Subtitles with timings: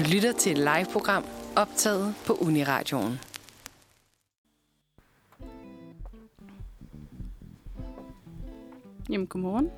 [0.00, 1.24] Du lytter til et live-program
[1.56, 3.20] optaget på Uniradioen.
[9.10, 9.70] Jamen, godmorgen.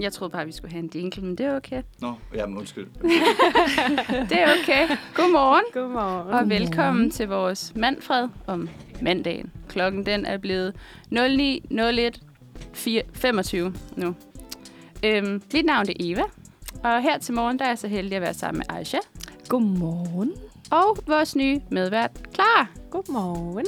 [0.00, 1.82] Jeg troede bare, vi skulle have en jingle, men det er okay.
[1.98, 2.86] Nå, jamen undskyld.
[4.30, 4.88] Det er okay.
[5.14, 5.64] Godmorgen.
[5.72, 6.28] Godmorgen.
[6.34, 8.68] Og velkommen til vores Manfred om
[9.02, 9.50] mandagen.
[9.68, 10.74] Klokken den er blevet
[11.12, 11.16] 09.01.25
[13.96, 14.14] nu.
[15.04, 16.22] Øhm, mit navn er Eva,
[16.84, 18.98] og her til morgen der er jeg så heldig at være sammen med Aisha
[19.48, 20.32] Godmorgen.
[20.70, 22.66] og vores nye medvært, Clara.
[22.90, 23.66] Godmorgen.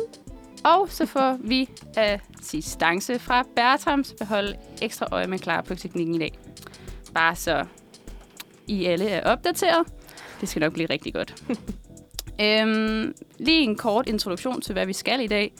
[0.64, 6.18] Og så får vi assistance fra Bertrams beholde ekstra øje med Clara på teknikken i
[6.18, 6.38] dag.
[7.14, 7.64] Bare så
[8.66, 9.86] I alle er opdateret.
[10.40, 11.42] Det skal nok blive rigtig godt.
[12.44, 15.52] øhm, lige en kort introduktion til, hvad vi skal i dag.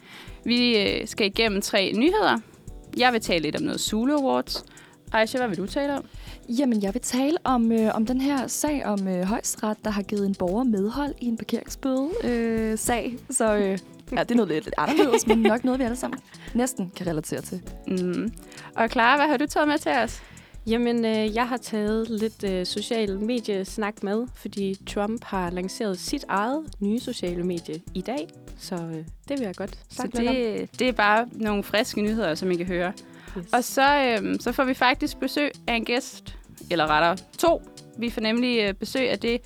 [0.44, 2.38] Vi øh, skal igennem tre nyheder.
[2.96, 4.64] Jeg vil tale lidt om noget Zulu Awards.
[5.12, 6.04] Aisha, hvad vil du tale om?
[6.48, 10.02] Jamen, jeg vil tale om, øh, om den her sag om øh, højesteret, der har
[10.02, 13.16] givet en borger medhold i en parkeringsbøde øh, sag.
[13.30, 13.62] Så øh,
[14.16, 16.20] ja, det er noget lidt, lidt anderledes, men nok noget, vi alle sammen
[16.54, 17.62] næsten kan relatere til.
[17.86, 18.32] Mm.
[18.76, 20.22] Og Clara, hvad har du taget med til os?
[20.66, 26.24] Jamen, øh, jeg har taget lidt øh, social mediesnak med, fordi Trump har lanceret sit
[26.28, 28.28] eget nye sociale medie i dag.
[28.58, 29.04] Så øh, det
[29.38, 30.34] vil jeg godt Så snakke lidt om.
[30.34, 32.92] det, det er bare nogle friske nyheder, som I kan høre.
[33.38, 33.52] Yes.
[33.52, 36.36] Og så, øhm, så får vi faktisk besøg af en gæst,
[36.70, 37.62] eller rettere to.
[37.98, 39.40] Vi får nemlig øh, besøg af det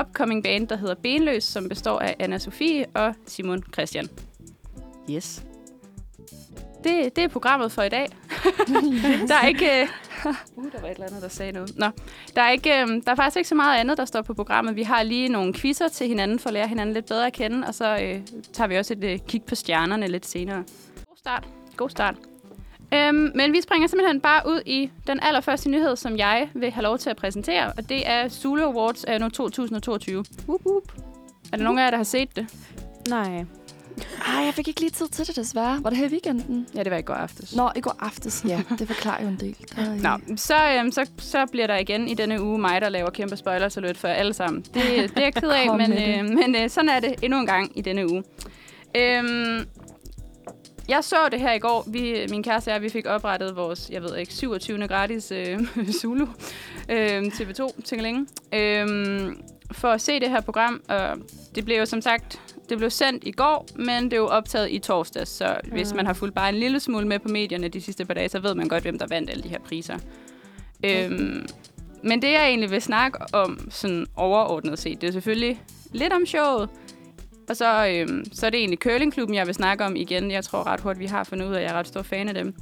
[0.00, 4.08] upcoming band, der hedder Benløs, som består af Anna Sofie og Simon Christian.
[5.10, 5.42] Yes.
[6.84, 8.06] Det, det er programmet for i dag.
[9.28, 9.80] der er ikke...
[9.80, 9.88] Øh...
[10.56, 11.78] Uh, der var et eller andet, der sagde noget.
[11.78, 11.86] Nå,
[12.36, 14.76] der er, ikke, øh, der er faktisk ikke så meget andet, der står på programmet.
[14.76, 17.66] Vi har lige nogle quizzer til hinanden, for at lære hinanden lidt bedre at kende,
[17.66, 18.20] og så øh,
[18.52, 20.64] tager vi også et øh, kig på stjernerne lidt senere.
[21.06, 21.48] God start.
[21.76, 22.27] God start.
[22.94, 26.82] Øhm, men vi springer simpelthen bare ud i den allerførste nyhed, som jeg vil have
[26.82, 30.24] lov til at præsentere, og det er Zulu Awards af nu 2022.
[30.48, 30.92] Woop, woop.
[31.52, 32.46] Er der nogen af jer, der har set det?
[33.08, 33.44] Nej.
[34.26, 35.78] Ej, jeg fik ikke lige tid til det, desværre.
[35.82, 36.66] Var det her i weekenden?
[36.74, 37.56] Ja, det var i går aftes.
[37.56, 38.44] Nå, i går aftes.
[38.48, 39.56] Ja, det forklarer jo en del.
[39.76, 43.10] Der, Nå, så, øhm, så, så bliver der igen i denne uge mig, der laver
[43.10, 44.62] kæmpe spoilers alert for alle sammen.
[44.62, 47.46] Det, det er jeg ked af, men, øh, men øh, sådan er det endnu en
[47.46, 48.22] gang i denne uge.
[48.96, 49.64] Øhm,
[50.88, 51.84] jeg så det her i går.
[51.86, 54.88] Vi, min kæreste og jeg, vi fik oprettet vores, jeg ved ikke, 27.
[54.88, 55.58] gratis øh,
[56.00, 56.26] Zulu
[56.88, 58.26] øh, TV2 til længe.
[58.54, 59.32] Øh,
[59.72, 60.82] for at se det her program.
[60.88, 61.18] Og
[61.54, 64.70] det blev jo som sagt det blev sendt i går, men det er jo optaget
[64.70, 65.56] i torsdags, så ja.
[65.72, 68.28] hvis man har fulgt bare en lille smule med på medierne de sidste par dage,
[68.28, 69.98] så ved man godt, hvem der vandt alle de her priser.
[70.84, 71.46] Øhm,
[72.02, 75.62] men det, jeg egentlig vil snakke om sådan overordnet set, det er selvfølgelig
[75.92, 76.68] lidt om showet,
[77.48, 80.30] og så, øhm, så er det egentlig curlingklubben, jeg vil snakke om igen.
[80.30, 82.28] Jeg tror ret hurtigt, vi har fundet ud af, at jeg er ret stor fan
[82.28, 82.54] af dem.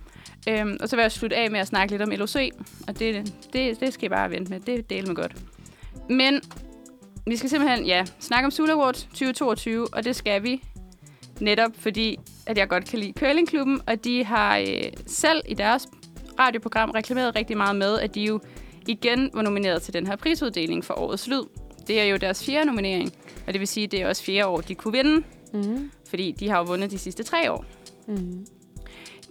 [0.49, 2.37] Øhm, og så vil jeg slutte af med at snakke lidt om LOC,
[2.89, 4.61] og det, det, det skal I bare vente med.
[4.61, 5.37] Det deler mig godt.
[6.11, 6.41] Men
[7.27, 10.63] vi skal simpelthen ja, snakke om Sula Awards 2022, og det skal vi
[11.41, 15.89] netop fordi, at jeg godt kan lide curlingklubben, og de har øh, selv i deres
[16.39, 18.41] radioprogram reklameret rigtig meget med, at de jo
[18.87, 21.43] igen var nomineret til den her prisuddeling for årets lyd.
[21.87, 23.13] Det er jo deres fjerde nominering,
[23.47, 25.91] og det vil sige, at det er også fjerde år, de kunne vinde, Mm.
[26.09, 27.65] fordi de har jo vundet de sidste tre år.
[28.07, 28.47] Mm.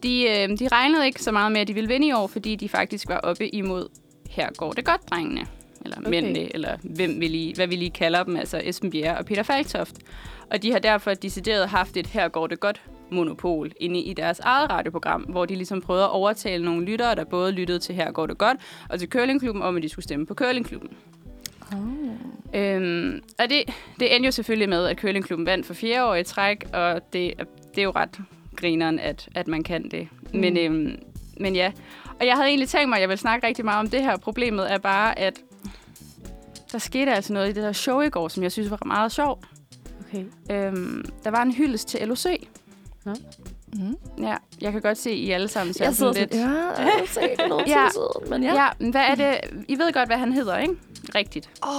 [0.04, 2.56] De, øh, de regnede ikke så meget med, at de ville vinde i år, fordi
[2.56, 3.88] de faktisk var oppe imod
[4.30, 5.46] Her går det godt, drengene.
[5.86, 6.10] Eller okay.
[6.10, 9.44] Mændene, eller hvem vi lige, hvad vi lige kalder dem, altså Esben Bjerre og Peter
[9.44, 9.96] Falktoft.
[10.52, 14.40] Og de har derfor decideret haft et Her går det godt monopol inde i deres
[14.40, 18.12] eget radioprogram, hvor de ligesom prøvede at overtale nogle lyttere, der både lyttede til Her
[18.12, 18.58] går det godt,
[18.90, 20.90] og til Curlingklubben, om at de skulle stemme på Curlingklubben.
[21.74, 21.80] Oh.
[22.62, 23.64] Øhm, og det,
[24.00, 27.26] det endte jo selvfølgelig med, at Curlingklubben vandt for fjerde år i træk, og det,
[27.40, 27.44] er-
[27.76, 28.20] det er jo ret
[28.56, 30.08] grineren, at, at man kan det.
[30.34, 30.40] Mm.
[30.40, 30.96] Men, øhm,
[31.40, 31.72] men ja,
[32.20, 34.18] og jeg havde egentlig tænkt mig, at jeg ville snakke rigtig meget om det her.
[34.18, 35.34] Problemet er bare, at
[36.72, 39.12] der skete altså noget i det der show i går, som jeg synes var meget
[39.12, 39.46] sjovt.
[40.08, 40.24] Okay.
[40.52, 42.26] Øhm, der var en hyldest til LOC.
[43.74, 43.96] Mm.
[44.24, 46.42] Ja, jeg kan godt se, at I alle sammen ser Jeg sådan sådan, lidt...
[46.42, 47.88] ja, jeg har set det noget Ja.
[48.30, 48.54] men ja.
[48.64, 49.38] Ja, men hvad er det?
[49.68, 50.74] I ved godt, hvad han hedder, ikke?
[51.16, 51.50] Rigtigt.
[51.64, 51.70] Åh,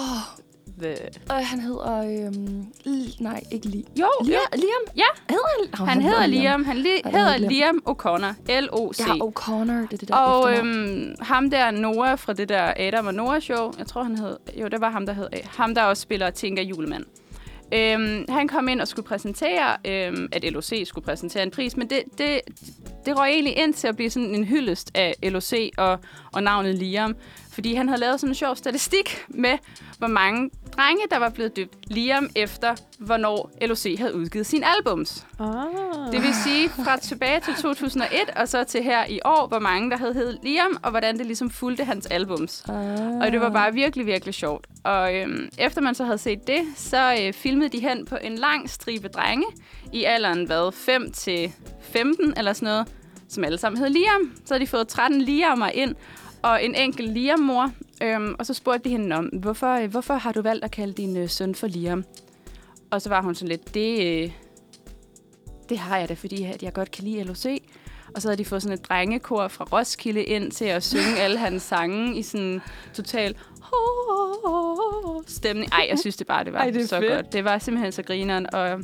[0.81, 0.89] The...
[0.93, 2.27] øh, han hedder...
[2.27, 3.85] Øhm, Li- nej, ikke Li.
[4.01, 4.41] Jo, Liam?
[4.53, 4.97] Liam?
[4.97, 5.05] Ja.
[5.31, 5.45] Hedder
[5.75, 5.81] han?
[5.83, 6.65] Oh, Han hedder Liam.
[6.65, 8.53] Han li- Ja, hedder Liam O'Connor.
[8.61, 9.01] L-O-C.
[9.01, 13.07] Ja, O'Connor, det er det der Og øhm, ham der, Noah fra det der Adam
[13.07, 15.83] og Noah show, jeg tror han hed, jo det var ham der hed, ham der
[15.83, 17.05] også spiller Tinker Julemand.
[17.75, 21.91] Øhm, han kom ind og skulle præsentere, øhm, at LOC skulle præsentere en pris, men
[21.91, 22.41] det, det,
[23.07, 25.99] det røg egentlig ind til at blive sådan en hyldest af LOC og,
[26.33, 27.17] og navnet Liam.
[27.53, 29.59] Fordi han havde lavet sådan en sjov statistik med,
[29.99, 35.27] hvor mange drenge, der var blevet døbt Liam efter, hvornår LOC havde udgivet sin albums.
[35.39, 35.47] Oh.
[36.13, 39.91] Det vil sige fra tilbage til 2001, og så til her i år, hvor mange
[39.91, 42.65] der havde heddet Liam, og hvordan det ligesom fulgte hans albums.
[42.69, 43.19] Ah.
[43.21, 44.67] Og det var bare virkelig, virkelig sjovt.
[44.85, 48.35] Og øhm, efter man så havde set det, så øh, filmede de hen på en
[48.39, 49.47] lang stribe drenge
[49.93, 52.87] i alderen, hvad, 5 til 15 eller sådan noget,
[53.29, 54.33] som alle sammen hed Liam.
[54.45, 55.95] Så havde de fået 13 Liammer ind,
[56.47, 57.71] og en enkelt Liam-mor.
[58.03, 60.93] Øhm, og så spurgte de hende om, hvorfor, øh, hvorfor har du valgt at kalde
[60.93, 62.05] din øh, søn for Liam?
[62.91, 64.31] Og så var hun sådan lidt, det, øh,
[65.69, 67.47] det har jeg da, fordi at jeg godt kan lide LOC.
[68.15, 71.39] Og så havde de fået sådan et drengekor fra Roskilde ind til at synge alle
[71.39, 72.61] hans sange i sådan
[72.95, 73.35] total
[75.27, 75.73] stemning.
[75.73, 77.13] Ej, jeg synes det bare, det var Ej, det så fedt.
[77.13, 77.33] godt.
[77.33, 78.55] Det var simpelthen så grineren.
[78.55, 78.81] Og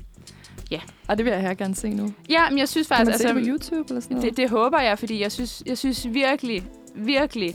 [1.08, 2.12] Ej, det vil jeg her gerne se nu.
[2.30, 3.24] ja, men jeg synes Kan faktisk...
[3.24, 4.30] man se det på YouTube eller sådan noget?
[4.30, 7.54] det, det håber jeg, fordi jeg synes, jeg synes virkelig, virkelig,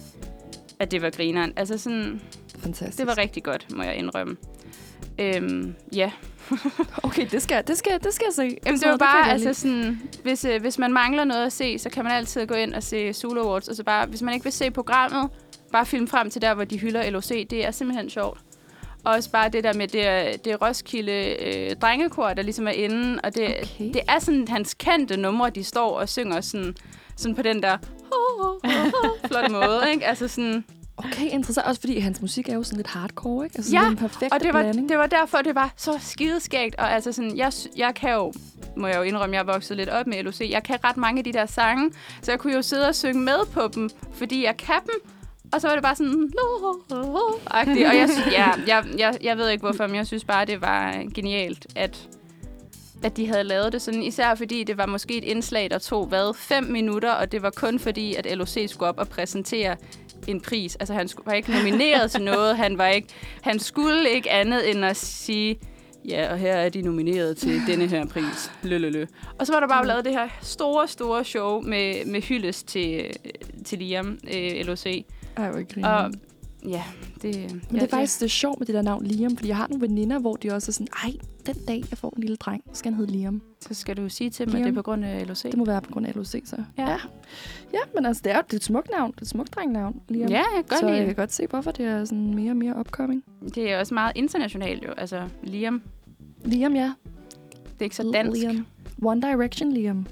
[0.80, 1.54] at det var grineren.
[1.56, 2.22] Altså sådan,
[2.60, 2.98] Fantastisk.
[2.98, 4.38] det var rigtig godt, må jeg indrømme.
[5.20, 6.12] Øhm, ja,
[7.04, 8.42] Okay, det skal, det skal, det skal jeg se.
[8.44, 11.54] Jamen, det Sådan var bare, jeg altså sådan, hvis, øh, hvis man mangler noget at
[11.54, 13.68] se, så kan man altid gå ind og se Zulu Awards.
[13.68, 15.30] Altså bare, hvis man ikke vil se programmet,
[15.72, 17.28] bare film frem til der, hvor de hylder LOC.
[17.28, 18.40] Det er simpelthen sjovt.
[19.04, 23.20] Og også bare det der med, det det Roskilde øh, drengekor, der ligesom er inde.
[23.24, 23.94] Og det, Okay.
[23.94, 26.76] det er sådan hans kendte numre, de står og synger sådan,
[27.16, 27.78] sådan på den der
[29.28, 30.06] flotte måde, ikke?
[30.06, 30.66] Altså sådan.
[30.98, 31.68] Okay, interessant.
[31.68, 33.58] Også fordi hans musik er jo sådan lidt hardcore, ikke?
[33.58, 34.90] Altså Ja, sådan en perfekt og det var, blanding.
[34.90, 36.76] det var derfor, det var så skideskægt.
[36.76, 38.34] Og altså sådan, jeg, jeg kan jo,
[38.78, 40.42] må jeg jo indrømme, jeg er vokset lidt op med LOC.
[40.42, 43.22] Jeg kan ret mange af de der sange, så jeg kunne jo sidde og synge
[43.22, 45.12] med på dem, fordi jeg kan dem.
[45.54, 46.32] Og så var det bare sådan...
[47.52, 47.88] agtigt.
[47.88, 51.04] Og jeg, ja, jeg, jeg, jeg ved ikke hvorfor, men jeg synes bare, det var
[51.16, 52.08] genialt, at,
[53.04, 54.04] at de havde lavet det sådan.
[54.04, 57.50] Især fordi det var måske et indslag, der tog, hvad, fem minutter, og det var
[57.50, 59.76] kun fordi, at LOC skulle op og præsentere
[60.28, 60.76] en pris.
[60.76, 62.58] Altså, han var ikke nomineret til noget.
[62.58, 63.08] Han, var ikke,
[63.42, 65.60] han skulle ikke andet end at sige,
[66.08, 68.52] ja, og her er de nomineret til denne her pris.
[68.64, 69.06] Lø, lø, lø.
[69.40, 73.18] Og så var der bare lavet det her store, store show med, med hyldest til,
[73.66, 74.86] til Liam, øh, LOC.
[74.86, 75.88] Ej, hvor.
[75.88, 76.12] Og
[76.68, 76.84] ja,
[77.22, 77.52] det...
[77.52, 79.68] Men det er faktisk det er sjovt med det der navn Liam, fordi jeg har
[79.68, 81.12] nogle veninder, hvor de også er sådan, ej,
[81.46, 83.42] den dag, jeg får en lille dreng, skal han hedde Liam.
[83.62, 85.42] Så skal du sige til dem, at det er på grund af LOC.
[85.42, 86.56] Det må være på grund af LOC, så.
[86.78, 86.90] Ja.
[86.90, 86.98] ja.
[87.74, 89.12] Ja, men altså, det er jo det er et smukt navn.
[89.12, 90.30] Det er et smukt drengnavn, Liam.
[90.30, 92.52] Ja, jeg kan godt så lide jeg kan godt se, hvorfor det er sådan mere
[92.52, 93.24] og mere upcoming.
[93.56, 94.92] Det er også meget internationalt jo.
[94.98, 95.82] Altså, Liam,
[96.46, 96.94] Liam, ja.
[97.54, 98.42] det er ikke så dansk.
[98.42, 98.66] Liam.
[99.02, 100.06] One Direction Liam.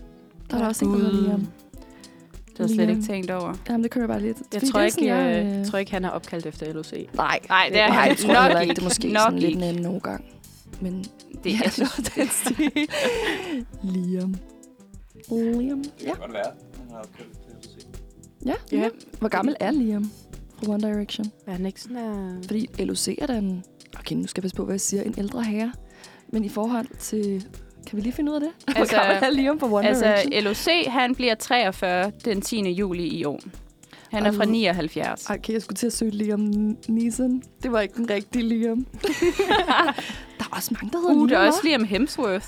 [0.50, 1.28] Der er der også en, der hedder.
[1.28, 1.48] Liam.
[2.58, 3.54] Det har jeg slet ikke tænkt over.
[3.70, 4.38] Jamen, det kører bare lidt.
[4.54, 6.92] Jeg tror, er ikke, sådan, jeg, jeg, jeg tror ikke, han er opkaldt efter LOC.
[7.14, 8.74] Nej, Nej, det er nej, han jeg tror nok heller ikke.
[8.74, 9.58] Det er måske Nok sådan lidt ikke.
[9.58, 10.26] en anden overgang.
[10.82, 11.06] Men
[11.44, 12.72] Det, ja, jeg synes, den stil.
[13.94, 14.36] Liam.
[15.32, 15.78] Liam.
[15.78, 15.80] Ja.
[16.00, 16.52] Det kan godt være.
[16.80, 17.86] Han har opkaldt til LOC.
[18.46, 18.54] ja.
[18.78, 18.82] Ja.
[18.82, 18.90] ja.
[19.20, 20.12] Hvor gammel er Liam
[20.64, 21.32] fra One Direction?
[21.48, 22.44] Er han ikke sådan uh...
[22.44, 23.64] Fordi LOC er da en...
[24.00, 25.04] Okay, nu skal jeg passe på, hvad jeg siger.
[25.04, 25.74] En ældre herre.
[26.30, 27.48] Men i forhold til...
[27.88, 28.50] Kan vi lige finde ud af det?
[28.66, 30.34] Hvor Altså- gammel er Liam fra One Direction?
[30.34, 32.72] altså, LOC, han bliver 43 den 10.
[32.72, 33.40] juli i år.
[34.12, 35.26] Han er fra Og- 79.
[35.26, 36.40] Ej, okay, jeg skulle til at søge Liam
[36.88, 37.42] Neeson.
[37.64, 38.86] Det var ikke den rigtige Liam.
[40.38, 41.60] der er også mange, der hedder Uh, Liam, der er også?
[41.64, 42.48] Liam Hemsworth.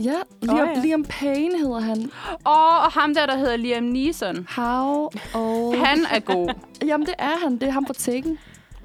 [0.00, 0.12] Ja,
[0.42, 0.82] Liam, Åh, ja.
[0.82, 2.10] Liam Payne hedder han.
[2.44, 4.46] Og, og ham der, der hedder Liam Neeson.
[4.50, 5.78] How old...
[5.78, 6.54] Han er god.
[6.86, 7.52] Jamen, det er han.
[7.52, 8.38] Det er ham fra Taken.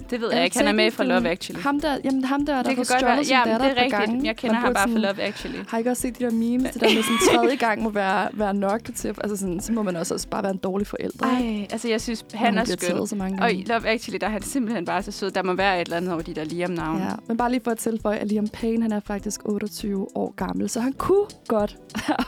[0.10, 0.58] Det ved jeg det ikke.
[0.58, 1.04] Han er med fra?
[1.04, 1.62] Love Actually.
[1.64, 3.24] Ham der, jamen, ham der, der det kan godt være.
[3.24, 3.92] sin det et er rigtigt.
[3.92, 4.26] gange.
[4.28, 5.60] Jeg kender ham bare fra Love Actually.
[5.68, 6.72] Har I ikke også set de der memes?
[6.72, 9.08] Det der med sådan tredje gang må være, være nok til.
[9.08, 11.38] Altså sådan, så må man også, også bare være en dårlig forælder.
[11.40, 11.60] ikke?
[11.60, 13.08] Ej, altså jeg synes, han er skøn.
[13.08, 15.32] så mange Og i Love Actually, der er han simpelthen bare så sød.
[15.32, 17.04] Der må være et eller andet over de der Liam-navne.
[17.04, 20.34] Ja, men bare lige for at tilføje, at Liam Payne, han er faktisk 28 år
[20.36, 21.78] gammel, så han kunne godt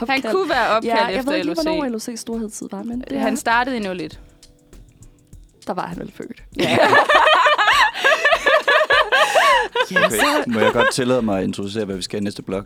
[0.08, 1.56] Han kunne være opkaldt ja, jeg efter ved ikke, LOC.
[1.62, 4.20] hvornår LOC's storhedstid var, men det Han startede i 01.
[5.66, 6.42] der var han vel født.
[6.58, 6.76] Ja.
[9.90, 12.64] Ja, Okay, må jeg godt tillade mig at introducere, hvad vi skal i næste blok?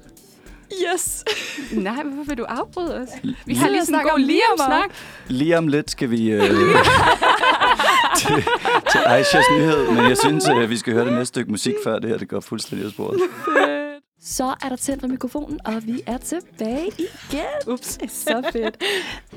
[0.95, 1.25] yes.
[1.73, 3.09] Nej, hvorfor vil du afbryde os?
[3.47, 4.91] Vi har lige en snakker god om Liam, Liam-snak.
[5.29, 6.43] Lige om lidt skal vi øh,
[8.19, 8.45] til,
[8.93, 11.99] til Aishas nyhed, men jeg synes, at vi skal høre det næste stykke musik før
[11.99, 13.21] det her, det går fuldstændig af sporet.
[14.31, 17.73] Så er der tændt for mikrofonen, og vi er tilbage igen.
[17.73, 17.99] Ups.
[18.25, 18.83] Så fedt.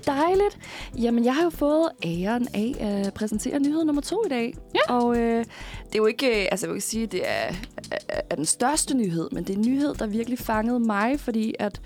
[0.05, 0.57] Dejligt.
[0.97, 4.55] Jamen, jeg har jo fået æren af at præsentere nyhed nummer to i dag.
[4.75, 4.93] Ja.
[4.93, 5.45] Og øh,
[5.85, 7.53] det er jo ikke, øh, altså jeg vil ikke sige, det er,
[7.91, 11.55] er, er den største nyhed, men det er en nyhed, der virkelig fangede mig, fordi
[11.59, 11.81] at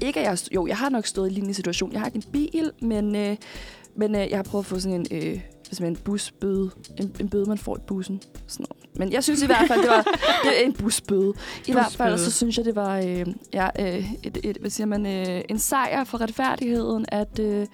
[0.00, 1.92] ikke at jeg, jo, jeg har nok stået i en lignende situation.
[1.92, 3.36] Jeg har ikke en bil, men, øh,
[3.96, 6.70] men øh, jeg har prøvet at få sådan en, øh, simpelthen en busbøde.
[6.98, 8.22] En, en bøde, man får i bussen.
[8.46, 8.81] Sådan noget.
[8.94, 10.04] Men jeg synes i hvert fald, det var
[10.44, 11.32] det en busbøde.
[11.66, 14.86] I hvert fald, så synes jeg, det var øh, ja, øh, et, et, hvad siger
[14.86, 17.66] man, øh, en sejr for retfærdigheden, at, øh,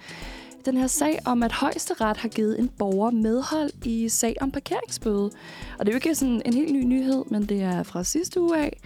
[0.65, 5.31] den her sag om, at højesteret har givet en borger medhold i sag om parkeringsbøde.
[5.79, 8.41] Og det er jo ikke sådan en helt ny nyhed, men det er fra sidste
[8.41, 8.81] uge af.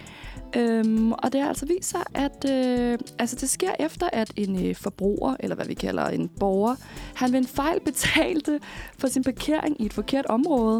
[0.56, 4.66] Øhm, og det har altså vist sig, at øh, altså det sker efter, at en
[4.66, 6.74] øh, forbruger, eller hvad vi kalder en borger,
[7.14, 8.60] han ved en fejl betalte
[8.98, 10.76] for sin parkering i et forkert område.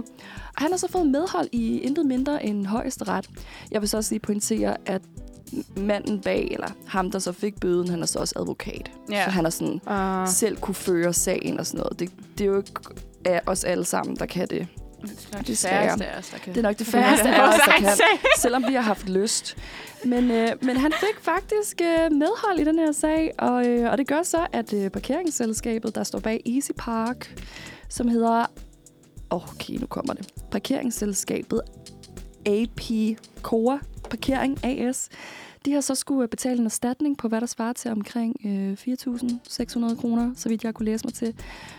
[0.57, 3.31] Og han har så fået medhold i intet mindre end højesteret.
[3.71, 5.03] Jeg vil så også lige pointere, at
[5.77, 8.91] manden bag, eller ham, der så fik bøden, han er så også advokat.
[9.11, 9.25] Ja.
[9.25, 12.01] Så han har sådan Uh, selv kunne føre sagen og sådan noget.
[12.01, 12.73] Det, det er jo ikke
[13.25, 14.67] af os alle sammen, der kan det.
[15.07, 16.55] Det er nok Det færreste af os, der kan.
[16.55, 17.89] Det er nok det færreste af os, der kan,
[18.43, 19.57] selvom vi har haft lyst.
[20.05, 23.99] Men, øh, men han fik faktisk øh, medhold i den her sag, og, øh, og
[23.99, 27.41] det gør så, at øh, parkeringsselskabet, der står bag Easy Park,
[27.89, 28.47] som hedder...
[29.31, 30.29] Okay, nu kommer det.
[30.51, 31.61] Parkeringsselskabet
[32.47, 32.81] AP
[33.43, 33.79] Core
[34.11, 35.09] Parkering AS.
[35.65, 40.01] De har så skulle betale en erstatning på, hvad der svarer til omkring øh, 4.600
[40.01, 41.35] kroner, så vidt jeg kunne læse mig til.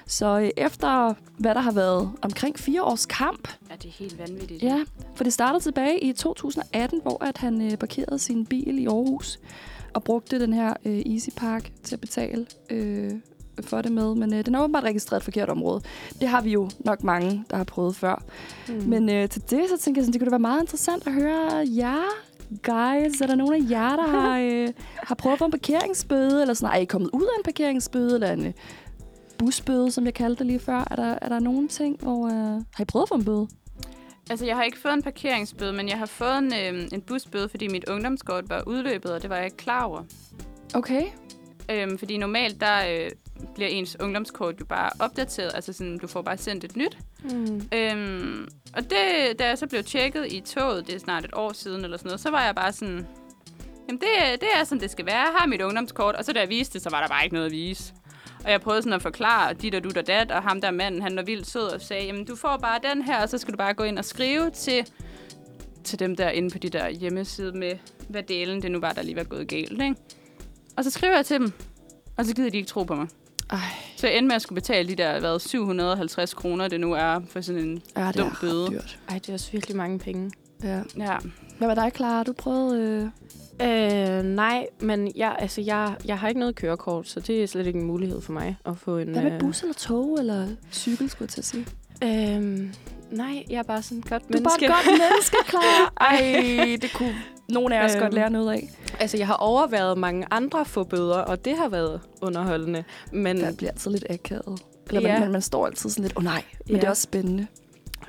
[0.06, 4.20] Så øh, efter, hvad der har været omkring fire års kamp, Ja, det er helt
[4.20, 4.64] vanvittigt.
[4.64, 4.84] Ja,
[5.16, 9.40] for det startede tilbage i 2018, hvor at han øh, parkerede sin bil i Aarhus
[9.94, 13.12] og brugte den her øh, Easy Park til at betale øh,
[13.62, 14.16] for det med.
[14.16, 15.82] Men øh, den er åbenbart registreret et forkert område.
[16.22, 18.24] Det har vi jo nok mange, der har prøvet før.
[18.68, 18.74] mm.
[18.88, 21.14] Men øh, til det, så tænker jeg, sådan, det kunne da være meget interessant at
[21.14, 22.04] høre jer,
[22.50, 23.22] guys.
[23.22, 26.42] Er der nogen af jer, der har, øh, har prøvet at få en parkeringsbøde?
[26.42, 28.14] Eller sådan, er I kommet ud af en parkeringsbøde?
[28.14, 28.54] Eller en øh,
[29.38, 30.88] busbøde, som jeg kaldte det lige før?
[30.92, 32.26] Er der, er der nogen ting, hvor...
[32.26, 33.48] Øh, har I prøvet at få en bøde?
[34.30, 37.50] Altså, jeg har ikke fået en parkeringsbøde, men jeg har fået en, øh, en busbøde,
[37.50, 40.04] fordi mit ungdomskort var udløbet, og det var jeg ikke klar over.
[40.74, 41.04] Okay.
[41.72, 43.12] Øhm, fordi normalt, der øh,
[43.56, 45.52] bliver ens ungdomskort jo bare opdateret.
[45.56, 46.98] Altså, sådan, du får bare sendt et nyt.
[47.24, 47.68] Mm.
[47.74, 51.54] Øhm, og det, da jeg så blev tjekket i toget, det er snart et år
[51.54, 53.08] siden eller sådan noget, så var jeg bare sådan,
[53.88, 55.16] jamen det, det er sådan, det skal være.
[55.16, 57.34] Jeg har mit ungdomskort, og så da jeg viste det, så var der bare ikke
[57.34, 57.94] noget at vise.
[58.46, 61.02] Og jeg prøvede sådan at forklare dit og du og dat, og ham der manden,
[61.02, 63.52] han var vildt sød og sagde, jamen du får bare den her, og så skal
[63.54, 64.92] du bare gå ind og skrive til,
[65.84, 67.78] til dem der inde på de der hjemmeside med,
[68.10, 69.96] hvad delen det nu var, der lige var gået galt, ikke?
[70.78, 71.52] Og så skriver jeg til dem,
[72.18, 73.08] og så gider de ikke tro på mig.
[73.50, 73.58] Ej,
[73.96, 77.20] Så jeg endte med at skulle betale de der, hvad, 750 kroner, det nu er
[77.30, 78.68] for sådan en ja, det Dum er bøde.
[78.72, 79.00] dyrt.
[79.10, 80.32] Ej, det er også virkelig mange penge.
[80.64, 80.82] Ja.
[80.98, 81.18] Ja,
[81.58, 82.24] Hvad var dig, Clara?
[82.24, 83.12] Du prøvede...
[83.62, 84.18] Øh...
[84.18, 87.68] Øh, nej, men jeg, altså, jeg, jeg har ikke noget kørekort, så det er slet
[87.68, 89.08] ikke en mulighed for mig at få en...
[89.10, 91.66] Hvad med øh, bus eller tog eller cykel, skulle jeg til at sige?
[92.04, 92.68] Øh,
[93.16, 94.66] nej, jeg er bare sådan et godt Du er bare menneske.
[94.66, 95.94] et godt menneske, Clara.
[96.02, 97.16] Ej, det kunne
[97.50, 98.02] nogle af os Øhm.
[98.02, 98.70] godt lære noget af.
[99.00, 102.84] Altså, jeg har overværet mange andre få bøder, og det har været underholdende.
[103.12, 104.60] Men Det bliver altid lidt akavet.
[104.90, 105.20] Eller Ja.
[105.20, 106.82] man, man, står altid sådan lidt, åh oh, nej, men Ja.
[106.82, 107.48] det er også spændende.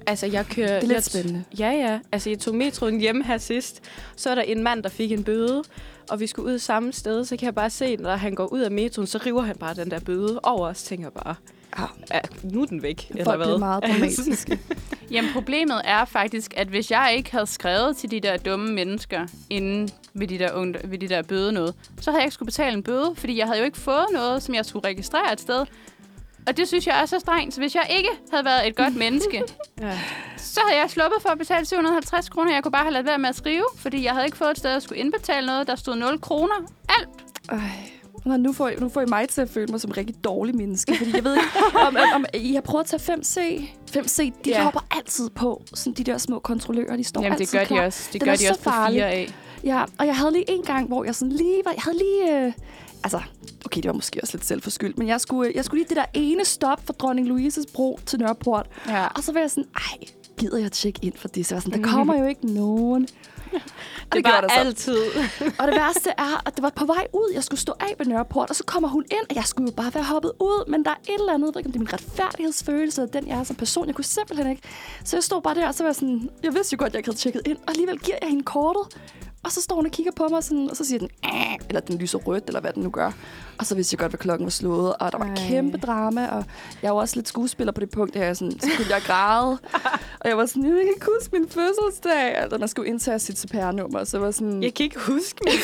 [0.06, 0.66] altså, jeg kører...
[0.66, 1.44] Det er jeg, lidt spændende.
[1.58, 1.98] Ja, ja.
[2.12, 3.82] Altså, jeg tog metroen hjem her sidst.
[4.16, 5.62] Så er der en mand, der fik en bøde,
[6.10, 7.24] og vi skulle ud samme sted.
[7.24, 9.74] Så kan jeg bare se, når han går ud af metroen, så river han bare
[9.74, 10.82] den der bøde over os.
[10.82, 11.34] Tænker jeg bare,
[11.76, 13.06] Ah, ja, nu er den væk.
[13.10, 13.46] eller folk hvad?
[13.46, 14.58] bliver meget dramatiske.
[15.10, 19.26] Jamen problemet er faktisk, at hvis jeg ikke havde skrevet til de der dumme mennesker
[19.50, 22.46] inden ved de der, unge, ved de der bøde noget, så havde jeg ikke skulle
[22.46, 25.40] betale en bøde, fordi jeg havde jo ikke fået noget, som jeg skulle registrere et
[25.40, 25.66] sted.
[26.46, 27.54] Og det synes jeg er så strengt.
[27.54, 29.42] Så hvis jeg ikke havde været et godt menneske,
[29.80, 29.98] Ja.
[30.36, 32.52] så havde jeg sluppet for at betale 750 kroner.
[32.54, 34.58] Jeg kunne bare have ladet være med at skrive, fordi jeg havde ikke fået et
[34.58, 35.66] sted, at skulle indbetale noget.
[35.66, 36.54] Der stod 0 kroner.
[36.88, 37.08] Alt.
[37.48, 37.58] Ej.
[38.26, 40.24] Nå, nu, får I, nu får I mig til at føle mig som en rigtig
[40.24, 40.94] dårlig menneske.
[40.98, 41.48] Fordi jeg ved ikke,
[41.86, 43.62] om, om, om I har prøvet at tage 5C.
[43.96, 44.64] 5C, de yeah.
[44.64, 45.62] hopper altid på.
[45.74, 47.80] Sådan de der små kontrollører, de står Jamen, det altid gør klar.
[47.80, 48.08] de også.
[48.12, 48.96] Det Den gør de så også på farlig.
[48.98, 49.34] fire af.
[49.64, 51.70] Ja, og jeg havde lige en gang, hvor jeg sådan lige var...
[51.72, 52.46] Jeg havde lige...
[52.46, 52.52] Øh,
[53.04, 53.20] altså,
[53.64, 56.04] okay, det var måske også lidt selvforskyldt, men jeg skulle, jeg skulle lige det der
[56.14, 58.66] ene stop fra Dronning Louises bro til Nørreport.
[58.88, 59.06] Ja.
[59.06, 59.98] Og så var jeg sådan, ej,
[60.38, 61.46] gider jeg tjekke ind for det?
[61.46, 63.08] Så jeg var sådan, der kommer jo ikke nogen.
[64.12, 64.98] Det, gjorde var altid.
[65.58, 67.30] Og det værste er, at det var på vej ud.
[67.34, 69.74] Jeg skulle stå af ved Nørreport, og så kommer hun ind, og jeg skulle jo
[69.74, 70.70] bare være hoppet ud.
[70.70, 73.28] Men der er et eller andet, jeg ved ikke, om det er min retfærdighedsfølelse, den
[73.28, 73.86] jeg er som person.
[73.86, 74.62] Jeg kunne simpelthen ikke.
[75.04, 76.94] Så jeg stod bare der, og så var jeg sådan, jeg vidste jo godt, at
[76.94, 77.56] jeg ikke havde tjekket ind.
[77.56, 78.98] Og alligevel giver jeg hende kortet.
[79.46, 81.80] Og så står hun og kigger på mig, sådan, og så siger den, Æh, eller
[81.80, 83.12] den lyser rødt, eller hvad den nu gør.
[83.58, 85.34] Og så vidste jeg godt, hvad klokken var slået, og der var Ej.
[85.48, 86.44] kæmpe drama, og
[86.82, 89.58] jeg var også lidt skuespiller på det punkt, jeg sådan, så kunne jeg græde.
[90.20, 92.36] og jeg var sådan, jeg kan ikke huske min fødselsdag.
[92.36, 94.62] Altså, man skulle indtage sit CPR-nummer, så var sådan...
[94.62, 95.54] Jeg kan ikke huske min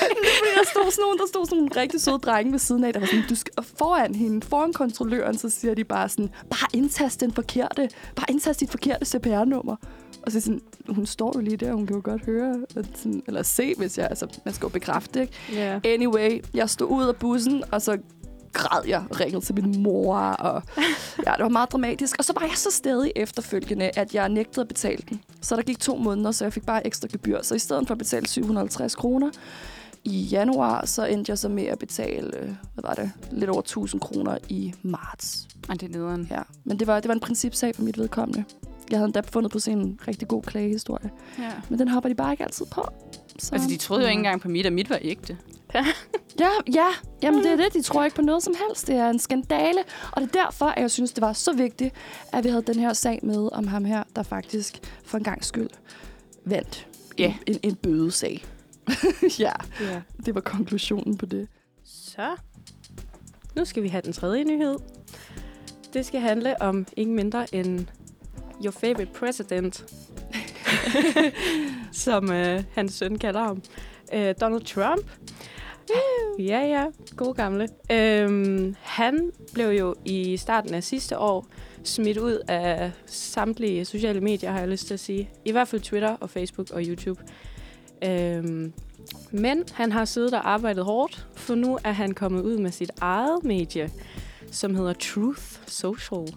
[0.38, 2.92] Fordi der stod sådan nogle, der stod sådan nogle rigtig søde drenge ved siden af,
[2.92, 6.30] der var sådan, du skal og foran hende, foran kontrolløren, så siger de bare sådan,
[6.50, 9.76] bare indtast den forkerte, bare indtast dit forkerte CPR-nummer.
[10.22, 13.22] Og så sådan, hun står jo lige der, hun kan jo godt høre, at sådan,
[13.26, 15.32] eller se, hvis jeg, altså, man skal jo bekræfte, ikke?
[15.52, 15.80] Ja.
[15.84, 17.98] Anyway, jeg stod ud af bussen, og så
[18.52, 20.62] græd jeg og ringede til min mor, og
[21.26, 22.16] ja, det var meget dramatisk.
[22.18, 25.20] Og så var jeg så stadig efterfølgende, at jeg nægtede at betale den.
[25.40, 27.42] Så der gik to måneder, så jeg fik bare ekstra gebyr.
[27.42, 29.30] Så i stedet for at betale 750 kroner
[30.04, 33.60] i januar, så endte jeg så med at betale, øh, hvad var det, lidt over
[33.60, 35.48] 1000 kroner i marts.
[35.68, 36.28] Og det er nederen.
[36.30, 38.44] Ja, men det var, det var en principsag for mit vedkommende.
[38.90, 41.10] Jeg havde endda fundet på sådan en rigtig god klagehistorie.
[41.38, 41.50] Ja.
[41.68, 42.84] Men den hopper de bare ikke altid på.
[43.38, 43.54] Så.
[43.54, 45.38] Altså, de troede jo ikke engang på mit, og mit var ægte.
[46.40, 46.86] Ja, ja.
[47.22, 47.74] Jamen, det er det.
[47.74, 48.86] De tror ikke på noget som helst.
[48.86, 49.78] Det er en skandale.
[50.12, 51.94] Og det er derfor, at jeg synes, det var så vigtigt,
[52.32, 55.44] at vi havde den her sag med om ham her, der faktisk for en gang
[55.44, 55.68] skyld
[56.44, 56.86] vandt
[57.18, 57.24] Ja.
[57.46, 58.44] en, en, en bødesag.
[59.38, 60.00] ja, Ja.
[60.26, 61.48] det var konklusionen på det.
[61.84, 62.36] Så,
[63.56, 64.76] nu skal vi have den tredje nyhed.
[65.92, 67.86] Det skal handle om ingen mindre end
[68.64, 69.84] your favorite president,
[72.04, 73.62] som øh, hans søn kalder ham.
[74.12, 75.10] Øh, Donald Trump.
[76.38, 76.86] Ja, ja,
[77.16, 77.68] god gamle.
[77.92, 81.46] Øhm, han blev jo i starten af sidste år
[81.84, 85.30] smidt ud af samtlige sociale medier, har jeg lyst til at sige.
[85.44, 87.22] I hvert fald Twitter og Facebook og YouTube.
[88.04, 88.72] Øhm,
[89.30, 92.90] men han har siddet og arbejdet hårdt, for nu er han kommet ud med sit
[93.00, 93.90] eget medie,
[94.50, 96.34] som hedder Truth Social.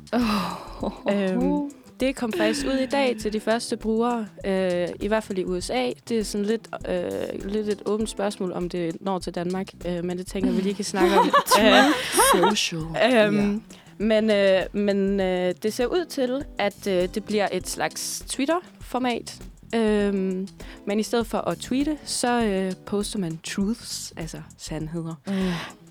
[1.11, 1.71] Øhm,
[2.01, 5.43] det kom faktisk ud i dag til de første brugere, øh, i hvert fald i
[5.43, 5.91] USA.
[6.09, 10.05] Det er sådan lidt, øh, lidt et åbent spørgsmål, om det når til Danmark, øh,
[10.05, 11.29] men det tænker vi lige kan snakke om.
[11.61, 12.81] øh, Social.
[13.13, 13.63] Øhm,
[13.97, 19.41] Men, øh, men øh, det ser ud til, at øh, det bliver et slags Twitter-format.
[19.75, 20.47] Øhm,
[20.85, 25.15] men i stedet for at tweete, så øh, poster man truths, altså sandheder.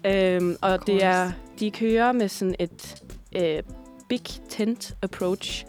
[0.06, 3.02] Øhm, og det er, de kører med sådan et
[3.36, 3.62] øh,
[4.08, 5.64] big tent approach,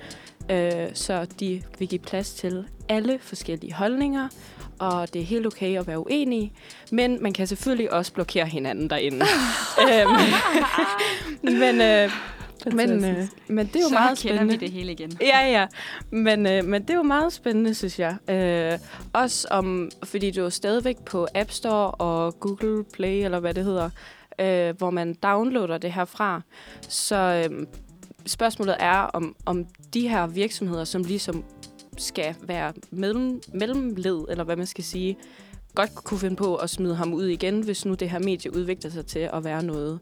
[0.52, 4.28] øh, så de vil give plads til alle forskellige holdninger,
[4.80, 6.54] og det er helt okay at være uenige,
[6.92, 9.26] men man kan selvfølgelig også blokere hinanden derinde.
[9.90, 10.10] øhm,
[11.60, 12.12] men, øh,
[12.74, 14.60] men, øh, men det er jo så meget kender spændende.
[14.60, 15.12] vi det hele igen.
[15.22, 15.68] Ja, ja.
[16.12, 18.16] Men, øh, men det er jo meget spændende, synes jeg.
[18.30, 18.80] Øh,
[19.14, 23.64] også om, fordi du er stadigvæk på App Store og Google Play, eller hvad det
[23.64, 23.90] hedder,
[24.40, 26.42] øh, hvor man downloader det her fra.
[26.82, 27.16] Så
[27.50, 27.68] øh,
[28.26, 31.44] spørgsmålet er, om, om de her virksomheder, som ligesom
[31.98, 35.18] skal være mellem, mellemled, eller hvad man skal sige,
[35.76, 38.92] godt kunne finde på at smide ham ud igen, hvis nu det her medie udvikler
[38.92, 40.00] sig til at være noget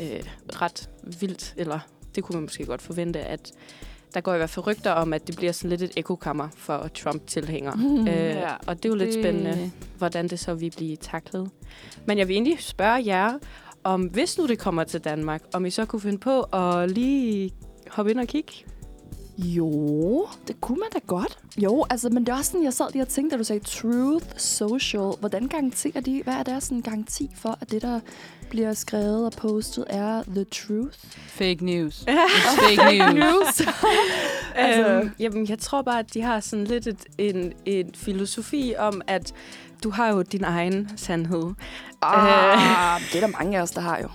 [0.00, 0.22] øh,
[0.62, 0.90] ret
[1.20, 1.78] vildt, eller
[2.14, 3.52] det kunne man måske godt forvente, at
[4.14, 6.88] der går i hvert fald rygter om, at det bliver sådan lidt et ekokammer for
[6.94, 7.76] Trump-tilhængere.
[7.80, 8.08] Mm.
[8.08, 11.50] øh, Ja, og det er jo lidt spændende, hvordan det så vil blive taklet.
[12.06, 13.38] Men jeg vil egentlig spørge jer,
[13.84, 17.50] om hvis nu det kommer til Danmark, om I så kunne finde på at lige
[17.90, 18.52] hoppe ind og kigge?
[19.38, 21.38] Jo, det kunne man da godt.
[21.58, 23.64] Jo, altså, men det er også sådan, jeg sad lige og tænkte, da du sagde
[23.64, 25.12] truth social.
[25.20, 28.00] Hvordan garanterer de, hvad er der sådan en garanti for, at det, der
[28.50, 30.98] bliver skrevet og postet, er the truth?
[31.28, 32.00] Fake news.
[32.08, 33.62] It's fake news.
[34.54, 38.74] Altså, øhm, jamen, jeg tror bare, at de har sådan lidt et, en, en filosofi
[38.78, 39.34] om, at
[39.84, 41.54] du har jo din egen sandhed.
[42.02, 44.08] Ah, det er der mange af os, der har jo.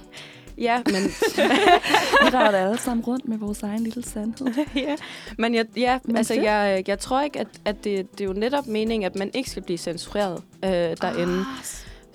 [0.58, 1.04] Ja, men,
[2.24, 4.48] Vi render da alle sammen rundt med vores egen lille sandhed.
[4.76, 4.96] ja,
[5.38, 8.34] men jeg, ja, Men altså, jeg, jeg tror ikke, at, at det, det er jo
[8.34, 11.40] netop meningen, at man ikke skal blive censureret øh, derinde.
[11.40, 11.66] Ah,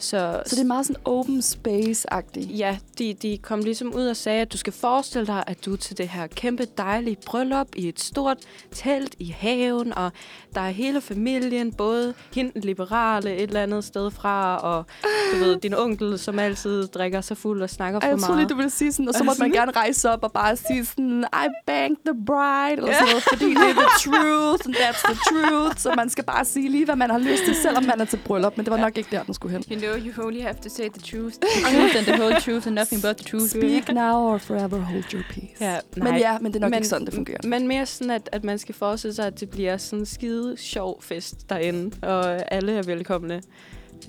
[0.01, 2.59] Så, så det er meget sådan open space-agtigt.
[2.59, 5.73] Ja, de, de kom ligesom ud og sagde, at du skal forestille dig, at du
[5.73, 8.37] er til det her kæmpe dejlige bryllup i et stort
[8.73, 10.13] telt i haven, og
[10.55, 14.85] der er hele familien, både hende liberale et eller andet sted fra, og
[15.33, 18.39] du ved, din onkel, som altid drikker sig fuld og snakker for jeg troede meget.
[18.39, 20.87] lige, du ville sige sådan, og så måtte man gerne rejse op og bare sige
[20.87, 25.03] sådan, I banged the bride, eller sådan noget, fordi det er the truth, and that's
[25.13, 25.79] the truth.
[25.81, 28.21] Så man skal bare sige lige, hvad man har lyst til, selvom man er til
[28.25, 29.63] bryllup, men det var nok ikke der, den skulle hen.
[29.91, 31.41] You know, you only have to say the truth.
[31.41, 33.51] The truth and the whole truth and nothing but the truth.
[33.51, 35.57] Speak now or forever hold your peace.
[35.61, 37.39] Ja, Men ja, men det er nok ikke sådan, det fungerer.
[37.45, 40.57] Men mere sådan, at, at man skal forestille sig, at det bliver sådan en skide
[40.59, 43.43] sjov fest derinde, og alle er velkomne.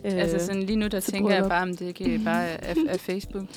[0.05, 2.73] Øh, Altså sådan lige nu, der til tænker jeg bare, om det ikke bare er
[2.89, 3.45] af Facebook.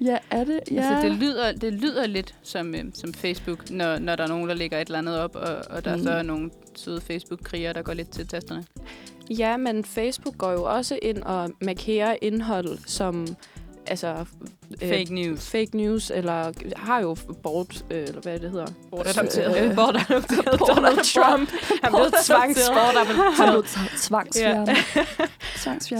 [0.00, 0.60] Ja, er det?
[0.70, 0.76] Ja.
[0.76, 4.48] Altså, det lyder, det lyder lidt som, øh, som Facebook, når, når der er nogen,
[4.48, 6.02] der lægger et eller andet op, og, og der mm.
[6.02, 8.64] så er nogle søde Facebook-krigere, der går lidt til tasterne.
[9.30, 13.26] Ja, men Facebook går jo også ind og markerer indhold som
[13.86, 14.24] altså
[14.80, 15.46] Fake news.
[15.50, 18.66] fake news eller har jo bort øh, eller hvad det hedder.
[18.90, 19.64] Bortadopteret.
[19.70, 20.60] Øh, Bortadopteret.
[20.76, 21.50] Donald Trump.
[21.82, 23.34] Han blev tvangsbortadopteret.
[23.36, 23.64] Han blev
[24.06, 24.76] tvangsfjernet.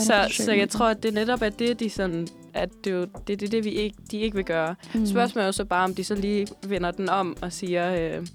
[0.05, 3.03] Så, så jeg tror, at det netop er det, de sådan, at det, er jo,
[3.27, 4.75] det, det er det, vi ikke, de ikke vil gøre.
[4.95, 5.07] Mm.
[5.07, 8.27] Spørgsmålet er jo så bare, om de så lige vender den om og siger, øh,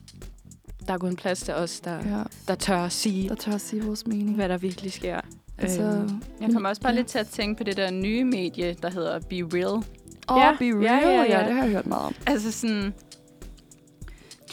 [0.87, 3.61] der er kun plads til os, der, Ja, der tør at sige, der tør at
[3.61, 4.35] sige vores mening.
[4.35, 5.19] hvad der virkelig sker.
[5.61, 6.97] Altså, Øhm, Jeg kommer også bare Ja.
[6.97, 9.83] lidt til at tænke på det der nye medie, der hedder Be Real.
[10.29, 11.45] Åh, Ja, oh, be real, ja, ja, ja, ja, ja.
[11.47, 12.15] det har jeg hørt meget om.
[12.27, 12.93] Altså sådan...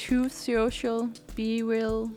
[0.09, 0.99] Truth social,
[1.37, 2.09] be real.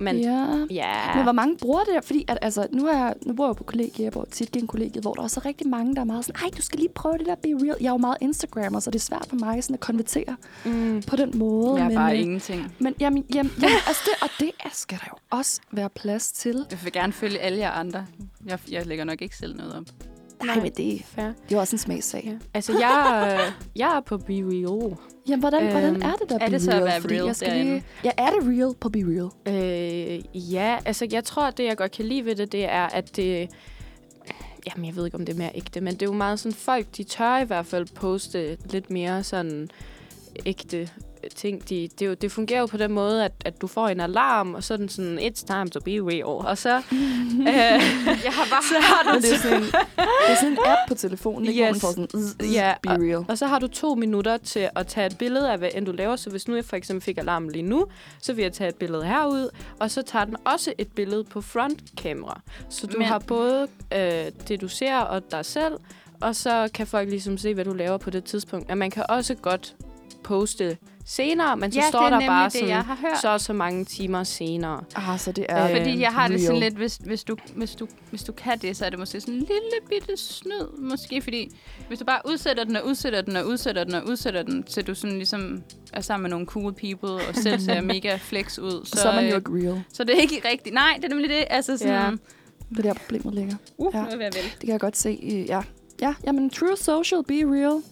[0.00, 0.66] Men ja.
[0.70, 2.04] ja, Men hvor mange bruger det?
[2.04, 4.66] Fordi at, altså, nu, er jeg, nu bor jeg på kollegiet, jeg bor tit gennem
[4.68, 6.88] kollegiet, hvor der også er rigtig mange, der er meget sådan, ej, du skal lige
[6.94, 7.76] prøve det der Be Real.
[7.80, 11.02] Jeg er jo meget Instagrammer, så det er svært for mig sådan at konvertere mm,
[11.06, 11.74] på den måde.
[11.74, 12.72] Jeg er men, bare øh, ingenting.
[12.78, 16.32] Men jamen, jamen, jamen altså det, og det er- skal der jo også være plads
[16.32, 16.66] til.
[16.70, 18.06] Jeg vil gerne følge alle jer andre.
[18.46, 19.84] Jeg, jeg lægger nok ikke selv noget op.
[20.44, 21.32] Nej, men det, fair.
[21.48, 22.22] det er også en smagssag.
[22.26, 22.32] Ja.
[22.54, 24.96] Altså, jeg, jeg er på Be Real.
[25.28, 26.80] Jamen, hvordan, øhm, hvordan er det der er Be det så Real?
[26.80, 27.72] at være Fordi real jeg skal derinde?
[27.72, 29.30] lige, Ja, er det real på Be Real?
[30.26, 32.86] Øh, ja, altså jeg tror, at det, jeg godt kan lide ved det, det er,
[32.86, 33.48] at det...
[34.66, 36.52] Jamen, jeg ved ikke, om det er mere ægte, men det er jo meget sådan,
[36.54, 39.68] folk, de tør i hvert fald poste lidt mere sådan
[40.46, 40.88] ægte
[41.36, 41.68] ting.
[41.68, 44.54] De, det, jo, det fungerer jo på den måde, at, at du får en alarm,
[44.54, 46.24] og så er den sådan, it's time to be real.
[46.24, 46.76] Og så...
[47.40, 47.44] øh,
[48.24, 48.62] jeg har bare...
[48.62, 51.60] Så har du det er sådan, det er sådan en app på telefonen, ikke?
[51.60, 51.80] Hvor man Yes.
[51.80, 53.24] får sådan, zzz, zzz, Ja, Be Real.
[53.28, 55.92] Og så har du to minutter til at tage et billede af, hvad end du
[55.92, 56.16] laver.
[56.16, 57.86] Så hvis nu jeg for eksempel fik alarmen lige nu,
[58.20, 61.40] så vil jeg tage et billede herud, og så tager den også et billede på
[61.40, 62.40] frontkamera.
[62.68, 65.74] Så du Men- har både øh, det, du ser, og dig selv,
[66.20, 68.68] og så kan folk ligesom se, hvad du laver på det tidspunkt.
[68.68, 69.74] Men man kan også godt
[70.22, 73.20] poste senere, men så ja, står det er der bare det, sådan, jeg har hørt.
[73.20, 74.84] så så mange timer senere.
[74.96, 77.74] Ah, så det er Øh, Fordi jeg har det sådan lidt, hvis, hvis, du, hvis,
[77.74, 80.78] du, hvis du kan det, så er det måske sådan en lille bitte snyd.
[80.78, 81.50] Måske fordi,
[81.88, 84.86] hvis du bare udsætter den og udsætter den og udsætter den og udsætter den, til
[84.86, 88.84] du sådan ligesom er sammen med nogle cool people og selv ser mega flex ud.
[88.86, 89.82] Så, så er man jo øh, ikke real.
[89.92, 90.74] så det er ikke rigtigt.
[90.74, 91.44] Nej, det er nemlig det.
[91.50, 92.10] Altså sådan, Ja.
[92.70, 93.54] Det er der problemet ligger.
[93.78, 93.98] uh, Ja.
[93.98, 94.38] er vælte.
[94.42, 95.44] Det kan jeg godt se.
[95.48, 95.62] Ja,
[96.00, 97.82] ja jamen, true social, be real.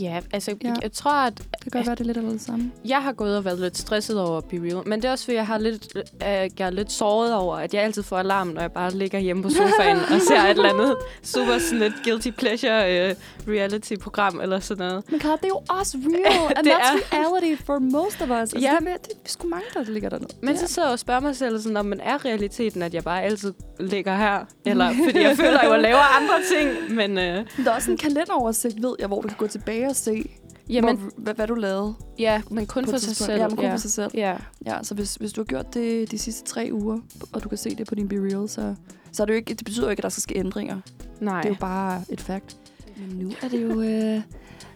[0.00, 0.68] Ja, altså, Ja.
[0.68, 0.74] ja.
[0.82, 2.72] jeg tror, at Det kan godt være, det er lidt af det samme.
[2.84, 5.24] Jeg har gået og været lidt stresset over at Be Real, men det er også,
[5.24, 8.46] fordi jeg, har lidt, øh, jeg er lidt såret over, at jeg altid får alarm,
[8.46, 11.94] når jeg bare ligger hjemme på sofaen og ser et eller andet super sådan lidt
[12.04, 13.16] guilty pleasure uh,
[13.54, 15.10] reality-program eller sådan noget.
[15.10, 18.30] Men Clara, det er jo også real, and Det that's reality for most of us.
[18.30, 18.76] Altså, Ja.
[18.80, 20.28] det, er, det er sgu mange, der ligger dernede.
[20.42, 23.04] Men så sidder jeg og spørger mig selv, sådan, om man er realiteten, at jeg
[23.04, 24.44] bare altid ligger her?
[24.66, 27.18] Eller, fordi jeg føler at jeg laver andre ting, men...
[27.18, 30.30] Øh, der er også en kalenderoversigt, ved jeg, hvor du kan gå tilbage og se,
[30.68, 31.94] jamen, hvor, hvad, hvad du lavede.
[32.18, 33.40] ja, men kun for sig selv.
[33.40, 34.10] Ja, men kun for sig selv.
[34.14, 34.36] Ja.
[34.66, 36.98] Ja, så hvis, hvis du har gjort det de sidste tre uger,
[37.32, 38.74] og du kan se det på din Be Real, så,
[39.12, 40.80] så er det jo ikke, det betyder jo ikke, at der skal ske ændringer.
[41.20, 41.40] Nej.
[41.42, 42.56] Det er jo bare et fakt.
[42.96, 44.22] Men nu er det jo øh,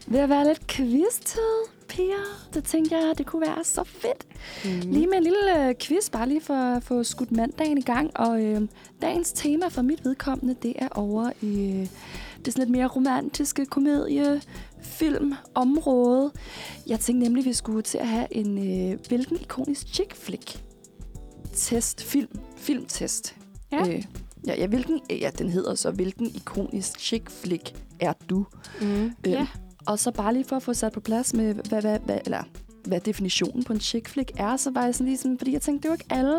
[0.07, 1.41] ved at være lidt quiz-tid,
[1.89, 2.49] piger.
[2.55, 4.27] Det tænker jeg, det kunne være så fedt.
[4.65, 4.91] Mm.
[4.93, 8.11] Lige med en lille øh, quiz, bare lige for at få skudt mandagen i gang.
[8.15, 8.61] Og øh,
[9.03, 11.87] dagens tema for mit vedkommende, det er over i øh,
[12.45, 14.41] det sådan lidt mere romantiske komedie,
[14.85, 16.33] film, område.
[16.87, 18.59] Jeg tænkte nemlig, at vi skulle til at have en
[18.93, 20.63] øh, hvilken ikonisk chick flick
[21.55, 23.37] test, film, filmtest.
[23.73, 23.89] Ja.
[23.89, 24.05] Øh,
[24.47, 28.47] ja, ja, hvilken, ja, den hedder så, hvilken ikonisk chick flick er du?
[28.81, 29.05] Mm.
[29.05, 29.47] Øh, Ja.
[29.87, 32.43] Og så bare lige for at få sat på plads med, hvad, hvad, hvad, eller,
[32.87, 35.83] hvad definitionen på en chick flick er, så var jeg sådan ligesom, fordi jeg tænkte,
[35.83, 36.39] det er jo ikke alle,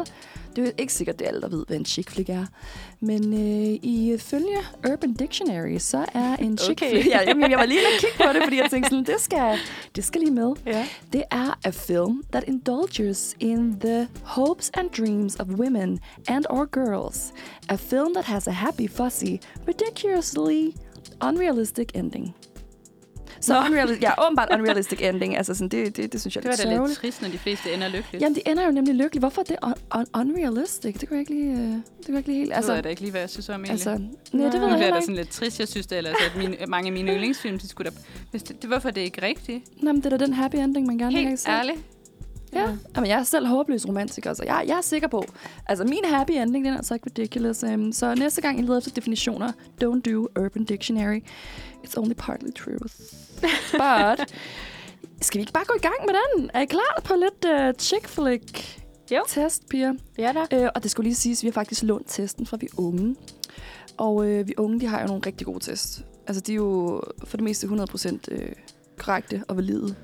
[0.55, 2.45] det er jo ikke sikkert, det er alle, der ved, hvad en chick flick er.
[2.99, 4.57] Men øh, ifølge
[4.91, 6.91] Urban Dictionary, så er en chick Okay.
[6.91, 7.07] flick...
[7.07, 9.57] Ja, jamen, jeg var lige og kigge på det, fordi jeg tænkte sådan, det skal,
[9.95, 10.53] det skal lige med.
[10.65, 10.85] Ja.
[11.13, 16.65] Det er a film that indulges in the hopes and dreams of women and or
[16.65, 17.33] girls.
[17.69, 19.35] A film that has a happy, fuzzy,
[19.67, 20.73] ridiculously
[21.21, 22.35] unrealistic ending.
[23.45, 25.37] Så unrealistic, ja, åbenbart unrealistic ending.
[25.37, 27.29] Altså sådan, det, det, det synes jeg Det er var lidt da lidt trist, når
[27.29, 28.21] de fleste ender lykkeligt.
[28.21, 29.21] Jamen, de ender jo nemlig lykkeligt.
[29.21, 30.95] Hvorfor er det un- un- unrealistic?
[30.99, 32.49] Det kunne jeg ikke lige, øh, det kunne jeg ikke lige helt...
[32.49, 33.71] Det altså, ved jeg da ikke lige, hvad jeg synes om egentlig.
[33.71, 35.01] altså, nej, det ved jeg heller det ikke.
[35.01, 35.59] sådan lidt trist.
[35.59, 37.95] Jeg synes det ellers, at mine, mange af mine yndlingsfilm, de skulle da...
[38.31, 39.83] Hvis det, det, hvorfor er det ikke rigtigt?
[39.83, 41.77] Nå, men det er da den happy ending, man gerne vil have Helt ærligt.
[42.53, 42.67] Ja.
[42.95, 45.23] Jamen, jeg er selv håbløs romantiker, så jeg, jeg er sikker på,
[45.67, 47.63] altså min happy ending, den er altså ikke ridiculous.
[47.63, 49.51] Um, så næste gang I leder efter definitioner,
[49.83, 51.19] don't do Urban Dictionary.
[51.87, 52.95] It's only partly truth.
[53.71, 54.33] But,
[55.21, 56.51] skal vi ikke bare gå i gang med den?
[56.53, 58.79] Er I klar på lidt uh, chick flick
[59.11, 59.21] Jo.
[59.27, 59.93] test, piger?
[60.17, 60.57] Ja da.
[60.63, 63.15] Øh, og det skulle lige siges, at vi har faktisk lånt testen fra vi unge.
[63.97, 66.03] Og øh, vi unge, de har jo nogle rigtig gode tests.
[66.27, 68.49] Altså, de er jo for det meste 100% øh,
[68.97, 69.95] korrekte og valide.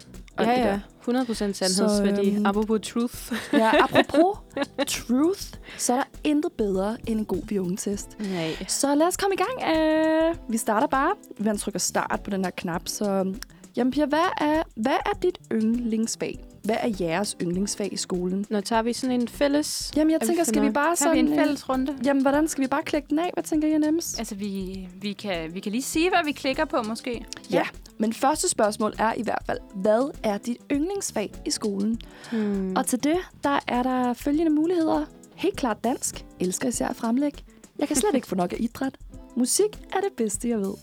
[0.42, 1.22] Og Ja, alt det ja.
[1.24, 2.32] 100% sandhedsværdi.
[2.32, 3.34] Så, øhm, Apropos truth.
[3.54, 4.38] Ja, apropos
[4.96, 5.42] truth,
[5.78, 8.20] så er der intet bedre end en god vi unge-test.
[8.20, 8.66] Nej.
[8.68, 9.78] Så lad os komme i gang.
[9.78, 11.12] Uh, vi starter bare.
[11.38, 12.82] Man trykker start på den her knap.
[12.86, 13.34] Så,
[13.76, 16.40] jamen Pia, hvad er, hvad er dit yndlingsfag?
[16.64, 18.46] Hvad er jeres yndlingsfag i skolen?
[18.50, 19.92] Nå, tager vi sådan en fælles...
[19.96, 21.32] Jamen, jeg Er vi tænker, skal vi bare Så har vi sådan...
[21.34, 21.96] en øh, fælles runde.
[22.06, 23.30] Jamen, hvordan skal vi bare klikke den af?
[23.34, 24.20] Hvad tænker I nemmest?
[24.20, 27.26] Altså, vi, vi, kan, vi kan lige sige, hvad vi klikker på, måske.
[27.52, 27.64] Ja,
[28.02, 32.02] men første spørgsmål er i hvert fald, hvad er dit yndlingsfag i skolen?
[32.32, 32.76] Hmm.
[32.76, 35.06] Og til det, der er der følgende muligheder.
[35.36, 36.26] Helt klart dansk.
[36.40, 37.38] Elsker især at fremlægge.
[37.80, 38.98] Jeg kan slet ikke få nok af idræt.
[39.36, 40.74] Musik er det bedste, jeg ved.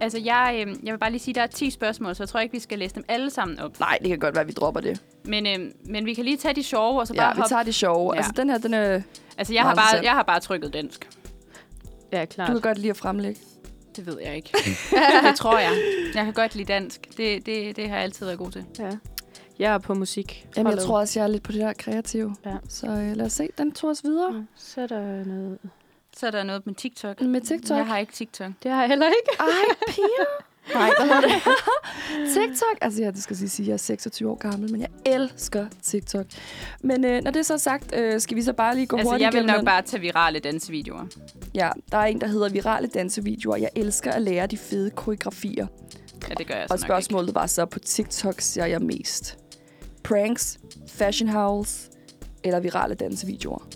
[0.00, 2.28] Altså, jeg, øh, jeg vil bare lige sige, at der er 10 spørgsmål, så jeg
[2.28, 3.80] tror ikke, vi skal læse dem alle sammen op.
[3.80, 5.02] Nej, det kan godt være, at vi dropper det.
[5.24, 7.48] Men, øh, men vi kan lige tage de sjove, og så Ja, bare vi hoppe.
[7.48, 8.12] tager det sjove.
[8.12, 8.16] Ja.
[8.16, 9.02] Altså, den her, den er...
[9.38, 11.08] Altså, jeg har, bare, jeg har bare trykket dansk.
[12.12, 12.48] Ja, klart.
[12.48, 13.40] Du kan godt lide at fremlægge.
[13.96, 14.50] Det ved jeg ikke.
[15.28, 15.72] det tror jeg.
[16.14, 17.08] Jeg kan godt lide dansk.
[17.16, 18.64] Det, det, det har jeg altid været god til.
[18.78, 18.90] Ja.
[19.58, 20.46] Jeg er på musik.
[20.56, 22.36] Jamen, jeg tror også, jeg er lidt på det der kreative.
[22.44, 22.56] Ja.
[22.68, 24.34] Så øh, lad os se, den tog os videre.
[24.34, 25.58] Ja, Så er der noget...
[26.16, 27.20] Så er der noget med TikTok.
[27.20, 27.76] Med TikTok.
[27.78, 28.52] Jeg har ikke TikTok.
[28.62, 29.40] Det har jeg heller ikke.
[29.40, 30.44] Ej, piger.
[30.74, 31.32] Nej, hvad hedder det?
[32.34, 32.78] TikTok.
[32.80, 36.26] Altså, ja, det skal sige, at jeg er 26 år gammel, men jeg elsker TikTok.
[36.82, 39.10] Men øh, når det er så sagt, øh, skal vi så bare lige gå Altså,
[39.10, 39.64] hurtigt jeg vil nok den.
[39.64, 41.06] bare tage virale dansevideoer.
[41.54, 43.56] Ja, der er en, der hedder virale dansevideoer.
[43.56, 45.66] Jeg elsker at lære de fede koreografier.
[46.28, 49.38] Ja, det gør jeg så Og nok spørgsmålet var så, på TikTok ser jeg mest.
[50.04, 51.90] Pranks, fashion howls
[52.44, 53.68] eller virale dansevideoer.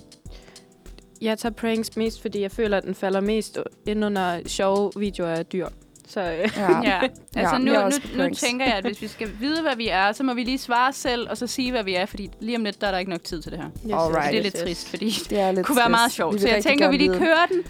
[1.21, 5.29] Jeg tager pranks mest, fordi jeg føler, at den falder mest ind under sjove videoer
[5.31, 5.69] af dyr.
[6.07, 6.81] Så øh, Ja.
[6.83, 7.01] Ja,
[7.37, 7.85] altså nu, er
[8.17, 10.45] nu, nu tænker jeg, at hvis vi skal vide, hvad vi er, så må vi
[10.45, 12.91] lige svare selv, og så sige, hvad vi er, fordi lige om lidt, der er
[12.91, 13.69] der ikke nok tid til det her.
[13.87, 14.31] yes, Alright.
[14.31, 16.41] Det er lidt trist, fordi det er lidt kunne være meget sjovt.
[16.41, 17.21] Så jeg tænker, vi lige vide.
[17.21, 17.63] kører den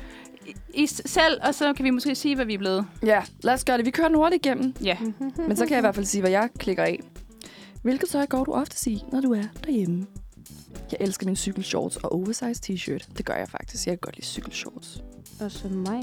[0.75, 2.87] i, selv, og så kan vi måske sige, hvad vi er blevet.
[3.05, 3.87] Ja, lad os gøre det.
[3.87, 4.75] Vi kører den hurtigt igennem.
[4.85, 4.97] Ja.
[5.37, 7.01] Men så kan jeg i hvert fald sige, hvad jeg klikker af.
[7.83, 10.07] Hvilket tøj går du ofte i, når du er derhjemme?
[10.93, 13.09] Jeg elsker mine cykelshorts og oversized t-shirt.
[13.19, 13.87] Det gør jeg faktisk.
[13.87, 15.03] Jeg kan godt lide cykelshorts.
[15.41, 16.03] Og så mig.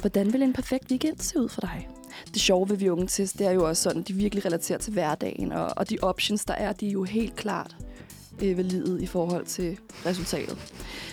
[0.00, 1.88] Hvordan vil en perfekt weekend se ud for dig?
[2.34, 4.92] Det sjove ved vi unge test, det er jo også sådan, de virkelig relaterer til
[4.92, 7.76] hverdagen, og, og de options, der er, de er jo helt klart
[8.42, 10.58] øh, validet i forhold til resultatet.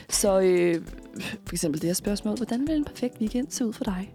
[0.10, 0.86] Så øh,
[1.22, 4.12] for eksempel det her spørgsmål, hvordan vil en perfekt weekend se ud for dig?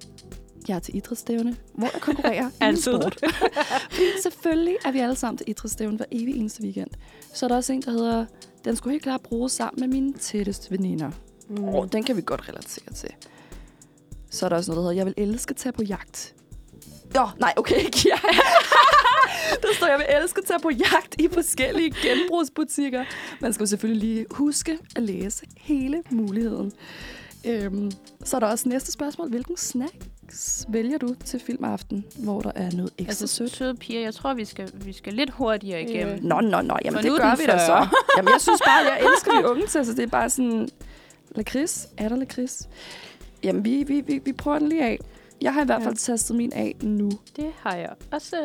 [0.69, 2.83] Jeg er til idrætsstævne, hvor jeg konkurrerer i Altid.
[2.83, 3.19] sport.
[3.91, 6.91] Fordi selvfølgelig er vi alle sammen til idrætsstævne hver evig eneste weekend.
[7.33, 8.27] Så er der også en, der hedder,
[8.65, 11.11] den skulle helt klart bruges sammen med mine tætteste veninder.
[11.49, 11.65] Mm.
[11.65, 13.11] Oh, den kan vi godt relatere til.
[14.33, 16.35] Så er der også noget, der hedder, jeg vil elske at tage på jagt.
[17.15, 18.25] Nå, nej, okay, ikke jagt.
[19.63, 23.05] der står, jeg vil elske at tage på jagt i forskellige genbrugsbutikker.
[23.41, 26.73] Man skal jo selvfølgelig lige huske at læse hele muligheden.
[27.47, 27.91] Øhm,
[28.25, 29.29] så er der også næste spørgsmål.
[29.29, 33.51] Hvilken snacks vælger du til filmaften, hvor der er noget ekstra Altså, sødt?
[33.57, 36.15] søde piger, jeg tror, vi skal, vi skal lidt hurtigere igennem.
[36.15, 36.21] Ja.
[36.23, 36.77] Nå, nå, nå.
[36.85, 37.59] Jamen, For det er gør vi da 40.
[37.67, 37.87] så.
[38.17, 40.69] Jamen, jeg synes bare, jeg elsker de unge til, så det er bare sådan...
[41.35, 41.89] Lakrids?
[41.99, 42.69] Er der lakrids?
[43.45, 44.99] Jamen, vi, vi, vi, vi prøver den lige af.
[45.43, 45.87] Jeg har i hvert Ja.
[45.87, 47.11] fald tastet min af nu.
[47.37, 48.37] Det har jeg også.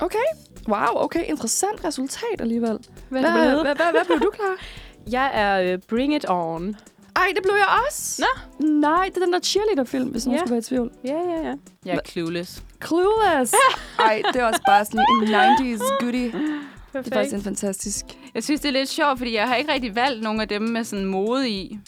[0.00, 0.18] Okay.
[0.68, 1.24] Wow, okay.
[1.28, 2.78] Interessant resultat alligevel.
[3.08, 4.56] Hvad, Hvad, er hvad, det hvad, hvad, hvad blev du klar?
[5.16, 6.76] Jeg er uh, Bring It On.
[7.16, 8.22] Ej, det blev jeg også.
[8.60, 8.66] Nå.
[8.66, 10.40] Nej, det er den der cheerleader-film, hvis nogen Ja.
[10.40, 10.90] skulle være i tvivl.
[11.04, 11.54] Ja, ja, ja.
[11.84, 12.62] Jeg er clueless.
[12.86, 13.54] Clueless.
[13.98, 16.24] Ej, det er også bare sådan en 90's goodie.
[16.24, 17.14] Det er Perfekt.
[17.14, 18.04] faktisk en fantastisk...
[18.34, 20.62] Jeg synes, det er lidt sjovt, fordi jeg har ikke rigtig valgt nogen af dem
[20.62, 21.78] med sådan mode i.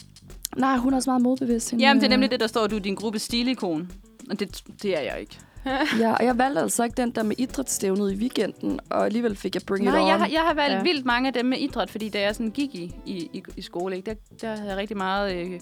[0.57, 1.71] Nej, hun er også meget modbevidst.
[1.71, 3.91] hende, Jamen, det er øh, nemlig det, der står, at du er din gruppe stilikon.
[4.29, 5.39] Og det, det er jeg ikke.
[5.99, 9.55] Ja, og jeg valgte altså ikke den der med idrætsstævnet i weekenden, og alligevel fik
[9.55, 10.07] jeg Bring It Nej, On.
[10.07, 10.83] jeg har, jeg har valgt Ja.
[10.83, 13.61] vildt mange af dem med idræt, fordi da jeg sådan gik i, i, i, i
[13.61, 15.59] skole, ikke, der, der havde jeg rigtig meget, øh,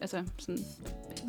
[0.00, 0.58] altså sådan,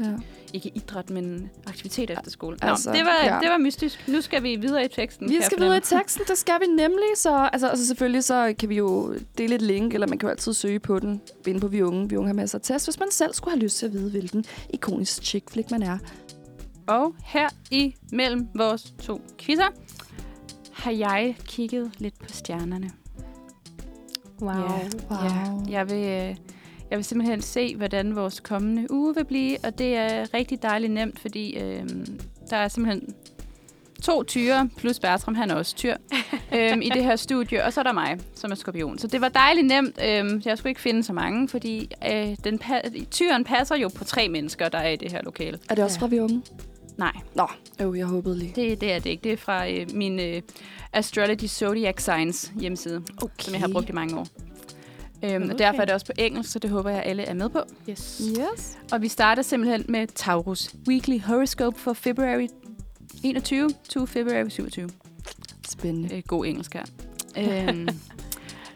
[0.03, 0.11] Ja.
[0.53, 2.57] ikke idræt, men aktivitet efter skole.
[2.61, 3.39] Nå, Altså, det, var, ja.
[3.41, 4.07] det var mystisk.
[4.07, 5.29] Nu skal vi videre i teksten.
[5.29, 7.05] Vi jeg skal videre i teksten, det skal vi nemlig.
[7.15, 10.31] Så, altså, altså selvfølgelig så kan vi jo dele et link, eller man kan jo
[10.31, 12.09] altid søge på den inde på Vi Unge.
[12.09, 14.09] Vi Unge har masser af test, hvis man selv skulle have lyst til at vide,
[14.11, 15.97] hvilken ikonisk chick flick man er.
[16.89, 19.67] Og her i mellem vores to quizzer,
[20.73, 22.89] har jeg kigget lidt på stjernerne.
[24.41, 24.51] Wow.
[24.51, 24.89] Ja.
[25.09, 25.17] Wow.
[25.23, 26.35] Ja, jeg vil, øh,
[26.89, 30.91] jeg vil simpelthen se, hvordan vores kommende uge vil blive, og det er rigtig dejligt
[30.93, 31.89] nemt, fordi øh,
[32.49, 33.15] der er simpelthen
[34.03, 35.95] to tyre, plus Bertram, han er også tyr,
[36.55, 38.97] øhm, i det her studie, og så er der mig, som er skorpion.
[38.97, 39.99] Så det var dejligt nemt.
[40.05, 44.03] Øhm, jeg skulle ikke finde så mange, fordi øh, den pa- tyren passer jo på
[44.03, 45.59] tre mennesker, der er i det her lokale.
[45.69, 46.01] Er det også Ja.
[46.01, 46.41] fra Vi Unge?
[46.99, 47.47] Nej, Nå,
[47.81, 48.51] øv, jeg håbede lige.
[48.55, 49.23] det, det er det ikke.
[49.23, 50.41] Det er fra øh, min øh,
[50.93, 53.33] Astrology Zodiac Signs hjemmeside, Okay.
[53.39, 54.27] som jeg har brugt i mange år.
[55.23, 55.53] Øhm, Okay.
[55.53, 57.59] Og derfor er det også på engelsk, så det håber jeg, alle er med på.
[57.89, 58.21] Yes.
[58.29, 58.77] Yes.
[58.91, 62.47] Og vi starter simpelthen med Taurus Weekly Horoscope for February
[63.23, 64.89] 21 to February 27.
[65.69, 66.15] Spændende.
[66.15, 66.83] Øh, god engelsk her.
[67.37, 67.87] øhm,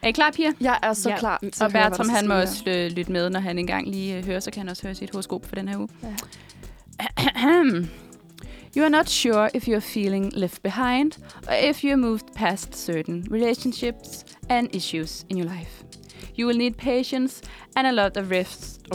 [0.02, 0.52] er I klar, piger?
[0.62, 1.20] Jeg er så Ja.
[1.20, 4.26] klar til Og Bertram, han må også øh, lytte med, når han engang lige øh,
[4.26, 5.90] hører, så kan han også høre sit horoskop for den her uge.
[6.04, 6.14] Ja.
[8.74, 13.24] You are not sure if you're feeling left behind or if you're moved past certain
[13.30, 15.84] relationships and issues in your life.
[16.36, 17.42] You will need patience
[17.76, 18.88] and a lot of rest,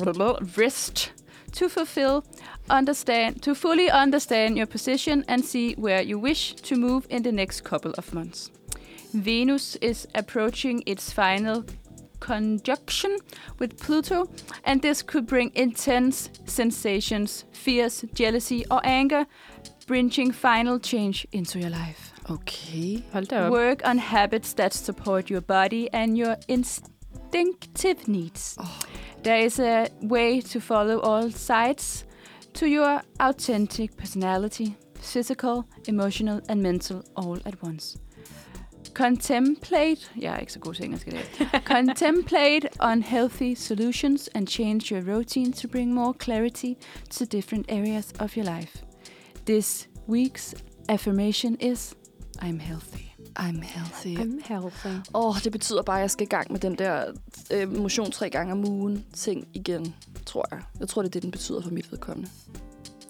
[0.57, 1.13] rest
[1.53, 2.25] to fulfill,
[2.69, 7.33] understand, to fully understand your position and see where you wish to move in the
[7.33, 8.51] next couple of months.
[9.15, 11.65] Venus is approaching its final
[12.21, 13.17] conjunction
[13.59, 14.29] with Pluto,
[14.65, 19.27] and this could bring intense sensations, fears, jealousy, or anger,
[19.89, 22.13] bringing final change into your life.
[22.31, 23.03] Okay.
[23.13, 23.51] Hold da op.
[23.53, 28.57] Work on habits that support your body and your instinctive needs.
[28.61, 28.79] Oh.
[29.23, 32.05] There is a way to follow all sides
[32.53, 37.97] to your authentic personality, physical, emotional and mental all at once.
[38.95, 41.25] Contemplate, jeg er ikke så god til engelsk i dag.
[41.77, 46.75] Contemplate on healthy solutions and change your routine to bring more clarity
[47.11, 48.88] to different areas of your life.
[49.49, 50.55] This week's
[50.89, 51.95] affirmation is
[52.39, 53.15] I'm healthy.
[53.37, 54.17] I'm healthy.
[54.17, 55.11] I'm healthy.
[55.15, 57.05] Åh, oh, det betyder bare, at jeg skal i gang med den der
[57.53, 59.95] øh, motion tre gange om ugen ting igen,
[60.27, 60.61] tror jeg.
[60.81, 62.31] Jeg tror, det er det, den betyder for mit vedkommende.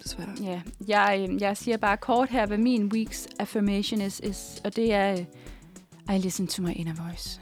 [0.03, 0.29] Desværre.
[0.41, 4.75] Ja, jeg, øh, jeg siger bare kort her, hvad min week's affirmation is, is og
[4.75, 7.41] det er, øh, I listen to my inner voice.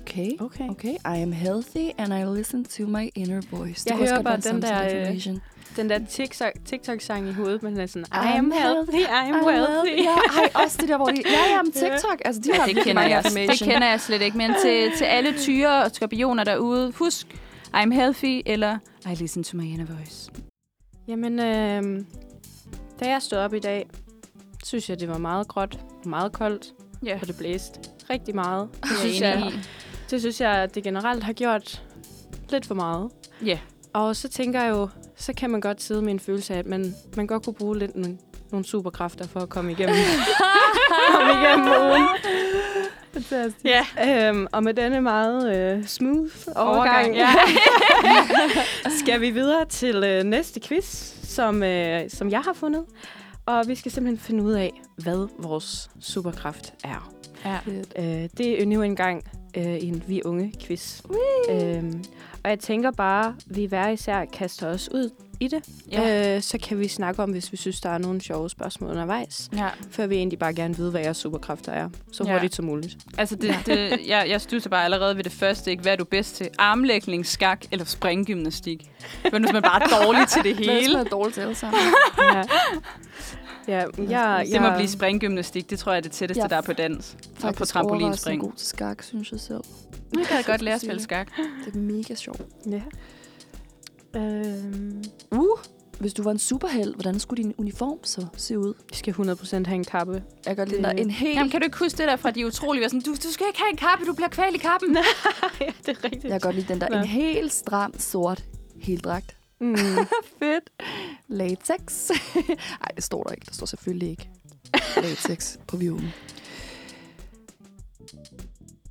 [0.00, 0.30] Okay.
[0.40, 0.68] Okay.
[0.68, 3.84] Okay, I am healthy, and I listen to my inner voice.
[3.86, 5.40] Jeg også hører bare en den der, øh, affirmation.
[5.76, 9.34] Den der TikTok- TikTok-sang i hovedet, men den er sådan, I I'm am healthy, I'm
[9.42, 10.02] I'm wealthy.
[10.04, 11.22] Ja, ej, også det der, hvor de...
[11.26, 12.22] Ja, ja, men TikTok.
[12.24, 15.38] Altså, de har Det kender, jeg, det kender jeg slet ikke, men til, til alle
[15.38, 17.26] tyre og skorpioner derude, husk,
[17.76, 18.78] I'm healthy, eller
[19.10, 20.30] I listen to my inner voice.
[21.08, 22.04] Jamen, øh,
[23.00, 23.86] da jeg stod op i dag,
[24.64, 26.66] synes jeg, det var meget gråt, meget koldt,
[27.06, 28.68] Ja, og det blæste rigtig meget.
[28.82, 29.58] Det synes, jeg, i.
[30.10, 31.82] det synes jeg, at det generelt har gjort
[32.50, 33.10] lidt for meget.
[33.44, 33.58] Ja,
[33.92, 36.66] Og så tænker jeg jo, så kan man godt sidde med en følelse af, at
[36.66, 38.18] man, man godt kunne bruge lidt nogle,
[38.50, 39.96] nogle superkræfter for at komme igennem,
[41.14, 42.08] komme igennem ugen.
[43.12, 43.64] Fantastisk.
[43.64, 44.28] Ja.
[44.28, 47.34] Øhm, og med denne meget øh, smooth overgang, Overgang, ja.
[49.00, 52.84] skal vi videre til øh, næste quiz, som, øh, som jeg har fundet.
[53.46, 57.17] Og vi skal simpelthen finde ud af, hvad vores superkraft er.
[57.44, 57.58] Ja.
[57.98, 59.24] Øh, det er endnu en gang
[59.56, 61.00] øh, en Vi Unge quiz.
[61.50, 62.04] Øhm,
[62.44, 65.64] og jeg tænker bare, vi hver især kaster os ud i det.
[65.92, 66.36] Ja.
[66.36, 69.48] Øh, så kan vi snakke om, hvis vi synes, der er nogle sjove spørgsmål undervejs.
[69.56, 69.68] ja.
[69.90, 71.88] Før vi egentlig bare gerne vide, hvad jeres superkræfter er.
[72.12, 72.32] Så Ja.
[72.32, 72.96] hurtigt som muligt.
[73.18, 75.82] Altså, det, det, jeg, jeg studser bare allerede ved det første, ikke?
[75.82, 76.48] Hvad er du bedst til?
[76.58, 78.90] Armlægning, skak eller springgymnastik?
[79.32, 80.98] Men hvis man bare er dårlig til det Hvad er hele.
[80.98, 81.80] det dårligt til alle sammen?
[82.34, 82.42] ja.
[83.68, 85.70] Ja, jeg, Det må blive springgymnastik.
[85.70, 87.16] Det tror jeg er det tætteste, Jeg der er på dans.
[87.42, 88.06] Og på trampolinspring.
[88.06, 89.60] overraskende god til skak, synes jeg selv.
[90.14, 91.28] Nu kan jeg godt lære at spille skak.
[91.64, 92.40] Det er mega sjovt.
[92.70, 92.82] Ja.
[94.16, 95.58] Øhm, Uh,
[95.98, 98.74] hvis du var en superheld, hvordan skulle din uniform så se ud?
[98.90, 100.12] vi skal 100% have en kappe.
[100.12, 101.36] Jeg kan godt lide Det- dig en helt...
[101.36, 102.82] Jamen, kan du ikke huske det der fra de utrolige?
[102.82, 104.96] var Sådan, du, du skal ikke have en kappe, du bliver kvalt i kappen.
[105.60, 106.24] ja, det er rigtigt.
[106.24, 106.88] Jeg godt lide den der.
[106.88, 106.96] Nå.
[106.96, 108.44] En helt stram, sort
[108.80, 109.36] heldragt.
[109.60, 109.76] Mm.
[110.38, 110.70] Fedt.
[111.28, 112.10] Latex.
[112.80, 113.46] Nej, det står der ikke.
[113.46, 114.30] Der står selvfølgelig ikke
[114.96, 116.12] latex på violen.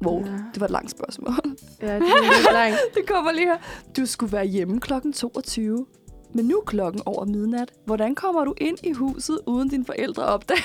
[0.06, 0.32] Wow, Ja.
[0.54, 1.34] det var et langt spørgsmål.
[1.82, 2.78] ja, det er lidt langt.
[2.96, 3.58] Det kommer lige her.
[3.98, 5.86] Du skulle være hjemme klokken 22.
[6.34, 7.72] Men nu er klokken over midnat.
[7.86, 10.62] Hvordan kommer du ind i huset, uden dine forældre opdager?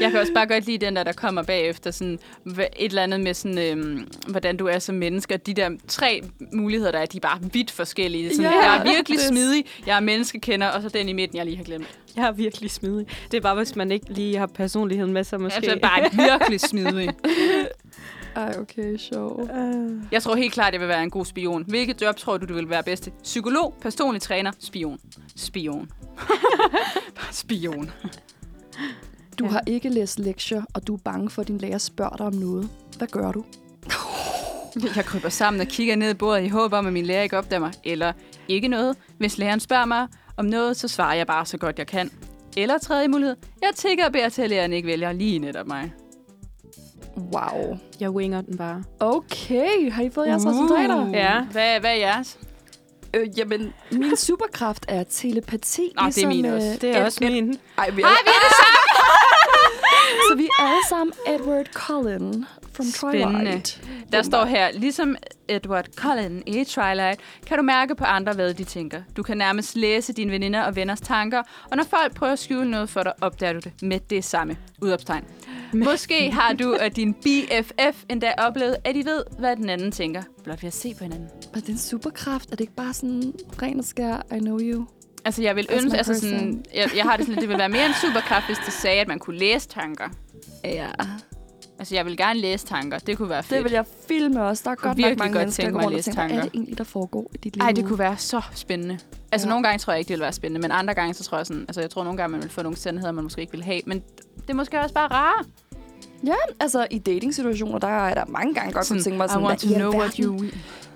[0.00, 1.90] Jeg kan også bare godt lide den der, der kommer bagefter.
[1.90, 2.18] Sådan,
[2.56, 5.36] et eller andet med, sådan, øhm, hvordan du er som menneske.
[5.36, 6.22] De der tre
[6.52, 8.30] muligheder, der er, de er bare vidt forskellige.
[8.36, 11.36] Sådan, Ja, jeg er virkelig det- smidig, jeg er menneskekender, og så den i midten,
[11.38, 11.86] jeg lige har glemt.
[12.16, 13.06] Jeg er virkelig smidig.
[13.30, 15.56] Det er bare, hvis man ikke lige har personligheden med sig, måske.
[15.56, 17.08] Altså bare virkelig smidig.
[18.36, 19.48] Ej, okay, sjov.
[20.12, 21.64] Jeg tror helt klart, jeg vil være en god spion.
[21.68, 23.12] Hvilket job tror du, du vil være bedst til?
[23.22, 24.98] Psykolog, personlig træner, spion.
[25.36, 25.90] Spion.
[27.32, 27.90] Spion.
[29.38, 29.50] Du Ja.
[29.50, 32.34] har ikke læst lektier, og du er bange for, at din lærer spørger dig om
[32.34, 32.68] noget.
[32.98, 33.44] Hvad gør du?
[34.96, 37.38] Jeg kryber sammen og kigger ned i bordet i håb om, at min lærer ikke
[37.38, 37.72] opdager mig.
[37.84, 38.12] Eller
[38.48, 38.96] ikke noget.
[39.18, 42.10] Hvis læreren spørger mig om noget, så svarer jeg bare så godt jeg kan.
[42.56, 43.36] Eller tredje mulighed.
[43.62, 45.92] Jeg tænker og beder til, at læreren ikke vælger lige netop mig.
[47.16, 47.78] Wow.
[48.00, 48.84] jeg winger den bare.
[49.00, 51.08] Okay, har I fået jeres resultater?
[51.08, 51.44] Ja.
[51.44, 52.38] Hvad, hvad er jeres?
[53.14, 55.92] Øh, jamen, min superkraft er telepati.
[56.00, 56.78] Nå, det er min øh, også.
[56.80, 57.58] Det er også min.
[57.78, 58.71] Ej, vi er, Ej, vi er det
[60.30, 63.40] Så vi er alle sammen Edward Cullen from Spændende.
[63.40, 63.82] Twilight.
[64.12, 65.16] Der står her, ligesom
[65.48, 69.02] Edward Cullen i Twilight, kan du mærke på andre, hvad de tænker.
[69.16, 72.70] Du kan nærmest læse dine veninder og venners tanker, og når folk prøver at skjule
[72.70, 74.56] noget for dig, opdager du det med det samme.
[74.82, 75.24] Udopstegn.
[75.72, 80.22] Måske har du og din BFF endda oplevet, at I ved, hvad den anden tænker,
[80.44, 81.28] blot ved at se på hinanden.
[81.54, 82.46] Er det en superkraft?
[82.46, 84.86] Er det ikke bare sådan ren og skær, I know you?
[85.24, 87.68] Altså, jeg vil That's ønske, altså sådan, jeg, jeg har det sådan, det ville være
[87.68, 90.08] mere en superkraft, hvis det sagde, at man kunne læse tanker.
[90.64, 90.88] Ja.
[91.78, 92.98] Altså, jeg vil gerne læse tanker.
[92.98, 93.56] Det kunne være fedt.
[93.56, 94.62] Det vil jeg filme også.
[94.64, 96.42] Der er godt nok mange godt mennesker, der går rundt og tænker, hvad er tanker.
[96.44, 97.62] det egentlig, der foregår i dit liv?
[97.62, 98.98] Ej, det kunne være så spændende.
[99.32, 99.50] Altså, Ja.
[99.50, 101.46] nogle gange tror jeg ikke, det ville være spændende, men andre gange, så tror jeg
[101.46, 103.64] sådan, altså, jeg tror nogle gange, man vil få nogle sandheder, man måske ikke vil
[103.64, 104.02] have, men
[104.36, 105.44] det er måske også bare rare.
[106.26, 109.46] Ja, altså i dating-situationer, der er der mange gange godt kunne tænke mig sådan, I
[109.46, 110.44] want to know what you...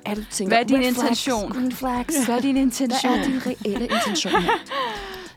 [0.07, 0.51] er du tænker?
[0.57, 1.53] Hvad er din Red flags, intention?
[1.53, 2.25] green flags.
[2.27, 3.13] Hvad er din Hvad intention?
[3.13, 4.51] er din reelle intention her?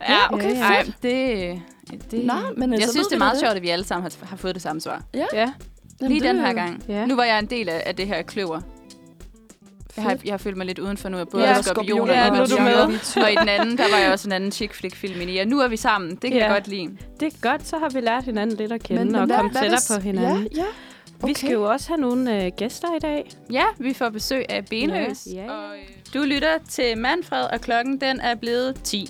[0.08, 1.02] Ja, okay, Ej, fedt.
[1.02, 1.62] det...
[2.10, 3.40] det Nå, men, jeg så synes, det er meget det.
[3.40, 5.02] sjovt, at vi alle sammen har, har fået det samme svar.
[5.14, 5.52] Ja, Jamen,
[6.00, 6.84] Lige det den er her gang.
[6.88, 7.06] Ja.
[7.06, 8.60] Nu var jeg en del af, af det her kløver.
[9.96, 11.16] Jeg har, jeg har følt mig lidt udenfor nu.
[11.16, 13.20] Jeg både Ja, ja, skorpioner skorpioner, og er du.
[13.24, 15.38] Og i den anden, der var jeg også en anden chick flick film i.
[15.38, 16.10] Og nu er vi sammen.
[16.10, 16.44] Det kan Ja.
[16.44, 16.88] jeg godt lide.
[17.20, 19.36] Det er godt, så har vi lært hinanden lidt at kende Men- og men hvad-
[19.36, 20.48] komme hvad tættere på hinanden.
[20.56, 20.66] Ja, ja.
[21.26, 23.30] Vi skal jo også have nogle øh, gæster i dag.
[23.52, 25.26] Ja, vi får besøg af Benløs.
[25.34, 25.52] Ja, ja.
[25.52, 25.82] Og, øh,
[26.14, 29.08] du lytter til Manfred, og klokken den er blevet 10.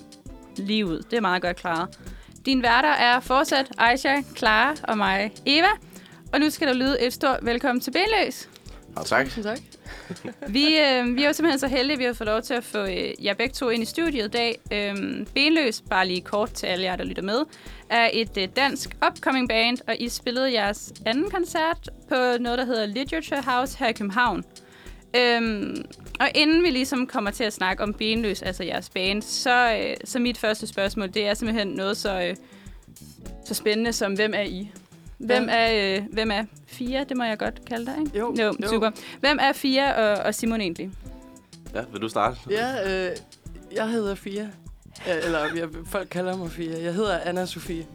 [0.57, 1.03] Lige ud.
[1.11, 1.99] Det er meget godt klaret.
[2.47, 5.69] Din værter er fortsat Aisha, Clara og mig, Eva.
[6.33, 8.49] Og nu skal der lyde et stort velkommen til Benløs.
[8.97, 9.27] Og tak.
[9.27, 9.59] Tusind tak.
[10.49, 12.65] Vi, øh, vi er jo simpelthen så heldige, at vi har fået lov til at
[12.65, 14.61] få øh, jer begge to ind i studiet i dag.
[14.73, 17.41] Øh, Benløs, bare lige kort til alle jer, der lytter med,
[17.91, 22.65] er et øh, dansk upcoming band, og I spillede jeres anden koncert på noget, der
[22.65, 24.45] hedder Literature House her i København.
[25.17, 25.85] Øhm,
[26.21, 29.97] og inden vi ligesom kommer til at snakke om Benløs, altså jeres band, så, øh,
[30.05, 32.37] så mit første spørgsmål, det er simpelthen noget så, øh,
[33.45, 34.71] så spændende som, hvem er I?
[35.21, 37.05] Hvem er, øh, hvem er Fia?
[37.05, 38.19] Det må jeg godt kalde dig, ikke?
[38.19, 38.69] Jo, jo, jo.
[38.69, 38.91] super.
[39.21, 40.91] Hvem er Fia og, og Simon egentlig?
[41.75, 42.39] Ja, vil du starte?
[42.51, 43.17] Ja, øh,
[43.75, 44.49] jeg hedder Fia.
[45.07, 46.83] Ja, eller jeg, folk kalder mig Fia.
[46.83, 47.87] Jeg hedder Anna Sofie.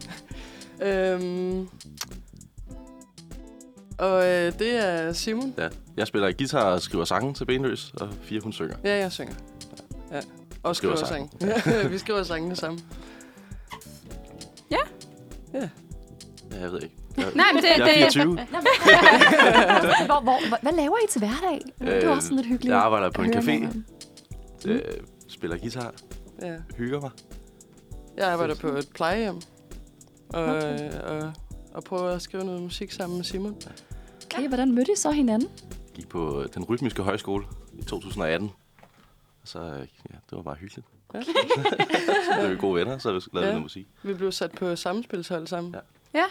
[0.81, 1.67] øhm,
[3.97, 5.53] og øh, det er Simon.
[5.57, 5.67] Ja.
[5.97, 8.75] Jeg spiller guitar og skriver sange til Benløs, og fire hun synger.
[8.83, 9.33] Ja, jeg synger.
[10.11, 10.21] Ja.
[10.63, 11.27] Og skriver, Skriver
[11.59, 11.91] sang.
[11.91, 12.85] Vi skriver sangene sammen.
[14.71, 14.77] Ja,
[16.61, 16.95] jeg ved ikke.
[17.17, 18.25] Jeg, Nej, men det, jeg er det, 24.
[18.25, 21.61] hvor, hvor, hvor, hvad laver I til hverdag?
[21.79, 22.71] det er Øh, også sådan lidt hyggeligt.
[22.73, 23.83] Jeg arbejder på en café,
[24.65, 24.81] øh,
[25.27, 25.93] spiller guitar,
[26.41, 26.55] Ja.
[26.77, 27.11] hygger mig.
[28.17, 29.35] Jeg arbejder på et plejehjem.
[30.29, 31.33] Og, øh, og,
[31.73, 33.55] og prøver at skrive noget musik sammen med Simon.
[34.33, 35.49] Okay, hvordan mødte I så hinanden?
[35.93, 38.51] Gik på øh, den rytmiske højskole i 2018.
[39.41, 40.87] Og så, øh, ja, det var bare hyggeligt.
[41.13, 41.21] Ja.
[42.25, 43.45] så blev vi gode venner, så lavede vi Ja.
[43.45, 43.87] noget musik.
[44.03, 45.75] Vi blev sat på samspilshold sammen.
[46.13, 46.23] Ja.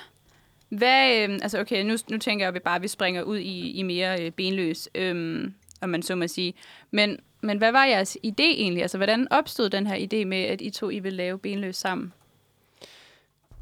[0.79, 3.71] Hvad, øh, altså okay, nu, nu tænker jeg, at vi bare vi springer ud i,
[3.71, 5.51] i mere øh, benløs, øh,
[5.81, 6.55] om man så må sige.
[6.91, 8.83] Men, men hvad var jeres idé egentlig?
[8.83, 12.13] Altså, hvordan opstod den her idé med, at I to I ville lave benløs sammen?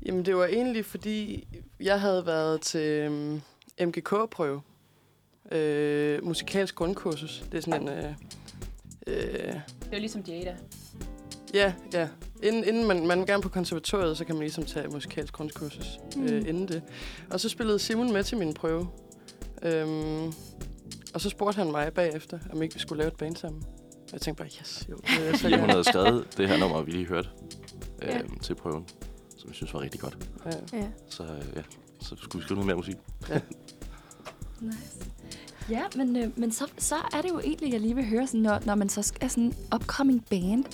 [0.07, 1.47] Jamen, det var egentlig, fordi
[1.81, 3.43] jeg havde været til um,
[3.81, 4.63] MGK-prøve.
[5.53, 7.45] Øh, musikalsk grundkursus.
[7.53, 7.89] Det er sådan en...
[7.89, 8.13] Øh,
[9.07, 10.57] øh, Det var ligesom Jada.
[11.55, 12.09] Ja, ja.
[12.43, 16.23] Inden, inden man, man gerne på konservatoriet, så kan man ligesom tage musikalsk grundkursus mm.
[16.25, 16.83] øh, inden det.
[17.31, 18.89] Og så spillede Simon med til min prøve.
[19.63, 20.33] Øhm,
[21.15, 23.63] og så spurgte han mig bagefter, om ikke vi skulle lave et band sammen.
[24.03, 24.97] Og jeg tænkte bare, yes, jo.
[24.97, 25.71] Det er så gerne.
[25.71, 27.29] havde skrevet det her nummer, vi lige hørte
[28.03, 28.19] øh, Ja.
[28.43, 28.85] til prøven,
[29.39, 30.19] som jeg synes var rigtig godt.
[30.47, 30.79] Ja.
[30.79, 30.87] Ja.
[31.09, 31.63] Så, øh, ja,
[32.01, 32.97] så skulle vi skrive noget mere musik.
[34.61, 34.79] Nice.
[35.71, 38.41] Ja, men, øh, men så, så er det jo egentlig, jeg lige vil høre, sådan,
[38.41, 40.65] når, når man så er sådan en upcoming band.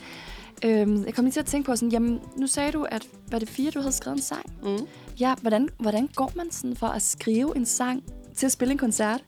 [0.64, 3.38] Øhm, jeg kom lige til at tænke på, sådan, jamen, nu sagde du, at var
[3.38, 4.52] det fire, du havde skrevet en sang?
[4.62, 4.86] Mm.
[5.20, 8.02] Ja, hvordan, hvordan går man sådan for at skrive en sang
[8.36, 9.20] til at spille en koncert?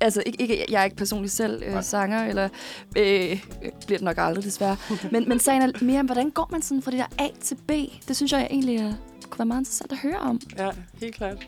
[0.00, 1.82] Altså, ikke, ikke, jeg er ikke personligt selv øh, Nej.
[1.82, 2.48] sanger, eller
[2.96, 3.38] øh, øh,
[3.86, 4.76] bliver det nok aldrig desværre.
[5.12, 7.70] men, men sagen er mere, hvordan går man sådan fra det der A til B?
[8.08, 8.92] Det synes jeg egentlig er,
[9.30, 10.40] kunne være meget interessant at høre om.
[10.58, 11.46] Ja, helt klart.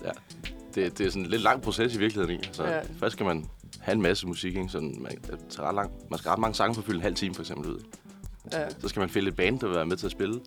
[0.75, 2.31] Det, det er sådan en lidt lang proces i virkeligheden.
[2.37, 2.49] Ikke?
[2.53, 2.75] Så Ja.
[2.77, 2.81] ja.
[3.01, 3.45] først skal man
[3.81, 4.57] have en masse musik.
[4.57, 4.69] Ikke?
[4.69, 7.03] Sådan, man, det tager ret lang, man skal ret mange sange for at fylde en
[7.03, 7.71] halv time, for eksempel.
[7.71, 7.81] Ud.
[8.53, 8.69] Ja.
[8.81, 10.41] Så skal man finde et band, der vil være med til at spille.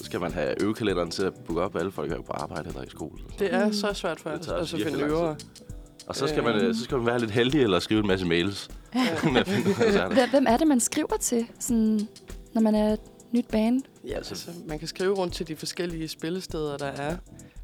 [0.00, 2.68] Så skal man have øvekalenderen til at booke op alle folk, der er på arbejde
[2.68, 3.18] eller i skole.
[3.38, 5.36] Det er så svært for os at også så finde øvere.
[6.06, 6.68] Og så skal, man, Øh.
[6.68, 8.68] øh, så skal man være lidt heldig eller skrive en masse mails.
[8.92, 10.08] koncerter.
[10.14, 12.00] Hvem- Hvem er det, man skriver til, sådan,
[12.54, 13.00] når man er et
[13.32, 13.82] nyt band?
[14.06, 17.16] Ja, altså, man kan skrive rundt til de forskellige spillesteder, der er.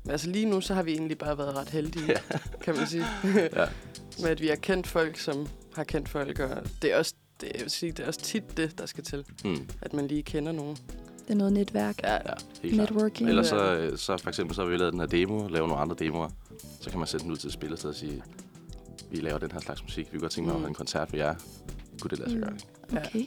[0.05, 2.39] Men altså lige nu, så har vi egentlig bare været ret heldige, ja.
[2.63, 3.05] kan man sige.
[3.35, 3.65] Ja.
[4.23, 6.51] Med at vi har kendt folk, som har kendt folk, og
[6.83, 9.25] det er også, det, jeg vil sige, det er også tit det, der skal til,
[9.45, 9.69] Hmm.
[9.83, 10.77] at man lige kender nogen.
[11.25, 12.03] Det er noget netværk.
[12.03, 12.19] Ja, Ja,
[12.63, 12.91] helt klart.
[12.91, 13.29] Networking.
[13.29, 15.83] Ellers så, øh, så for eksempel så har vi lavet den her demo, lave nogle
[15.83, 16.29] andre demoer.
[16.81, 18.23] Så kan man sætte den ud til et spillested og sige,
[19.11, 20.63] vi laver den her slags musik, vi kunne godt tænke mig at Mm.
[20.63, 21.35] holde en koncert for jer.
[22.01, 22.57] Kunne det lade sig gøre?
[23.07, 23.27] Okay.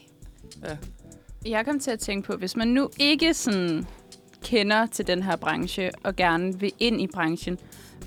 [1.45, 3.87] Jeg kom til at tænke på, hvis man nu ikke sådan
[4.43, 7.57] kender til den her branche og gerne vil ind i branchen,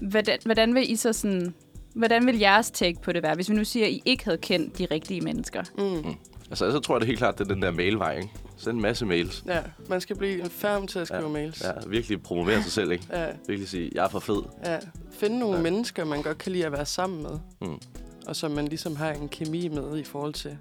[0.00, 1.54] hvordan, hvordan vil I så sådan...
[1.94, 4.38] Hvordan vil jeres take på det være, hvis vi nu siger, at I ikke havde
[4.38, 5.62] kendt de rigtige mennesker?
[5.78, 6.14] Mm.
[6.50, 8.30] Altså, så tror jeg det helt klart, det er den der mailvej, ikke?
[8.56, 9.44] Send en masse mails.
[9.46, 11.28] ja, man skal blive en færm til at skrive Ja.
[11.28, 11.62] mails.
[11.64, 13.04] Ja, virkelig promovere sig selv, ikke?
[13.12, 14.42] Ja, Virkelig sige, jeg er for fed.
[14.64, 14.78] ja.
[15.12, 15.62] Finde nogle Ja.
[15.62, 17.38] mennesker, man godt kan lide at være sammen med.
[17.60, 17.78] Mm.
[18.26, 20.58] Og som man ligesom har en kemi med i forhold til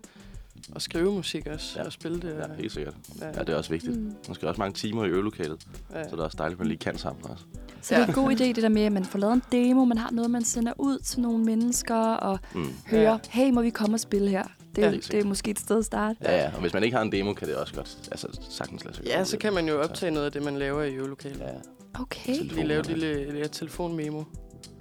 [0.76, 1.86] at skrive musik også, Ja.
[1.86, 2.36] og spille det.
[2.38, 2.94] Ja, helt sikkert.
[3.22, 3.26] ja.
[3.26, 3.98] Ja, det er også vigtigt.
[3.98, 4.14] Mm.
[4.28, 6.04] Man skal også mange timer i øvelokalet, ja.
[6.04, 7.44] så det er også dejligt, at man lige kan sammen også.
[7.82, 9.86] Så det er en god idé, det der med, at man får lavet en demo,
[9.86, 12.66] man har noget, man sender ud til nogle mennesker, og Mm.
[12.88, 13.18] hører, Ja.
[13.30, 14.44] hey, må vi komme og spille her?
[14.76, 14.96] Det, er, Ja.
[14.98, 16.18] det er måske et sted at starte.
[16.22, 16.52] Ja, ja.
[16.56, 19.06] Og hvis man ikke har en demo, kan det også godt altså, sagtens lade sig.
[19.06, 21.40] Ja, så kan man jo optage noget af det, man laver i øvelokalet.
[21.40, 24.24] Ja, Okay, Lige lave et lille, lille telefonmemo.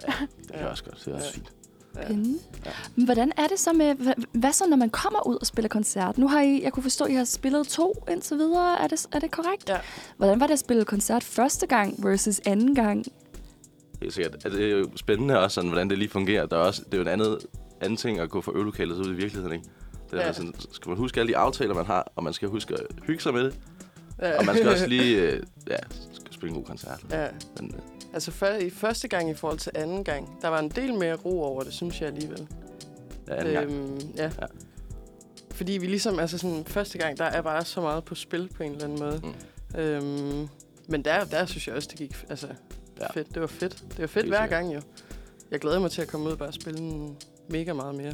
[0.01, 1.01] det kan også godt.
[1.05, 1.37] Det er også Ja.
[1.37, 1.51] fint.
[1.95, 2.39] Spændende.
[2.95, 5.69] Men hvordan er det så med, hvad, hvad så, når man kommer ud og spiller
[5.69, 6.17] koncert?
[6.17, 8.81] Nu har I, jeg kunne forstå, at I har spillet to indtil videre.
[8.83, 9.69] Er det, er det korrekt?
[9.69, 9.77] Ja.
[10.17, 13.05] Hvordan var det at spille koncert første gang versus anden gang?
[14.01, 14.33] Helt sikkert.
[14.33, 16.45] Altså, det er jo spændende også, sådan, hvordan det lige fungerer.
[16.45, 17.37] Der er også, det er jo en andet,
[17.81, 19.65] anden ting at gå fra øvelokalet ud i virkeligheden, ikke?
[20.11, 20.27] Det er Ja.
[20.27, 20.33] ja.
[20.33, 23.21] sådan, skal man huske alle de aftaler, man har, og man skal huske at hygge
[23.23, 23.55] sig med det.
[24.21, 24.37] Ja.
[24.39, 25.75] Og man skal også lige øh, ja,
[26.41, 27.05] spille en god koncert.
[27.11, 27.27] Ja.
[27.59, 27.81] Men, øh,
[28.13, 31.15] Altså for, i første gang i forhold til anden gang, der var en del mere
[31.15, 32.47] ro over det, synes jeg alligevel.
[33.27, 33.71] ja, anden gang.
[33.71, 34.23] Øhm, ja.
[34.23, 34.45] Ja.
[35.51, 38.63] Fordi vi ligesom, altså sådan, første gang, der er bare så meget på spil på
[38.63, 39.21] en eller anden måde.
[39.23, 39.79] Mm.
[39.79, 40.47] Øhm,
[40.87, 42.47] men der, der synes jeg også, det gik altså,
[42.99, 43.11] ja.
[43.11, 43.33] Fedt.
[43.33, 43.83] Det var fedt.
[43.89, 44.81] Det var fedt Helt hver gang jo.
[45.51, 47.17] Jeg glæder mig til at komme ud og bare spille en
[47.51, 48.13] mega meget mere.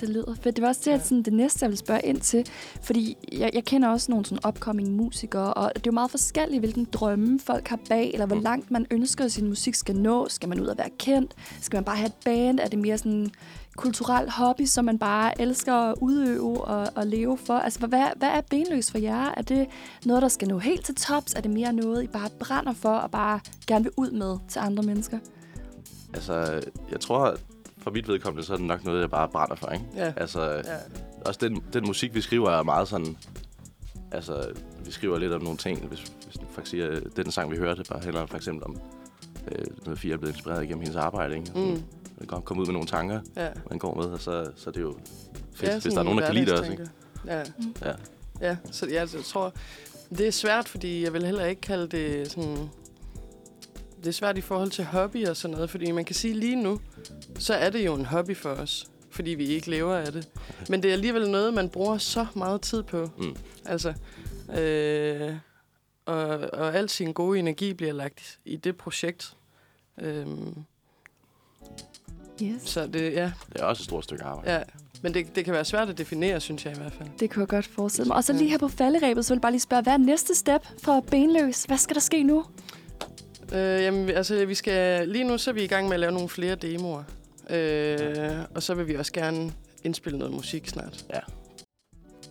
[0.00, 0.56] Det lyder fedt.
[0.56, 0.94] Det var også det, Ja.
[0.96, 2.46] at sådan, det næste, jeg vil spørge ind til.
[2.82, 6.60] Fordi jeg, jeg kender også nogle sådan upcoming musikere, og det er jo meget forskelligt,
[6.60, 8.42] hvilken drømme folk har bag, eller hvor Mm.
[8.42, 10.28] langt man ønsker, at sin musik skal nå.
[10.28, 11.34] Skal man ud og være kendt?
[11.60, 12.60] Skal man bare have et band?
[12.60, 13.30] Er det mere sådan
[13.76, 17.54] kulturel hobby, som man bare elsker at udøve og, og leve for?
[17.54, 19.34] Altså, hvad, hvad er benløs for jer?
[19.36, 19.66] Er det
[20.04, 21.34] noget, der skal nå helt til tops?
[21.34, 24.58] Er det mere noget, I bare brænder for og bare gerne vil ud med til
[24.58, 25.18] andre mennesker?
[26.14, 27.36] Altså, jeg tror,
[27.86, 29.84] for mit vedkommende, så er det nok noget, jeg bare brænder for, ikke?
[29.96, 30.12] Ja.
[30.16, 30.60] Altså, Ja.
[31.26, 33.16] også den, den musik, vi skriver, er meget sådan...
[34.12, 34.48] Altså,
[34.84, 35.86] vi skriver lidt om nogle ting.
[35.86, 38.76] Hvis, hvis siger, øh, den sang, vi hørte, bare handler for eksempel om
[39.52, 41.52] øh, noget, Fia er blevet inspireret igennem hendes arbejde, ikke?
[41.54, 41.60] Mm.
[42.18, 43.48] Man kan komme ud med nogle tanker, Ja.
[43.70, 44.94] man går med, og så, så er det jo
[45.54, 46.88] fedt, Ja, hvis der er nogen, der kan lide det også, ikke?
[47.26, 47.38] Ja.
[47.84, 47.92] Ja.
[48.40, 49.52] Ja, så jeg, jeg tror,
[50.18, 52.68] det er svært, fordi jeg vil heller ikke kalde det sådan...
[53.98, 56.56] Det er svært i forhold til hobby og sådan noget, fordi man kan sige lige
[56.56, 56.80] nu,
[57.38, 60.28] så er det jo en hobby for os, fordi vi ikke lever af det.
[60.70, 63.10] Men det er alligevel noget, man bruger så meget tid på.
[63.18, 63.36] Mm.
[63.64, 63.94] Altså,
[64.58, 65.34] øh,
[66.06, 69.36] og, og al sin gode energi bliver lagt i det projekt.
[70.00, 70.54] Øhm,
[72.42, 72.62] Yes.
[72.64, 74.52] så det, ja, Det er også et stort stykke arbejde.
[74.52, 74.62] ja.
[75.02, 77.08] Men det, det kan være svært at definere, synes jeg i hvert fald.
[77.20, 78.16] Det kunne jeg godt forestille mig.
[78.16, 80.34] Og så lige her på falderæbet, så vil jeg bare lige spørge, hvad er næste
[80.34, 81.64] step for Benløs?
[81.64, 82.44] Hvad skal der ske nu?
[83.52, 86.12] Øh, jamen, altså, vi skal, lige nu så er vi i gang med at lave
[86.12, 87.02] nogle flere demoer.
[87.50, 89.52] Øh, og så vil vi også gerne
[89.84, 91.04] indspille noget musik snart.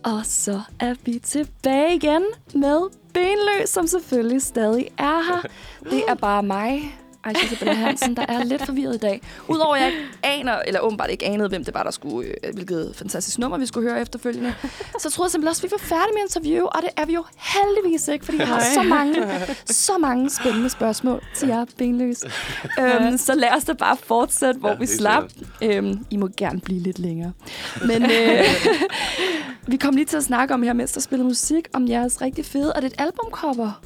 [0.04, 2.80] Og så er vi tilbage igen med
[3.14, 5.42] Benløs, som selvfølgelig stadig er her.
[5.90, 9.20] Det er bare mig, Aisha Isabella Hansen, der er lidt forvirret i dag.
[9.48, 12.54] Udover at jeg ikke aner, eller åbenbart ikke anede, hvem det var, der skulle, øh,
[12.54, 14.54] hvilket fantastisk nummer, vi skulle høre efterfølgende,
[15.00, 17.14] så troede jeg simpelthen også, at vi var færdige med interview, og det er vi
[17.14, 19.14] jo heldigvis ikke, fordi jeg har så mange,
[19.66, 22.24] så mange spændende spørgsmål til jer, Benløs.
[22.80, 25.24] øhm, så lad os da bare fortsætte, hvor Ja, vi slap.
[25.62, 27.32] Øhm, I må gerne blive lidt længere.
[27.86, 28.44] Men øh,
[29.66, 32.44] vi kom lige til at snakke om her, mens der spillede musik, om jeres rigtig
[32.46, 33.80] fede, og det er et albumcover,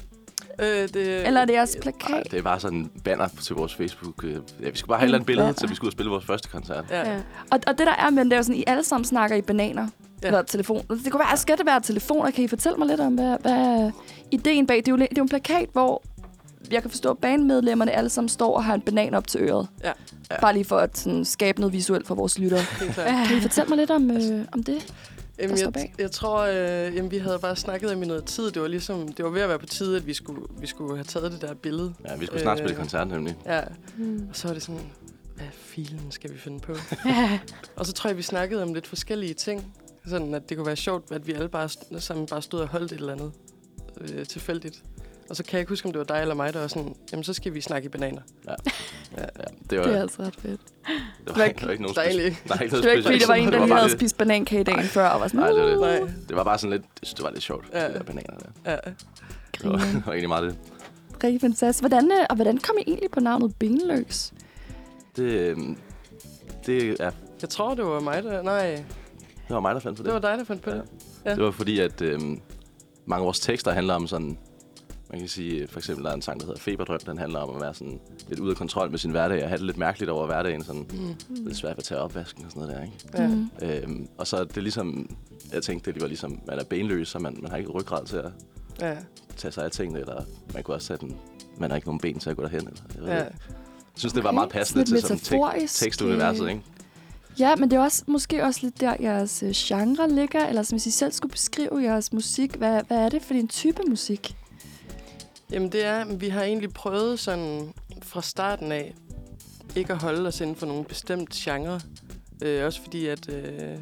[0.59, 0.97] Øh, det,
[1.27, 2.31] eller er det jeres Ej, plakat?
[2.31, 4.23] det er bare sådan en banner til vores Facebook.
[4.23, 5.93] øh, Ja, vi skulle bare have et eller andet billede, så vi skulle ud og
[5.93, 6.85] spille vores første koncert.
[6.89, 7.11] Ja.
[7.11, 7.15] Ja.
[7.51, 9.41] Og, og det der er, men det er jo sådan, I alle sammen snakker i
[9.41, 9.87] bananer.
[10.23, 10.27] Ja.
[10.27, 10.81] Eller telefon.
[10.89, 12.31] Det kunne være, skal det være telefoner?
[12.31, 13.91] Kan I fortælle mig lidt om, hvad, hvad
[14.31, 14.77] ideen bag?
[14.77, 16.03] Det er, jo, det er jo en plakat, hvor
[16.71, 19.67] jeg kan forstå, at bandmedlemmerne alle sammen står og har en banan op til øret.
[19.83, 19.91] Ja.
[20.31, 20.39] Ja.
[20.41, 22.61] Bare lige for at sådan, skabe noget visuelt for vores lyttere.
[23.27, 24.93] Kan I fortælle mig lidt om, øh, om det?
[25.41, 25.93] Jamen, står jeg, bag?
[25.99, 28.51] jeg tror, øh, jamen, vi havde bare snakket om i noget tid.
[28.51, 30.95] Det var ligesom, det var ved at være på tide, at vi skulle, vi skulle
[30.95, 31.93] have taget det der billede.
[32.07, 32.65] Ja, vi skulle snart Øh.
[32.65, 33.37] spille koncert nemlig.
[33.45, 33.61] Ja.
[33.97, 34.27] Mm.
[34.29, 34.81] Og så var det sådan,
[35.35, 36.75] hvad filen skal vi finde på?
[37.77, 39.73] og så tror jeg, vi snakkede om lidt forskellige ting.
[40.07, 41.69] Sådan, at det kunne være sjovt, at vi alle bare,
[41.99, 43.31] sammen bare stod og holdt et eller andet
[44.01, 44.83] øh, tilfældigt.
[45.29, 46.95] Og så kan jeg ikke huske, om det var dig eller mig, der var sådan,
[47.11, 48.21] jamen så skal vi snakke i bananer.
[48.47, 48.55] Ja,
[49.69, 50.61] det var, Det er altså ret fedt.
[51.33, 52.85] Det var, ikke, det var ikke nogen der er speci- egentlig- Nej, ikke Det noget
[52.85, 54.83] var ikke, fordi der var en, der Det lige bare havde det- spist banankage dagen
[54.83, 56.01] før, og var sådan, Nej, det var det.
[56.01, 56.11] Nej.
[56.27, 57.87] Det var bare sådan lidt, jeg synes, det var lidt sjovt, Ja.
[57.87, 58.71] de der bananer der.
[58.71, 58.77] Ja.
[59.61, 60.55] Det var, det var egentlig meget det.
[61.23, 61.81] Rigtig fantastisk.
[61.83, 64.33] Hvordan, øh, og hvordan kom I egentlig på navnet Benløs?
[65.15, 65.77] Det, øhm,
[66.65, 67.09] det, ja,
[67.41, 68.41] Jeg tror, det var mig, der...
[68.41, 68.65] Nej,
[69.47, 70.13] det var mig, der fandt på det.
[70.13, 70.75] det var dig, der fandt på Ja.
[70.75, 70.83] det.
[71.25, 71.35] Ja.
[71.35, 72.39] Det var fordi, at øhm,
[73.05, 74.37] mange af vores tekster handler om sådan...
[75.11, 76.99] Man kan sige, for eksempel, der er en sang, der hedder Feberdrøm.
[77.05, 79.57] Den handler om at være sådan lidt ude af kontrol med sin hverdag og have
[79.57, 80.63] det lidt mærkeligt over hverdagen.
[80.63, 81.15] Sådan Mm.
[81.45, 83.23] lidt svært at tage opvasken og sådan noget der, ikke?
[83.23, 83.27] Ja.
[83.27, 83.49] Mm.
[83.93, 85.15] Øhm, og så er det ligesom...
[85.53, 88.17] Jeg tænkte, det var ligesom, man er benløs, så man, man har ikke ryggrad til
[88.17, 88.31] at
[88.81, 88.95] Ja.
[89.37, 91.17] tage sig af tingene, eller man kunne også sætte den,
[91.57, 92.59] man har ikke nogen ben til at gå derhen.
[92.67, 93.15] Eller, jeg, ved ja.
[93.17, 93.23] ja.
[93.23, 93.31] jeg
[93.95, 96.61] synes, det var meget passende til sådan tek- tekstuniverset, øh, ikke?
[97.39, 100.75] Ja, men det er også måske også lidt der, jeres øh, genre ligger, eller som
[100.75, 102.55] hvis I selv skulle beskrive jeres musik.
[102.55, 104.35] Hvad, hvad er det for en type musik?
[105.51, 108.93] Jamen det er, vi har egentlig prøvet sådan fra starten af,
[109.75, 111.81] ikke at holde os inden for nogen bestemt genre.
[112.43, 113.77] Øh, også fordi, at øh,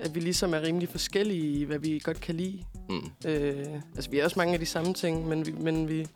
[0.00, 2.64] at vi ligesom er rimelig forskellige i, hvad vi godt kan lide.
[2.88, 3.10] Mm.
[3.26, 6.06] Øh, altså, vi er også mange af de samme ting, men vi, men vi,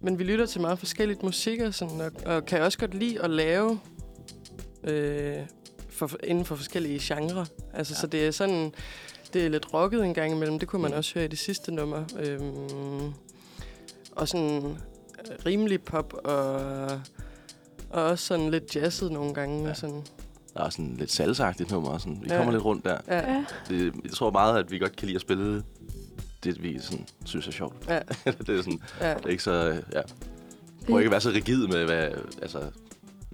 [0.00, 3.22] men vi lytter til meget forskelligt musik, og, sådan, og, og kan også godt lide
[3.22, 3.80] at lave
[4.84, 5.36] øh,
[5.88, 7.44] for, inden for forskellige genrer.
[7.74, 8.00] Altså, ja.
[8.00, 8.72] Så det er sådan,
[9.32, 10.58] det er lidt rocket en gang imellem.
[10.58, 10.96] Det kunne man Mm.
[10.96, 12.04] også høre i det sidste nummer.
[12.18, 13.12] Øhm,
[14.12, 14.72] og sådan øh,
[15.46, 16.54] rimelig pop, og,
[17.90, 19.62] og også sådan lidt jazzet nogle gange.
[19.64, 19.70] Ja.
[19.70, 20.02] Og sådan.
[20.54, 21.98] Der er sådan lidt salgsagtigt nummer.
[21.98, 22.18] Sådan.
[22.22, 22.36] Vi Ja.
[22.36, 22.98] kommer lidt rundt der.
[23.08, 23.44] Ja, Ja.
[23.68, 25.62] Det, jeg tror meget, at vi godt kan lide at spille
[26.44, 27.88] det, vi sådan, synes er sjovt.
[27.88, 27.98] ja,
[28.46, 29.14] det er sådan, ja.
[29.14, 29.82] det er ikke så...
[29.92, 30.00] Ja.
[30.88, 32.08] Prøv ikke være så rigid med, hvad...
[32.42, 32.62] Altså,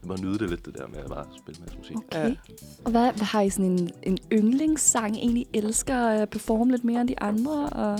[0.04, 1.96] må nyde det lidt, det der med at bare spille med musik.
[1.96, 2.28] Okay.
[2.28, 2.34] Ja.
[2.84, 7.00] Og hvad, hvad har I sådan en, en yndlingssang, egentlig elsker at performe lidt mere
[7.00, 7.68] end de andre?
[7.68, 7.98] Og...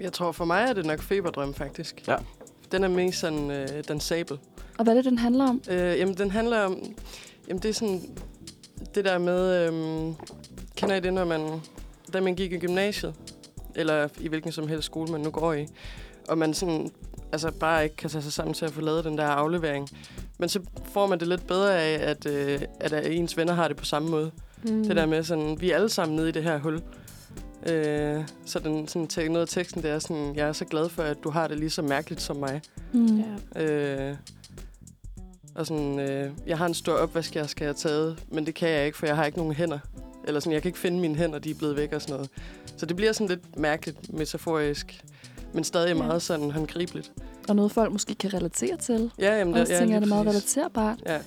[0.00, 2.04] Jeg tror, for mig er det nok Feberdrøm, faktisk.
[2.08, 2.16] Ja.
[2.72, 4.38] Den er mest sådan øh, dansabel.
[4.78, 5.62] og hvad er det, den handler om?
[5.70, 6.78] Øh, jamen, den handler om...
[7.48, 8.00] Jamen, det er sådan...
[8.94, 9.68] Det der med...
[9.68, 10.14] Øh,
[10.76, 11.60] kender I det, når man...
[12.12, 13.14] Da man gik i gymnasiet,
[13.74, 15.66] eller i hvilken som helst skole, man nu går i,
[16.28, 16.90] og man sådan...
[17.32, 19.88] Altså, bare ikke kan tage sig sammen til at få lavet den der aflevering.
[20.38, 20.60] Men så
[20.92, 24.08] får man det lidt bedre af, at, øh, at ens venner har det på samme
[24.08, 24.30] måde.
[24.62, 24.84] Mm.
[24.84, 26.82] Det der med sådan, vi er alle sammen nede i det her hul.
[27.70, 30.88] Øh, så den, sådan, te- noget af teksten, det er sådan, jeg er så glad
[30.88, 32.60] for, at du har det lige så mærkeligt som mig.
[32.92, 33.22] Hmm.
[33.56, 33.62] Ja.
[33.62, 34.16] Øh,
[35.54, 38.68] og sådan, øh, jeg har en stor opvask, jeg skal have taget, men det kan
[38.68, 39.78] jeg ikke, for jeg har ikke nogen hænder.
[40.26, 42.30] Eller sådan, jeg kan ikke finde mine hænder, de er blevet væk og sådan noget.
[42.76, 45.00] Så det bliver sådan lidt mærkeligt, metaforisk,
[45.54, 45.94] men stadig Ja.
[45.94, 47.12] meget sådan håndgribeligt.
[47.48, 49.10] Og noget, folk måske kan relatere til.
[49.18, 50.98] Ja, jamen, Og også ja, tænker jeg, det er meget relaterbart.
[51.06, 51.18] Ja.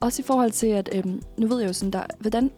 [0.00, 2.50] Også i forhold til, at øhm, nu ved jeg jo sådan, der, hvordan,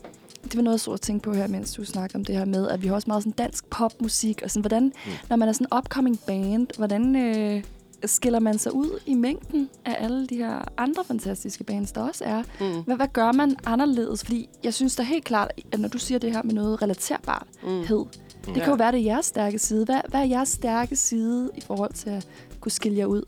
[0.45, 2.45] det var noget, jeg så og tænkte på her, mens du snakkede om det her
[2.45, 5.13] med, at vi har også meget sådan dansk popmusik, og sådan, hvordan, mm.
[5.29, 7.65] når man er sådan en upcoming band, hvordan øh,
[8.05, 12.25] skiller man sig ud i mængden af alle de her andre fantastiske bands, der også
[12.25, 12.43] er?
[12.61, 12.83] Mm.
[12.83, 14.25] Hvad, hvad gør man anderledes?
[14.25, 18.05] Fordi jeg synes da helt klart, at når du siger det her med noget relaterbarthed,
[18.47, 18.55] Mm.
[18.55, 19.85] det kan jo være, det er jeres stærke side.
[19.85, 22.29] Hvad, hvad er jeres stærke side i forhold til at
[22.61, 23.23] kunne skille jer ud?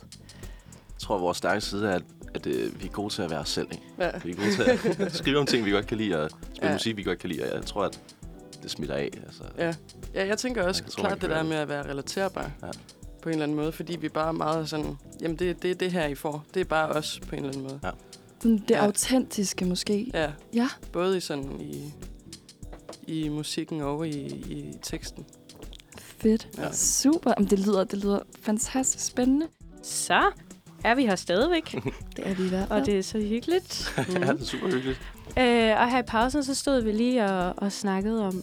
[0.70, 2.02] Jeg tror, vores stærke side er, at,
[2.34, 3.68] at øh, vi er gode til at være os selv.
[3.72, 3.82] Ikke?
[3.98, 4.10] Ja.
[4.24, 6.66] Vi er gode til at skrive om ting, vi godt kan lide, og spille Ja.
[6.66, 6.72] ja.
[6.72, 7.42] musik, vi godt kan lide.
[7.42, 8.00] Og jeg tror, at
[8.62, 9.10] det smitter af.
[9.26, 9.42] Altså.
[9.58, 9.74] Ja.
[10.14, 12.50] ja, jeg tænker også Jeg tror, klart det der gøre med at være relaterbar.
[12.62, 12.66] Ja.
[13.22, 15.74] På en eller anden måde, fordi vi bare er meget sådan, jamen det, det er
[15.74, 16.44] det her, I får.
[16.54, 17.80] Det er bare os på en eller anden måde.
[18.42, 18.84] Sådan Det Ja.
[18.84, 20.10] autentiske måske.
[20.14, 20.68] Ja, Ja.
[20.92, 21.92] både i sådan i,
[23.06, 25.24] i musikken og i, i teksten.
[25.98, 26.48] Fedt.
[26.58, 26.62] Ja.
[26.62, 26.72] Ja.
[26.72, 27.32] Super.
[27.38, 29.46] Jamen, det, lyder, det lyder fantastisk spændende.
[29.82, 30.22] Så
[30.84, 31.72] er vi her stadigvæk,
[32.16, 32.80] Det er vi i hvert fald.
[32.80, 33.94] og det er så hyggeligt.
[33.98, 35.00] ja, det er super hyggeligt.
[35.38, 38.42] Øh, og her i pausen, så stod vi lige og, og snakkede om,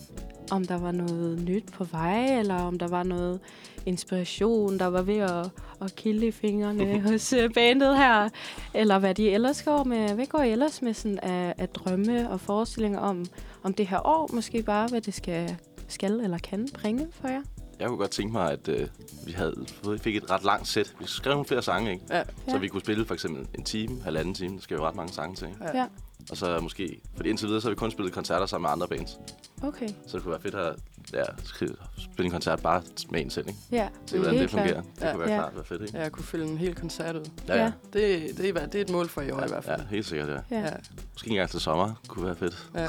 [0.51, 3.39] om der var noget nyt på vej, eller om der var noget
[3.85, 5.49] inspiration, der var ved at,
[5.81, 8.29] at kilde i fingrene hos øh, bandet her.
[8.73, 10.09] Eller hvad de ellers går med.
[10.09, 13.25] Hvad går I ellers med sådan af, af drømme og forestillinger om,
[13.63, 14.29] om det her år?
[14.33, 15.55] Måske bare, hvad det skal,
[15.87, 17.41] skal eller kan bringe for jer?
[17.81, 18.87] Jeg kunne godt tænke mig, at øh,
[19.25, 20.93] vi havde fået, fik et ret langt sæt.
[20.99, 22.05] Vi skrev nogle flere sange, ikke?
[22.09, 22.23] Ja.
[22.23, 22.57] Så Ja.
[22.57, 24.55] vi kunne spille for eksempel en time, halvanden time.
[24.55, 25.47] Der skal jo ret mange sange til.
[25.47, 25.65] Ikke?
[25.65, 25.77] Ja.
[25.77, 25.85] Ja.
[26.31, 28.87] Og så måske, fordi indtil videre, så har vi kun spillet koncerter sammen med andre
[28.87, 29.19] bands.
[29.63, 29.87] Okay.
[30.07, 30.75] Så det kunne være fedt at
[31.13, 33.59] ja, skrive, spille en koncert bare med en selv, ikke?
[33.71, 34.71] Ja, Se, hvordan det fungerer.
[34.73, 34.85] klart.
[34.95, 35.11] Det Ja.
[35.11, 35.37] kunne være Ja.
[35.39, 35.97] klart være fedt, ikke?
[35.97, 37.25] Ja, jeg kunne fylde en hel koncert ud.
[37.47, 37.63] Ja, ja.
[37.63, 37.71] Ja.
[37.93, 39.81] Det, det, er, det er et mål for i år i hvert Ja, fald.
[39.87, 40.39] helt sikkert, ja.
[40.51, 40.59] Ja.
[40.65, 40.71] Ja,
[41.13, 42.69] Måske en gang til sommer kunne være fedt.
[42.75, 42.81] ja,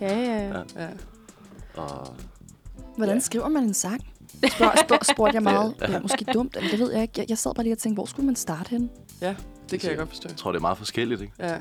[0.00, 0.48] Ja, ja, ja.
[0.76, 0.82] Ja.
[0.84, 0.88] ja.
[1.82, 2.16] Og
[2.96, 3.20] Hvordan Ja.
[3.20, 4.00] skriver man en sang?
[4.56, 5.74] Spørg, spørg, spurgte jeg meget.
[5.80, 7.14] Det er måske dumt, eller det ved jeg ikke.
[7.16, 8.90] Jeg, jeg sad bare lige og tænkte, hvor skulle man starte hen?
[9.70, 10.28] Det kan jeg godt forstå.
[10.28, 11.32] jeg tror, det er meget forskelligt, ikke?
[11.38, 11.58] Ja.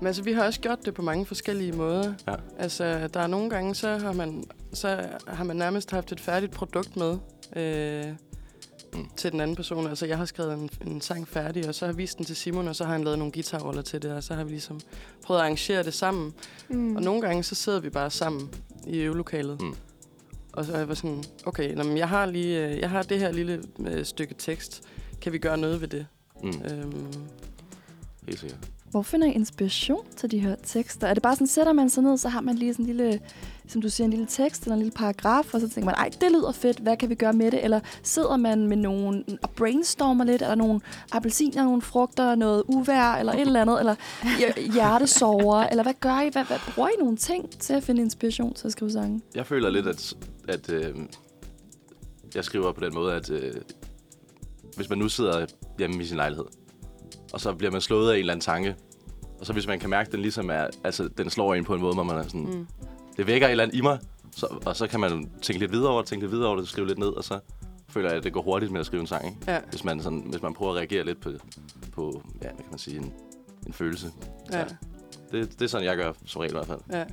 [0.00, 2.14] Men altså, vi har også gjort det på mange forskellige måder.
[2.28, 2.34] Ja.
[2.58, 6.52] Altså, der er nogle gange, så har man, så har man nærmest haft et færdigt
[6.52, 7.18] produkt med
[7.56, 8.04] øh,
[8.94, 9.06] Mm.
[9.16, 9.86] til den anden person.
[9.86, 12.36] Altså, jeg har skrevet en, en sang færdig, og så har jeg vist den til
[12.36, 14.80] Simon, og så har han lavet nogle guitarroller til det, og så har vi ligesom
[15.24, 16.34] prøvet at arrangere det sammen.
[16.68, 16.96] Mm.
[16.96, 18.50] Og nogle gange, så sidder vi bare sammen
[18.86, 19.60] i øvelokalet.
[19.62, 19.74] Mm.
[20.56, 23.18] Og så jeg var sådan, okay, nå, men jeg har lige, øh, jeg har det
[23.18, 24.82] her lille øh, stykke tekst.
[25.22, 26.06] Kan vi gøre noget ved det?
[26.42, 27.12] Mm, Øhm,
[28.28, 28.70] helt sikkert.
[28.90, 31.06] Hvor finder I inspiration til de her tekster?
[31.06, 33.20] Er det bare sådan, sætter man sig ned, så har man lige sådan en lille,
[33.66, 36.10] som du siger, en lille tekst eller en lille paragraf, og så tænker man, ej,
[36.20, 37.64] det lyder fedt, hvad kan vi gøre med det?
[37.64, 40.42] Eller sidder man med nogen og brainstormer lidt?
[40.42, 40.80] eller nogle
[41.12, 43.78] appelsiner, nogle frugter, noget uvær eller et eller andet?
[43.80, 43.94] Eller
[44.72, 45.62] hjertesover?
[45.62, 46.28] Eller hvad gør I?
[46.28, 49.20] Hvad, hvad, bruger I nogle ting til at finde inspiration til at skrive sange?
[49.34, 50.14] Jeg føler lidt, at,
[50.48, 50.94] at øh,
[52.34, 53.54] jeg skriver på den måde, at øh,
[54.76, 55.46] hvis man nu sidder
[55.78, 56.44] hjemme i sin lejlighed,
[57.36, 58.76] og så bliver man slået af en eller anden tanke,
[59.40, 61.74] og så hvis man kan mærke, at den ligesom er, altså den slår en på
[61.74, 62.66] en måde, hvor man er sådan, mm.
[63.16, 63.98] det vækker et eller andet i mig,
[64.36, 66.68] så, og så kan man tænke lidt videre over det, tænke lidt videre over det,
[66.68, 67.38] skrive lidt ned, og så
[67.88, 69.38] føler jeg, at det går hurtigt med at skrive en sang, ikke?
[69.52, 71.30] Ja, Hvis man, sådan, hvis man prøver at reagere lidt på,
[71.92, 73.12] på ja, hvad kan man sige, en,
[73.66, 74.12] en følelse.
[74.52, 74.64] ja.
[75.32, 76.80] Det, det er sådan, jeg gør som regel i hvert fald.
[76.92, 77.04] Ja.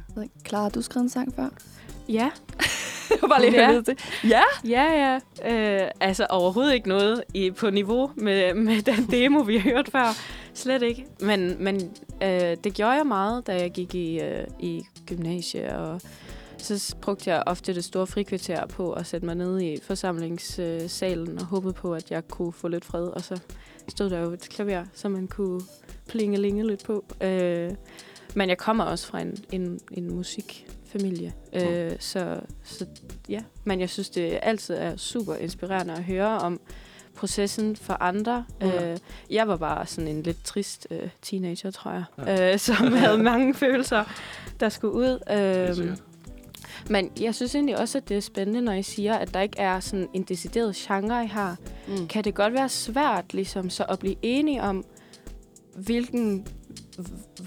[0.47, 1.49] Clara, har du skrevet en sang før?
[2.09, 2.31] Ja,
[3.21, 3.71] Var bare lige Ja.
[3.71, 3.81] ja.
[3.81, 3.97] til.
[4.23, 4.41] Ja?
[4.67, 5.83] ja, ja.
[5.83, 9.89] Øh, altså overhovedet ikke noget i, på niveau med, med den demo, vi har hørt
[9.91, 10.17] før.
[10.53, 11.05] Slet ikke.
[11.19, 11.91] Men, men
[12.23, 16.01] øh, det gjorde jeg meget, da jeg gik i, øh, i gymnasiet, og
[16.57, 21.45] så brugte jeg ofte det store frikvarter på at sætte mig ned i forsamlingssalen og
[21.45, 23.07] håbede på, at jeg kunne få lidt fred.
[23.07, 23.39] Og så
[23.87, 25.61] stod der jo et klaver, som man kunne
[26.07, 27.05] plingelinge lidt på.
[27.21, 27.71] Øh,
[28.35, 30.07] men jeg kommer også fra en, en, en
[30.93, 32.85] musikfamilie, øh, så, så
[33.29, 33.39] ja.
[33.63, 36.59] Men jeg synes, det altid er super inspirerende at høre om
[37.15, 38.45] processen for andre.
[38.61, 38.91] Ja.
[38.91, 38.97] Øh,
[39.29, 42.53] jeg var bare sådan en lidt trist øh, teenager, tror jeg, ja.
[42.53, 44.03] øh, som havde mange følelser,
[44.59, 45.19] der skulle ud.
[45.31, 45.97] Øh,
[46.89, 49.59] men jeg synes egentlig også, at det er spændende, når I siger, at der ikke
[49.59, 51.57] er sådan en decideret genre, I har.
[51.87, 52.07] Mm.
[52.07, 54.85] Kan det godt være svært ligesom, så at blive enige om,
[55.75, 56.47] hvilken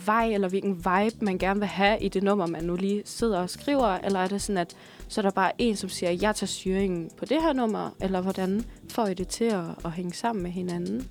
[0.06, 3.38] vej eller hvilken vibe, man gerne vil have i det nummer, man nu lige sidder
[3.38, 3.86] og skriver?
[3.86, 4.76] Eller er det sådan, at
[5.08, 7.90] så er der bare en, som siger, jeg tager styringen på det her nummer?
[8.00, 11.08] Eller hvordan får I det til at, at hænge sammen med hinanden?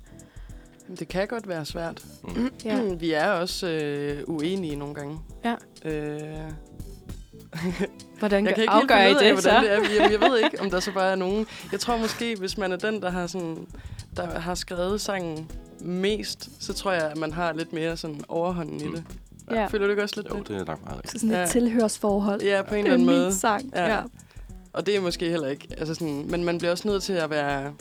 [0.98, 2.04] Det kan godt være svært.
[2.24, 2.50] Mm.
[2.64, 2.80] Ja.
[3.00, 5.18] Vi er også øh, uenige nogle gange.
[5.44, 5.54] Ja.
[5.84, 6.52] Øh,
[8.18, 9.68] Hvordan jeg kan ikke afgør helt I finde af, det, hvordan så?
[9.68, 10.02] det er.
[10.02, 11.46] Jamen, jeg ved ikke, om der så bare er nogen...
[11.72, 13.66] Jeg tror måske, hvis man er den, der har, sådan,
[14.16, 15.50] der har skrevet sangen
[15.80, 18.92] mest, så tror jeg, at man har lidt mere sådan overhånden i Mm.
[18.94, 19.04] det.
[19.50, 19.66] Ja.
[19.66, 20.48] Føler du ikke også lidt Jo, det?
[20.48, 21.12] det er nok meget rigtigt.
[21.12, 21.46] Så sådan et Ja.
[21.46, 22.42] tilhørsforhold.
[22.42, 23.34] Ja, på en Det eller er anden min måde.
[23.34, 23.70] sang.
[23.74, 23.94] Ja.
[23.94, 24.02] Ja.
[24.72, 25.68] Og det er måske heller ikke...
[25.78, 27.72] Altså sådan, men man bliver også nødt til at være,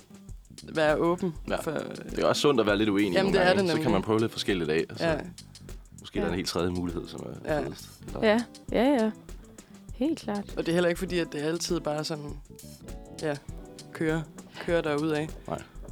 [0.63, 1.33] være åben.
[1.49, 1.55] Ja.
[1.55, 1.71] For,
[2.09, 3.69] Det er også sundt at være lidt uenig Jamen, nogle det er gange.
[3.69, 4.85] det Så kan man prøve lidt forskelligt af.
[4.89, 5.17] Og så ja.
[5.99, 7.59] måske der er en helt tredje mulighed, som er Ja.
[7.61, 7.89] fedest.
[8.07, 8.39] Eller, Ja,
[8.71, 9.11] ja, ja.
[9.93, 10.43] Helt klart.
[10.57, 12.25] Og det er heller ikke fordi, at det er altid bare sådan...
[13.21, 13.35] Ja,
[13.93, 14.21] kører,
[14.61, 15.27] kører derudad.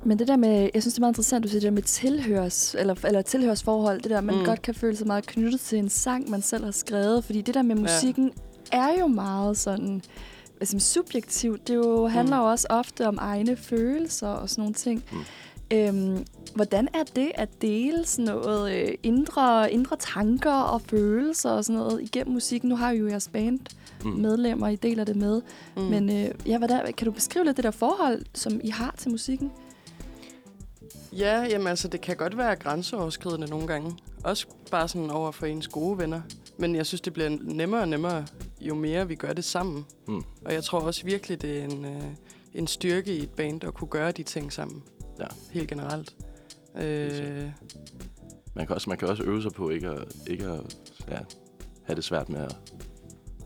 [0.05, 1.81] Men det der med, jeg synes, det er meget interessant, du siger det der med
[1.81, 4.39] tilhørs, eller, eller tilhørsforhold, det der, man Mm.
[4.41, 4.45] mm.
[4.45, 7.53] godt kan føle sig meget knyttet til en sang, man selv har skrevet, fordi det
[7.55, 8.31] der med musikken
[8.71, 10.01] er jo meget sådan,
[10.59, 11.67] altså, subjektivt.
[11.67, 15.03] Det jo, handler jo også ofte om egne følelser og sådan nogle ting.
[15.11, 15.17] Mm.
[15.71, 16.25] Øhm,
[16.55, 21.79] hvordan er det at dele sådan noget øh, indre, indre tanker og følelser og sådan
[21.79, 22.69] noget igennem musikken?
[22.69, 23.59] Nu har I jo jeres band
[24.03, 24.09] mm.
[24.11, 25.41] medlemmer, I deler det med.
[25.75, 25.81] Mm.
[25.83, 25.89] Mm.
[25.89, 29.11] Men øh, ja, hvordan, kan du beskrive lidt det der forhold, som I har til
[29.11, 29.51] musikken?
[31.17, 33.97] Ja, jamen altså, det kan godt være grænseoverskridende nogle gange.
[34.23, 36.21] Også bare sådan over for ens gode venner.
[36.57, 38.25] Men jeg synes, det bliver nemmere og nemmere,
[38.61, 39.85] jo mere vi gør det sammen.
[40.07, 40.23] Mm.
[40.45, 42.01] Og jeg tror også virkelig, det er en, øh,
[42.53, 44.83] en styrke i et band at kunne gøre de ting sammen.
[45.19, 45.25] Ja.
[45.51, 46.15] Helt generelt.
[46.75, 47.43] Øh,
[48.55, 50.77] Man kan også, man kan også øve sig på ikke at, ikke at
[51.09, 51.17] ja,
[51.83, 52.55] have det svært med at,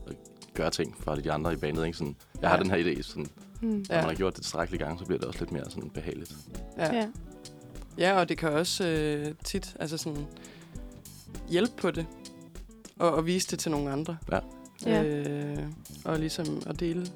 [0.06, 0.16] at
[0.54, 1.86] gøre ting for de andre i bandet.
[1.86, 1.98] Ikke?
[1.98, 2.62] Sådan, jeg har Ja.
[2.62, 3.26] den her idé, sådan,
[3.62, 3.68] Mm.
[3.68, 4.00] når Ja.
[4.00, 6.34] man har gjort det tilstrækkelige gange, så bliver det også lidt mere sådan behageligt.
[6.78, 6.94] ja.
[6.94, 7.08] Ja.
[7.98, 10.26] Ja, og det kan også øh, tit altså sådan,
[11.48, 12.06] hjælpe på det.
[12.98, 14.16] Og, og vise det til nogle andre.
[14.32, 14.38] Ja.
[14.86, 15.02] Ja.
[15.04, 15.58] Øh,
[16.04, 17.06] og ligesom at dele,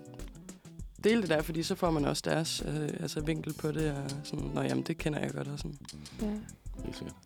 [1.04, 3.90] dele det der, fordi så får man også deres øh, altså vinkel på det.
[3.90, 5.48] Og sådan, Nå jamen, det kender jeg godt.
[5.48, 5.78] Og sådan.
[6.22, 6.26] ja.
[6.84, 7.16] Helt sikkert.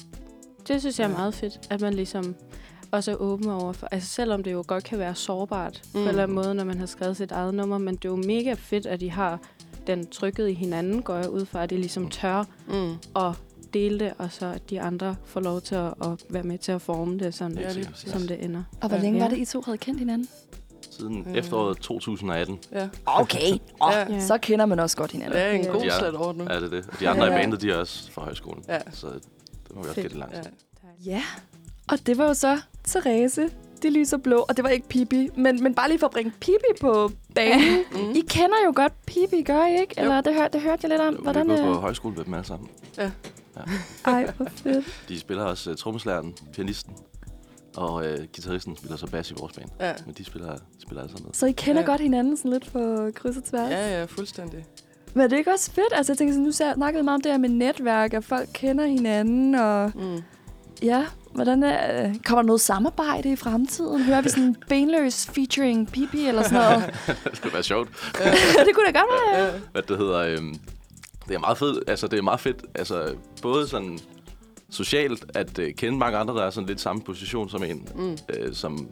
[0.69, 1.17] Det synes jeg er Ja.
[1.17, 2.35] meget fedt, at man ligesom
[2.91, 3.89] også er åben over for.
[3.91, 5.91] Altså selvom det jo godt kan være sårbart mm.
[5.93, 6.09] på en Mm.
[6.09, 8.53] eller anden måde, når man har skrevet sit eget nummer, men det er jo mega
[8.55, 9.41] fedt, at de har
[9.87, 12.93] den trykket i hinanden, går jeg ud fra, at de ligesom tør Mm.
[13.17, 13.33] at
[13.75, 16.73] dele det, og så at de andre får lov til at, at være med til
[16.73, 17.87] at forme det, sådan, Ja, præcis.
[18.13, 18.63] som det ender.
[18.81, 19.03] Og hvor Ja.
[19.03, 19.25] længe Ja.
[19.25, 20.29] var det, I to havde kendt hinanden?
[20.91, 21.37] Siden Øh.
[21.37, 22.89] efteråret 2018 Ja.
[23.07, 23.53] Okay.
[23.81, 24.13] Oh, Ja.
[24.13, 24.21] Ja.
[24.21, 25.41] Så kender man også godt Det hinanden.
[25.43, 25.71] er en Ja.
[25.71, 25.99] god Ja.
[25.99, 26.45] slat over nu.
[26.45, 26.85] er det det.
[26.93, 27.33] Og de andre Ja.
[27.33, 28.65] i bandet, de er også fra højskolen.
[28.69, 28.79] Ja.
[28.93, 30.35] Så det må vi også gætte langt.
[30.35, 30.43] Ja.
[31.11, 31.23] Ja.
[31.93, 33.51] Og det var jo så Therese,
[33.83, 34.45] de lyser blå.
[34.49, 37.79] Og det var ikke Pippi, men, men bare lige for at bringe Pippi på banen.
[37.93, 38.11] Mm.
[38.15, 39.95] I kender jo godt Pippi, gør I ikke?
[39.99, 40.03] Jo.
[40.03, 41.15] Eller det, hør, det hørte jeg lidt om.
[41.15, 42.69] Vi Hvordan, er gået øh, på højskole med dem alle sammen.
[44.05, 44.85] Ej, hvor fedt.
[45.09, 46.93] De spiller også uh, trommeslæren, pianisten,
[47.77, 49.69] og uh, guitaristen spiller så bas i vores band.
[49.81, 49.93] Ja.
[50.07, 51.35] Men de spiller, spiller alle sammen med.
[51.35, 51.87] Så I kender Ja.
[51.87, 53.71] godt hinanden sådan lidt på kryds og tværs?
[53.71, 54.65] ja, ja, fuldstændig.
[55.15, 55.93] Men er det ikke også fedt?
[55.93, 58.49] Altså, jeg tænker, sådan, nu snakkede vi meget om det her med netværk, at folk
[58.55, 60.23] kender hinanden, og Mm.
[60.83, 64.03] ja, hvordan er, kommer der noget samarbejde i fremtiden?
[64.03, 66.95] Hører vi sådan en benløs featuring Pippi eller sådan noget?
[67.25, 67.89] det skulle være sjovt.
[68.67, 69.45] det kunne da godt være, ja.
[69.45, 69.51] Ja.
[69.73, 70.55] Hvad det hedder, øhm,
[71.29, 73.99] det er meget fedt, altså det er meget fedt, altså både sådan
[74.71, 78.19] socialt at øh, kende mange andre, der er sådan lidt samme position som en, Mm.
[78.29, 78.89] øh, som,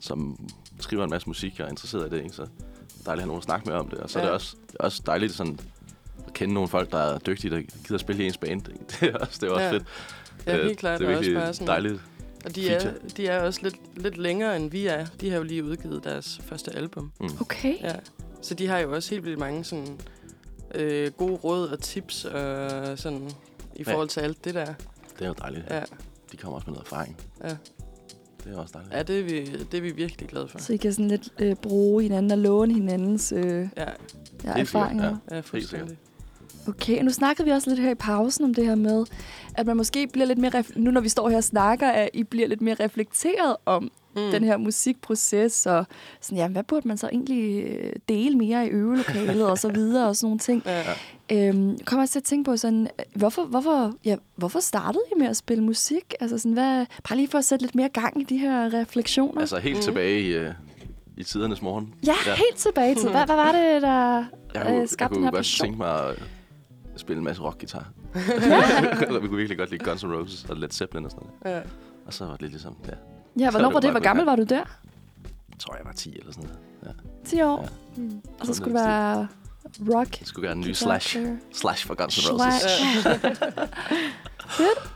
[0.00, 0.48] som
[0.80, 2.36] skriver en masse musik og er interesseret i det, ikke?
[2.36, 3.98] så dejligt at have nogen at snakke med om det.
[3.98, 4.22] Og så ja.
[4.24, 5.58] er det også, også dejligt sådan,
[6.26, 8.60] at kende nogle folk, der er dygtige, der gider spille i ens band.
[9.00, 9.72] Det er også, det er også Ja.
[9.72, 9.84] fedt.
[10.46, 11.00] Ja, Øh, helt klart.
[11.00, 12.00] Det er også virkelig bare sådan, dejligt.
[12.44, 15.06] Og de er, de er også lidt, lidt længere, end vi er.
[15.20, 17.12] De har jo lige udgivet deres første album.
[17.20, 17.28] Mm.
[17.40, 17.74] Okay.
[17.82, 17.94] Ja.
[18.42, 20.00] Så de har jo også helt vildt mange sådan,
[20.74, 23.30] øh, gode råd og tips og sådan,
[23.76, 23.92] i Ja.
[23.92, 24.64] forhold til alt det der.
[25.18, 25.64] Det er jo dejligt.
[25.70, 25.82] Ja,
[26.32, 27.16] De kommer også med noget erfaring.
[27.44, 27.56] ja.
[28.44, 28.94] Det er også dejligt.
[28.94, 30.58] Ja, det er vi, det er vi virkelig glade for.
[30.58, 33.84] Så I kan sådan lidt øh, bruge hinanden og låne hinandens øh, Ja,
[34.44, 35.16] ja, erfaringer.
[35.30, 35.36] ja.
[35.36, 35.98] ja fuldstændig.
[36.68, 39.06] Okay, nu snakkede vi også lidt her i pausen om det her med,
[39.54, 42.10] at man måske bliver lidt mere, ref- nu når vi står her og snakker, at
[42.14, 43.90] I bliver lidt mere reflekteret om
[44.26, 44.30] Mm.
[44.32, 45.86] den her musikproces, og
[46.20, 50.08] sådan, ja, hvad burde man så egentlig øh, dele mere i øvelokalet, og så videre,
[50.08, 50.62] og sådan nogle ting.
[50.66, 50.82] Ja.
[51.32, 55.26] Øhm, kommer jeg til at tænke på sådan, hvorfor, hvorfor, ja, hvorfor startede I med
[55.26, 56.14] at spille musik?
[56.20, 59.40] Altså sådan, hvad, bare lige for at sætte lidt mere gang i de her refleksioner.
[59.40, 59.82] Altså helt Mm.
[59.82, 60.50] tilbage i, øh,
[61.16, 61.94] i tidernes morgen.
[62.06, 63.10] ja, helt tilbage til.
[63.10, 64.24] Hvad, hvad var det, der Jeg
[64.56, 65.66] øh, kunne, jeg skabte den kunne her godt passion?
[65.66, 66.22] tænke mig at
[66.96, 67.90] spille en masse rockgitar.
[69.22, 71.56] vi kunne virkelig godt lide Guns N' Roses og Led Zeppelin og sådan noget.
[71.56, 71.62] Ja.
[72.06, 72.92] Og så var det lidt ligesom, ja,
[73.38, 73.90] Ja, hvornår det var det?
[73.90, 74.64] Hvor gammel var du der?
[75.48, 76.50] jeg tror jeg var 10 eller sådan
[76.82, 76.96] noget.
[77.24, 77.62] 10 år?
[77.62, 78.02] Ja.
[78.02, 78.22] Mm.
[78.40, 79.28] Og så skulle det være
[79.94, 80.18] rock.
[80.18, 81.18] Det skulle gøre en ny slash.
[81.52, 82.62] Slash for Guns N' Roses.
[83.02, 83.42] Slash.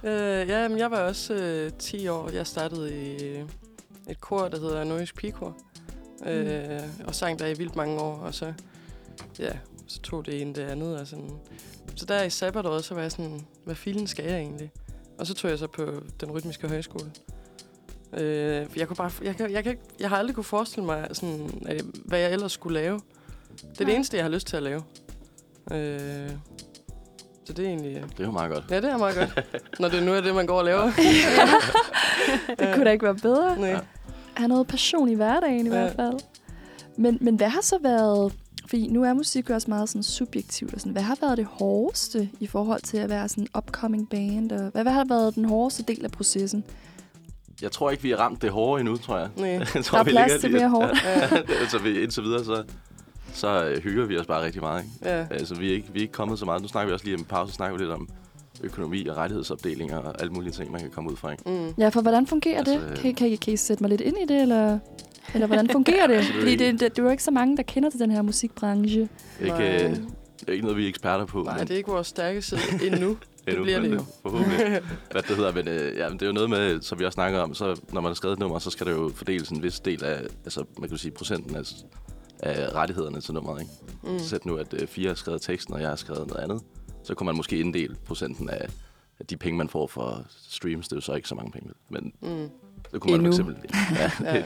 [0.04, 2.30] Øh, ja, men jeg var også øh, 10 år.
[2.30, 3.44] Jeg startede i øh,
[4.08, 5.56] et kor, der hedder Nordisk Pigekor.
[6.26, 8.16] Øh, og sang der i vildt mange år.
[8.16, 8.52] Og så,
[9.38, 9.50] ja,
[9.86, 11.00] så tog det ene det andet.
[11.00, 11.30] Og sådan.
[11.96, 14.70] Så der i sabbatåret, så var jeg sådan, hvad filen skal jeg egentlig?
[15.18, 17.10] Og så tog jeg så på den rytmiske højskole.
[18.16, 21.08] Øh, jeg, kunne bare, jeg, kan, jeg, kan, ikke- jeg har aldrig kunne forestille mig,
[21.12, 23.00] sådan, at, hvad jeg ellers skulle lave.
[23.56, 23.94] Det er det Nej.
[23.96, 24.82] eneste, jeg har lyst til at lave.
[25.72, 26.30] Øh,
[27.44, 27.94] så det er egentlig...
[27.94, 28.64] Det er jo meget godt.
[28.70, 29.46] Ja, det er meget godt.
[29.80, 30.90] Når det nu er det, man går og laver.
[32.58, 33.60] Det kunne da ikke være bedre.
[33.60, 33.84] Nej.
[34.34, 35.74] Have noget passion i hverdagen i Ja.
[35.80, 36.18] hvert fald.
[36.96, 38.32] Men, men hvad har så været...
[38.66, 40.74] Fordi nu er musik jo også meget sådan subjektivt.
[40.74, 44.08] Og sådan, hvad har været det hårdeste i forhold til at være sådan en upcoming
[44.10, 44.52] band?
[44.52, 46.64] Og hvad, hvad har været den hårdeste del af processen?
[47.62, 49.28] Jeg tror ikke, vi har ramt det hårde endnu, tror jeg.
[49.36, 49.48] Nej.
[49.74, 51.04] jeg tror, Der er vi plads ligger til mere hårdt.
[51.04, 52.62] Ja, altså, vi, indtil videre, så,
[53.32, 54.82] så øh, hygger vi os bare rigtig meget.
[54.84, 55.16] Ikke?
[55.16, 55.26] ja.
[55.30, 56.62] Altså, vi er, ikke, vi er ikke kommet så meget.
[56.62, 58.08] Nu snakker vi også lige om pause, snakker vi lidt om
[58.62, 61.30] økonomi og rettighedsopdelinger og alle mulige ting, man kan komme ud fra.
[61.30, 61.42] Ikke?
[61.50, 61.74] Mm.
[61.78, 62.98] Ja, for hvordan fungerer Altså, det?
[62.98, 64.78] Kan, I- kan, I, kan I sætte mig lidt ind i det, eller,
[65.34, 66.16] eller hvordan fungerer det?
[66.18, 68.22] Det Fordi det, det, det er jo ikke så mange, der kender til den her
[68.22, 69.08] musikbranche.
[69.40, 69.54] Ikke,
[69.84, 69.90] øh,
[70.40, 71.42] det er ikke noget, vi er eksperter på.
[71.42, 73.16] Nej, men- det er ikke vores stærke side endnu.
[73.44, 74.04] Det endnu, bliver det jo.
[74.22, 74.58] Forhåbentlig.
[75.10, 77.14] Hvad det hedder, men, øh, ja, men det er jo noget med, som vi også
[77.14, 79.62] snakker om, så når man har skrevet et nummer, så skal der jo fordeles en
[79.62, 81.62] vis del af, altså man kan sige procenten af,
[82.40, 83.60] af rettighederne til nummeret.
[83.60, 83.72] Ikke?
[84.12, 84.18] Mm.
[84.18, 86.62] Så sæt nu, at øh, fire har skrevet teksten, og jeg har skrevet noget andet.
[87.04, 88.68] Så kunne man måske inddele procenten af,
[89.20, 90.88] af de penge, man får for streams.
[90.88, 92.48] Det er jo så ikke så mange penge, men Mm.
[92.92, 93.44] det kunne man Endnu.
[93.44, 93.70] for eksempel...
[93.98, 94.42] Ja, Ja.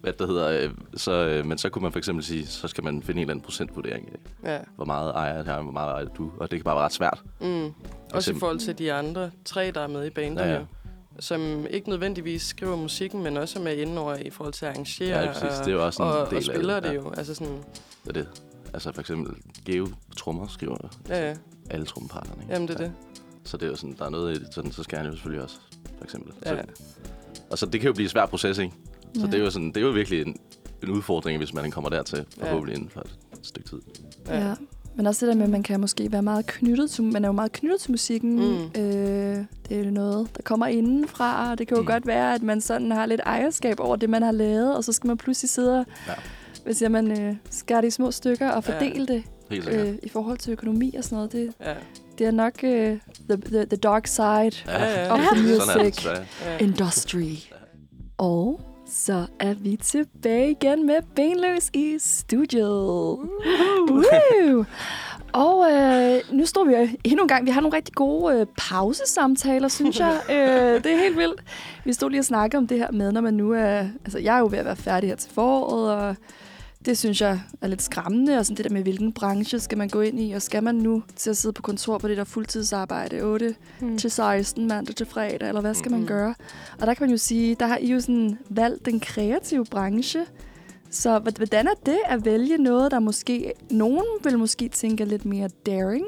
[0.00, 2.84] Hvad det hedder, øh, så, øh, men så kunne man for eksempel sige, så skal
[2.84, 4.58] man finde en eller anden procentvurdering af, Ja.
[4.76, 7.22] hvor meget ejer jeg, hvor meget ejer du, og det kan bare være ret svært.
[7.40, 7.72] Mm.
[8.14, 10.60] Også i forhold til de andre tre, der er med i bandet, Ja, ja,
[11.18, 15.20] som ikke nødvendigvis skriver musikken, men også er med indover i forhold til at arrangere
[15.20, 15.42] Ja, præcis.
[15.58, 16.94] og, Det er jo også en og, del og af spiller det, det ja.
[16.94, 17.12] jo.
[17.16, 17.52] Altså sådan,
[18.04, 18.28] Det er det.
[18.74, 19.34] Altså for eksempel
[19.64, 20.76] Geo på trommer skriver
[21.08, 21.36] ja, ja.
[21.70, 22.42] alle trommeparterne.
[22.42, 22.52] Ikke?
[22.54, 22.84] Jamen, det er ja.
[22.84, 22.94] det.
[23.44, 25.12] Så det er jo sådan, der er noget i det, sådan, så skal han jo
[25.12, 25.56] selvfølgelig også,
[25.98, 26.32] for eksempel.
[26.46, 26.56] Ja.
[26.56, 26.82] Så,
[27.50, 28.74] og så det kan jo blive en svær proces, ikke?
[29.14, 29.26] Så Ja.
[29.26, 30.36] det er jo sådan, det er jo virkelig en,
[30.82, 32.44] en udfordring, hvis man kommer dertil, Ja.
[32.44, 33.78] forhåbentlig inden for et stykke tid.
[34.28, 34.46] Ja.
[34.48, 34.54] Ja.
[34.96, 37.28] Men også det der med, at man kan måske være meget knyttet til, man er
[37.28, 38.36] jo meget knyttet til musikken.
[38.36, 38.80] Mm.
[38.82, 41.86] Øh, det er jo noget, der kommer indenfra, og det kan jo Mm.
[41.86, 44.92] godt være, at man sådan har lidt ejerskab over det, man har lavet, og så
[44.92, 46.12] skal man pludselig sidde og, Ja.
[46.64, 48.72] hvad siger man, øh, skære det i små stykker og Ja.
[48.74, 49.86] fordele det Helt sikkert.
[49.88, 51.32] øh, i forhold til økonomi og sådan noget.
[51.32, 51.74] Det, Ja.
[52.18, 52.98] det er nok øh,
[53.28, 55.12] the, the, the dark side Ja, ja.
[55.14, 55.50] of the det
[55.84, 56.58] music ja.
[56.58, 57.34] industry.
[58.18, 62.68] Og så er vi tilbage igen med Benløs i studiet.
[63.90, 64.64] Woo!
[65.32, 67.46] Og øh, nu står vi øh, endnu en gang.
[67.46, 70.20] Vi har nogle rigtig gode øh, pausesamtaler, synes jeg.
[70.30, 71.42] øh, det er helt vildt.
[71.84, 73.78] Vi stod lige og snakkede om det her med, når man nu er...
[74.04, 76.16] Altså, jeg er jo ved at være færdig her til foråret, og
[76.84, 78.38] det synes jeg er lidt skræmmende.
[78.38, 80.74] Og sådan det der med, hvilken branche skal man gå ind i, og skal man
[80.74, 83.98] nu til at sidde på kontor på det der fuldtidsarbejde 8 Mm.
[83.98, 86.08] til 16 mandag til fredag, eller hvad skal man Mhm.
[86.08, 86.34] gøre?
[86.80, 90.26] Og der kan man jo sige, der har I jo sådan valgt den kreative branche.
[90.90, 93.52] Så hvordan er det at vælge noget, der måske...
[93.70, 96.04] Nogen vil måske tænke er lidt mere daring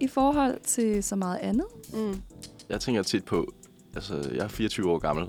[0.00, 1.66] i forhold til så meget andet.
[1.94, 2.20] Mm.
[2.68, 3.52] Jeg tænker tit på,
[3.94, 5.26] altså jeg er 24 år gammel,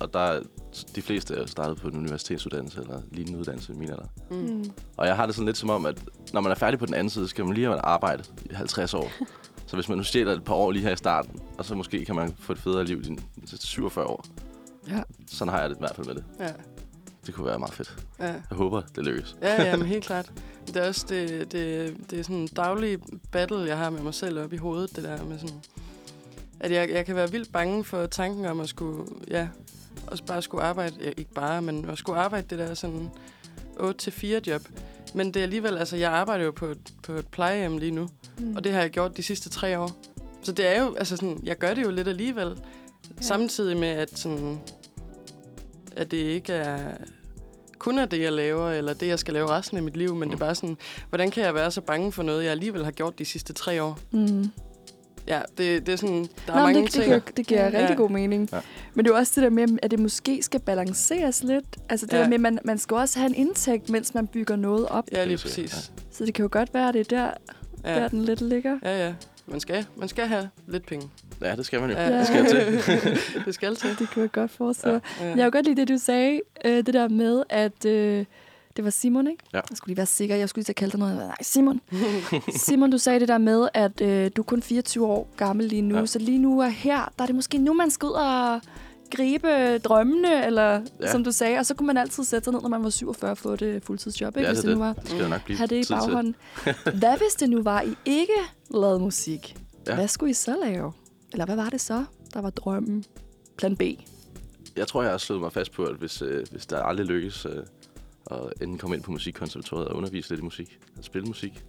[0.00, 0.40] og der er
[0.84, 4.06] de fleste er startet på en universitetsuddannelse eller lignende uddannelse i min alder.
[4.30, 4.70] Mm.
[4.96, 6.02] Og jeg har det sådan lidt som om, at
[6.32, 8.94] når man er færdig på den anden side, skal man lige have arbejde i 50
[8.94, 9.10] år.
[9.66, 12.04] så hvis man nu stjæler et par år lige her i starten, og så måske
[12.04, 14.24] kan man få et federe liv i til 47 år.
[14.88, 15.02] Ja.
[15.26, 16.24] Sådan har jeg det i hvert fald med det.
[16.40, 16.52] Ja.
[17.26, 17.96] Det kunne være meget fedt.
[18.20, 18.26] Ja.
[18.26, 19.36] Jeg håber, det lykkes.
[19.42, 20.32] Ja, ja, men helt klart.
[20.66, 22.98] Det er også det, det, det er sådan en daglig
[23.32, 25.56] battle, jeg har med mig selv op i hovedet, det der med sådan...
[26.60, 29.48] At jeg, jeg kan være vildt bange for tanken om at skulle, ja,
[30.10, 33.10] også bare skulle arbejde, ja, ikke bare, men at skulle arbejde det der sådan
[33.76, 34.62] 8-4 job.
[35.14, 38.08] Men det er alligevel, altså jeg arbejder jo på et, på et plejehjem lige nu,
[38.38, 38.56] Mm.
[38.56, 39.90] og det har jeg gjort de sidste tre år.
[40.42, 43.22] Så det er jo, altså sådan, jeg gør det jo lidt alligevel, ja.
[43.22, 44.60] samtidig med at sådan,
[45.96, 46.94] at det ikke er
[47.78, 50.28] kun er det, jeg laver, eller det, jeg skal lave resten af mit liv, men
[50.28, 50.30] mm.
[50.30, 50.76] det er bare sådan,
[51.08, 53.82] hvordan kan jeg være så bange for noget, jeg alligevel har gjort de sidste tre
[53.82, 53.98] år?
[54.10, 54.50] Mm.
[55.28, 57.04] Ja, det, det er sådan, der Nå, er mange det, det, ting.
[57.06, 57.80] giver, det giver Ja.
[57.80, 58.48] rigtig god mening.
[58.52, 58.58] Ja.
[58.94, 61.64] Men det er jo også det der med, at det måske skal balanceres lidt.
[61.88, 62.18] Altså det Ja.
[62.18, 65.04] der med, at man, man skal også have en indtægt, mens man bygger noget op.
[65.12, 65.90] Ja, lige præcis.
[66.10, 67.30] Så det kan jo godt være, at det er der,
[67.90, 67.94] ja.
[67.94, 68.78] der Ja, den lidt ligger.
[68.84, 69.14] ja, ja.
[69.46, 71.08] Man skal, man skal have lidt penge.
[71.42, 71.96] Ja, det skal man jo.
[71.96, 72.18] Ja.
[72.18, 72.60] Det skal til.
[73.46, 73.90] det skal til.
[73.98, 75.00] Det kan jeg godt forestille mig.
[75.20, 75.26] Ja.
[75.26, 76.40] Jeg kan godt lide det, du sagde.
[76.64, 78.24] Øh, det der med, at øh,
[78.78, 79.44] det var Simon, ikke?
[79.52, 79.60] Ja.
[79.70, 80.36] Jeg skulle lige være sikker.
[80.36, 81.16] Jeg skulle lige kalde dig noget.
[81.16, 81.80] Nej, Simon.
[82.66, 85.82] Simon, du sagde det der med, at øh, du er kun 24 år gammel lige
[85.82, 85.98] nu.
[85.98, 86.06] Ja.
[86.06, 88.60] Så lige nu og her, der er det måske nu, man skal ud og
[89.10, 91.10] gribe drømmene, eller ja.
[91.10, 91.58] Som du sagde.
[91.58, 93.84] Og så kunne man altid sætte sig ned, når man var 47 og få det
[93.84, 94.46] fuldtidsjob, ikke?
[94.46, 94.96] Ja, hvis det er det nu det.
[94.96, 95.02] var.
[95.02, 96.34] Det skal nok blive Have det i baghånden.
[96.84, 98.32] Hvad hvis det nu var, I ikke
[98.70, 99.56] lavede musik?
[99.86, 99.94] Ja.
[99.94, 100.92] Hvad skulle I så lave?
[101.32, 102.04] Eller hvad var det så,
[102.34, 103.04] der var drømmen?
[103.56, 103.82] Plan B.
[104.76, 107.46] Jeg tror, jeg har slået mig fast på, at hvis, øh, hvis der aldrig lykkes
[107.46, 107.52] øh,
[108.30, 111.64] at enten komme ind på musikkonservatoriet og undervise lidt i musik, at spille musik,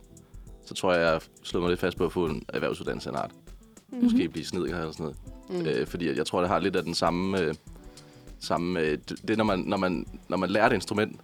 [0.65, 3.19] så tror jeg, jeg slået mig lidt fast på at få en erhvervsuddannelse af en
[3.19, 3.31] art.
[3.31, 4.03] Mm-hmm.
[4.03, 5.65] Måske blive snedker eller sådan noget.
[5.65, 5.69] Mm.
[5.69, 7.39] Øh, fordi jeg tror, det har lidt af den samme...
[7.39, 7.55] Øh,
[8.39, 8.97] samme øh,
[9.27, 11.19] det når man, når, man, når man lærer et instrument,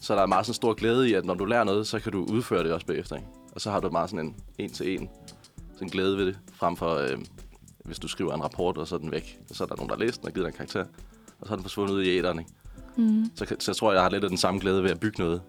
[0.00, 2.12] så er der meget sådan stor glæde i, at når du lærer noget, så kan
[2.12, 3.16] du udføre det også bagefter.
[3.16, 3.28] Ikke?
[3.52, 5.08] Og så har du meget sådan en en-til-en
[5.74, 7.18] sådan glæde ved det, frem for øh,
[7.84, 9.38] hvis du skriver en rapport, og så er den væk.
[9.50, 10.84] Og så er der nogen, der har læst den og givet dig en karakter,
[11.40, 12.38] og så er den forsvundet ud i æderen.
[12.38, 12.50] Ikke?
[12.96, 13.24] Mm.
[13.34, 15.20] Så, så jeg tror jeg, jeg har lidt af den samme glæde ved at bygge
[15.22, 15.40] noget,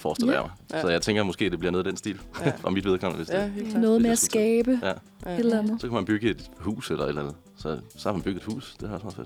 [0.00, 0.40] forestiller Ja.
[0.40, 0.76] jeg mig.
[0.76, 0.82] Ja.
[0.82, 2.44] Så jeg tænker måske, det bliver noget af den stil, Ja.
[2.48, 2.52] ja.
[2.62, 3.82] og mit vedkommende, hvis Ja, det helt klart.
[3.82, 4.86] Noget Hvis med at skabe Ja.
[4.88, 4.92] Ja.
[5.34, 5.80] et eller andet.
[5.80, 7.34] Så kan man bygge et hus eller et eller andet.
[7.56, 8.76] Så, så har man bygget et hus.
[8.80, 9.16] Det har også meget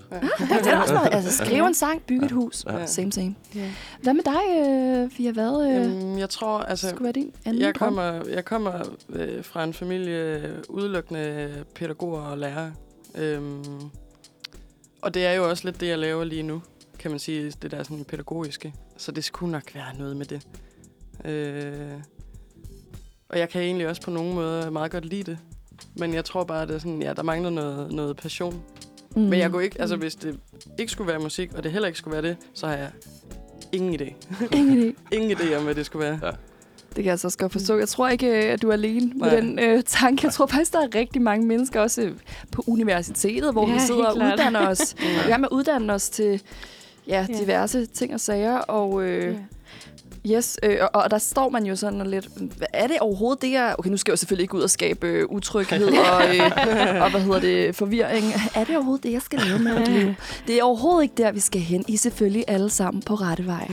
[0.50, 0.64] fedt.
[0.64, 1.08] Det er også noget.
[1.12, 2.64] Altså, skrive en sang, bygge et hus.
[2.68, 2.86] Ja.
[2.86, 3.34] Same, same.
[3.54, 3.70] Ja.
[4.02, 4.68] Hvad med dig,
[5.04, 5.30] øh, Fia?
[5.32, 6.88] Hvad øh, Øhm, jeg tror, altså...
[6.88, 7.88] skulle være din anden Jeg drøm?
[7.94, 8.72] kommer, jeg kommer
[9.08, 12.72] øh, fra en familie øh, udelukkende pædagoger og lærere.
[13.14, 13.62] Øhm,
[15.02, 16.62] og det er jo også lidt det, jeg laver lige nu,
[17.06, 18.74] kan man sige, det der sådan pædagogiske.
[18.96, 20.46] Så det skulle nok være noget med det.
[21.24, 22.00] Øh,
[23.28, 25.38] og jeg kan egentlig også på nogle måder meget godt lide det.
[25.96, 28.62] Men jeg tror bare, at det er sådan, ja, der mangler noget, noget passion.
[29.16, 29.22] Mm.
[29.22, 30.38] Men jeg kunne ikke, altså hvis det
[30.78, 32.90] ikke skulle være musik, og det heller ikke skulle være det, så har jeg
[33.72, 34.14] ingen idé.
[34.56, 34.94] Ingen idé.
[35.16, 36.32] Ingen idé om, hvad det skulle være.
[36.88, 37.78] Det kan jeg altså også godt forstå.
[37.78, 39.40] Jeg tror ikke, øh, at du er alene med Nej.
[39.40, 40.26] den øh, tanke.
[40.26, 42.12] Jeg tror faktisk, der er rigtig mange mennesker også øh,
[42.52, 44.94] på universitetet, hvor Ja, vi sidder og uddanner os.
[45.26, 46.42] Vi er med at uddanne os til
[47.08, 47.38] ja, Ja.
[47.40, 48.58] diverse ting og sager.
[48.58, 49.34] Og øh,
[50.28, 50.36] Ja.
[50.36, 53.52] yes, øh, og, og der står man jo sådan lidt, hvad er det overhovedet det,
[53.52, 53.74] jeg...
[53.78, 57.10] Okay, nu skal jeg jo selvfølgelig ikke ud og skabe øh, utryghed og, øh, og,
[57.10, 58.24] hvad hedder det, forvirring.
[58.54, 60.14] Er det overhovedet det, jeg skal lave med mit liv?
[60.46, 61.84] Det er overhovedet ikke der, vi skal hen.
[61.88, 63.68] I er selvfølgelig alle sammen på rette vej.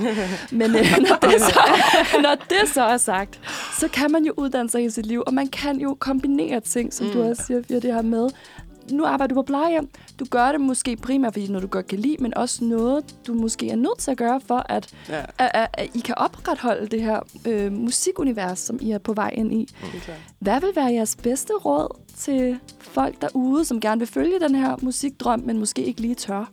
[0.52, 1.60] Men øh, når, det så,
[2.26, 3.40] når det så er sagt,
[3.80, 6.94] så kan man jo uddanne sig i sit liv, og man kan jo kombinere ting,
[6.94, 7.12] som mm.
[7.12, 8.30] du også siger, Fia, det her med.
[8.92, 9.90] Nu arbejder du på plejehjem.
[10.20, 13.34] Du gør det måske primært, fordi noget du godt kan lide, men også noget, du
[13.34, 16.88] måske er nødt til at gøre, for at, Ja, at, at, at I kan opretholde
[16.88, 19.68] det her øh, musikunivers, som I er på vej ind i.
[19.82, 20.18] helt klart.
[20.40, 24.76] Hvad vil være jeres bedste råd til folk derude, som gerne vil følge den her
[24.82, 26.52] musikdrøm, men måske ikke lige tør?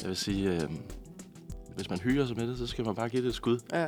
[0.00, 0.60] Jeg vil sige, øh,
[1.76, 3.86] hvis man hygger sig med det, så skal man bare give det et skud, Ja.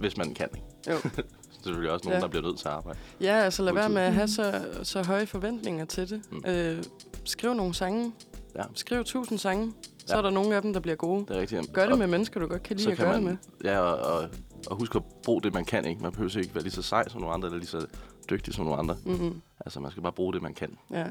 [0.00, 0.48] hvis man kan.
[0.90, 0.94] Jo.
[1.58, 2.22] Er selvfølgelig også nogen, Ja.
[2.22, 2.98] der bliver nødt til at arbejde.
[3.20, 6.22] Ja, altså lad være med at have så, så høje forventninger til det.
[6.30, 6.42] Mm.
[6.50, 6.82] Øh,
[7.24, 8.12] skriv nogle sange.
[8.56, 8.62] Ja.
[8.74, 9.72] Skriv tusind sange.
[9.98, 10.18] Så Ja.
[10.18, 11.26] er der nogle af dem, der bliver gode.
[11.28, 11.72] Det er rigtigt.
[11.72, 13.38] Gør det Og med mennesker, du godt kan lide så at kan gøre man, det
[13.62, 13.70] med.
[13.72, 14.28] Ja, og, og,
[14.66, 15.84] og husk at bruge det, man kan.
[15.84, 16.02] Ikke?
[16.02, 17.86] Man behøver ikke være lige så sej som nogle andre, eller lige så
[18.30, 18.96] dygtig som nogle andre.
[19.04, 19.40] Mm-hmm.
[19.66, 20.78] Altså, man skal bare bruge det, man kan.
[20.92, 21.04] Ja.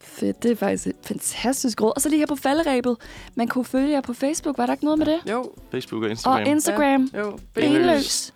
[0.00, 1.92] Fedt, det er faktisk et fantastisk råd.
[1.96, 2.96] Og så lige her på falderæbet.
[3.34, 4.58] Man kunne følge jer på Facebook.
[4.58, 5.20] Var der ikke noget med det?
[5.30, 6.40] Jo, Facebook og Instagram.
[6.42, 7.10] Og Instagram.
[7.16, 7.38] jo.
[7.54, 8.34] Benløs.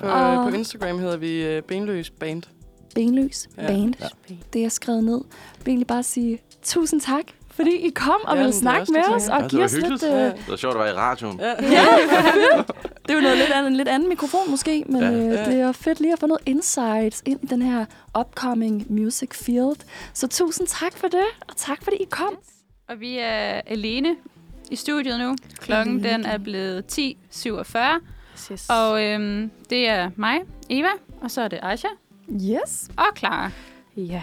[0.00, 2.42] På, Og- på Instagram hedder vi uh, Benløs Band.
[2.94, 3.66] Benløs Ja.
[3.66, 3.94] Band.
[4.00, 4.34] Ja.
[4.52, 5.20] Det er skrevet ned.
[5.30, 9.00] Jeg vil egentlig bare sige tusind tak, fordi I kom og Ja, ville snakke med
[9.14, 9.84] os og Ja, det give var os lidt...
[9.84, 10.04] hyggeligt.
[10.14, 10.24] Øh, Ja.
[10.26, 11.40] Det var sjovt at være i radioen.
[11.40, 11.46] Ja.
[11.76, 11.86] Ja,
[13.02, 15.10] det er jo noget lidt andet, en lidt anden mikrofon måske, men Ja.
[15.12, 17.84] øh, det er fedt lige at få noget insights ind i den her
[18.18, 19.76] upcoming music field.
[20.14, 22.36] Så tusind tak for det, og tak fordi I kom.
[22.88, 24.16] Og vi er alene
[24.70, 25.36] i studiet nu.
[25.60, 27.78] Klokken den er blevet 10.47.
[28.52, 28.66] Yes.
[28.68, 30.38] Og øhm, det er mig,
[30.70, 30.88] Eva,
[31.20, 31.88] og så er det Aisha
[32.32, 32.88] Yes.
[32.96, 33.50] og Clara.
[33.96, 34.22] ja.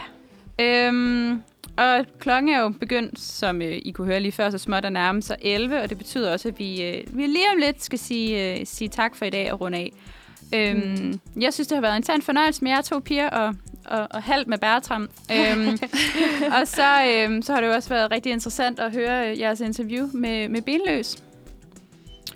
[0.62, 1.42] Øhm,
[1.78, 4.92] og klokken er jo begyndt, som øh, I kunne høre lige før, så småt at
[4.94, 8.00] nærme sig 11, og det betyder også, at vi, øh, vi lige om lidt skal
[8.00, 9.92] sige, øh, sige tak for i dag og runde af.
[10.54, 10.80] Øhm,
[11.36, 11.42] mm.
[11.42, 13.56] Jeg synes, det har været en sand fornøjelse med jer to piger og,
[13.86, 15.10] og, og halvt med Bertram.
[15.32, 15.68] øhm,
[16.62, 19.60] og så, øhm, så har det jo også været rigtig interessant at høre øh, jeres
[19.60, 21.24] interview med, med Benløs.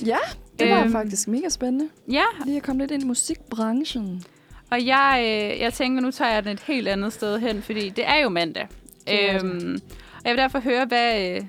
[0.06, 0.18] Ja,
[0.60, 0.92] det var Øhm.
[0.92, 1.90] faktisk mega spændende.
[2.12, 4.24] Ja, Lige at komme lidt ind i musikbranchen.
[4.72, 7.90] Og jeg, øh, jeg tænker, nu tager jeg den et helt andet sted hen, fordi
[7.90, 8.68] det er jo mandag.
[9.08, 9.44] Er det.
[9.46, 9.80] Øhm,
[10.16, 11.42] og jeg vil derfor høre, hvad, øh,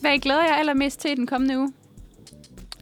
[0.00, 1.72] hvad I glæder jer allermest til i den kommende uge.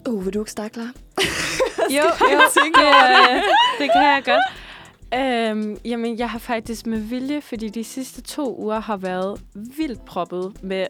[0.09, 0.91] Uh, vil du ikke starte klar?
[1.97, 2.03] Jo,
[2.33, 3.43] jo det, øh,
[3.79, 4.43] det kan jeg godt.
[5.15, 9.41] Øhm, jamen, jeg har faktisk med vilje, fordi de sidste to uger har været
[9.77, 10.87] vildt proppet med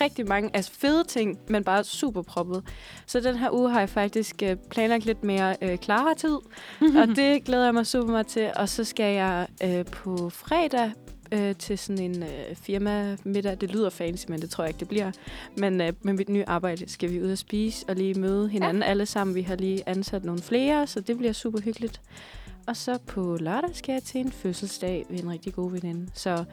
[0.00, 2.64] rigtig mange altså fede ting, men bare super proppet.
[3.06, 6.36] Så den her uge har jeg faktisk øh, planlagt lidt mere øh, klarere tid,
[6.80, 8.50] og det glæder jeg mig super meget til.
[8.56, 10.92] Og så skal jeg øh, på fredag
[11.32, 13.60] øh, til sådan en øh, firma middag.
[13.60, 15.12] Det lyder fancy, men det tror jeg ikke, det bliver.
[15.56, 18.82] Men øh, med mit nye arbejde skal vi ud og spise og lige møde hinanden
[18.82, 18.88] ja.
[18.88, 19.36] alle sammen.
[19.36, 22.00] Vi har lige ansat nogle flere, så det bliver super hyggeligt.
[22.66, 26.10] Og så på lørdag skal jeg til en fødselsdag ved en rigtig god veninde.
[26.14, 26.44] Så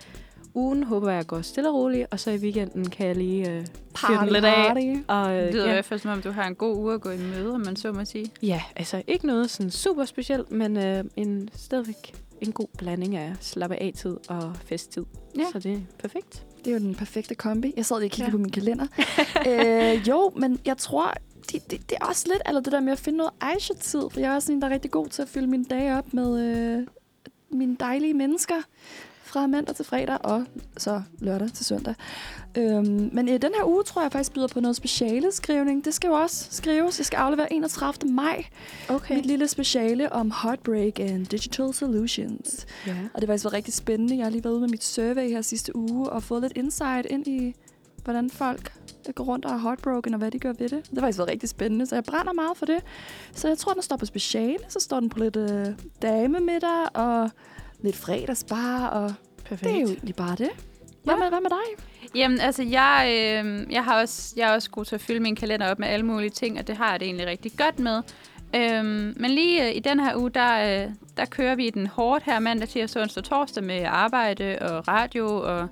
[0.55, 3.65] ugen håber jeg går stille og roligt, og så i weekenden kan jeg lige øh,
[3.97, 4.69] fyre den lidt af.
[5.07, 6.93] Og, Det øh, lyder i ja, hvert fald, som om du har en god uge
[6.93, 8.31] at gå i møde, om man så må sige.
[8.41, 13.33] ja, altså ikke noget sådan super specielt, men øh, en stadigvæk en god blanding af
[13.39, 15.05] slappe af tid og festtid.
[15.37, 15.43] Ja.
[15.51, 16.45] Så det er perfekt.
[16.57, 17.73] Det er jo den perfekte kombi.
[17.77, 18.31] Jeg sad lige og kiggede ja.
[18.31, 18.87] på min kalender.
[19.49, 21.13] øh, jo, men jeg tror,
[21.51, 24.01] det, det, det er også lidt eller det der med at finde noget Aisha-tid.
[24.11, 26.13] For jeg er også en, der er rigtig god til at fylde mine dage op
[26.13, 26.87] med øh,
[27.51, 28.55] mine dejlige mennesker
[29.35, 30.45] fra mandag til fredag og
[30.77, 31.95] så lørdag til søndag.
[32.57, 35.85] Øhm, men i den her uge tror jeg faktisk byder på noget speciale skrivning.
[35.85, 36.99] Det skal jo også skrives.
[36.99, 38.11] Jeg skal aflevere 31.
[38.11, 38.45] maj.
[38.89, 39.15] Okay.
[39.15, 42.65] Mit lille speciale om heartbreak and digital solutions.
[42.87, 42.91] Ja.
[43.13, 44.17] Og det har faktisk været rigtig spændende.
[44.17, 47.07] Jeg har lige været ude med mit survey her sidste uge og fået lidt insight
[47.09, 47.55] ind i,
[48.03, 48.73] hvordan folk
[49.15, 50.85] går rundt og er heartbroken, og hvad de gør ved det.
[50.89, 52.83] Det har faktisk været rigtig spændende, så jeg brænder meget for det.
[53.33, 54.59] Så jeg tror, den står på speciale.
[54.69, 55.67] Så står den på lidt øh,
[56.01, 57.29] damemiddag og
[57.83, 59.13] lidt fredagsbar, og
[59.45, 59.61] Perfekt.
[59.63, 60.49] det er jo egentlig bare det.
[61.03, 61.19] Hvad, Ja.
[61.19, 61.85] med, hvad med dig?
[62.15, 65.35] Jamen, altså, jeg, øh, jeg, har også, jeg er også god til at fylde min
[65.35, 68.01] kalender op med alle mulige ting, og det har jeg det egentlig rigtig godt med.
[68.55, 72.23] Øhm, men lige øh, i den her uge, der, øh, der kører vi den hårdt
[72.23, 75.67] her mandag, tirsdag, onsdag og torsdag med arbejde og radio og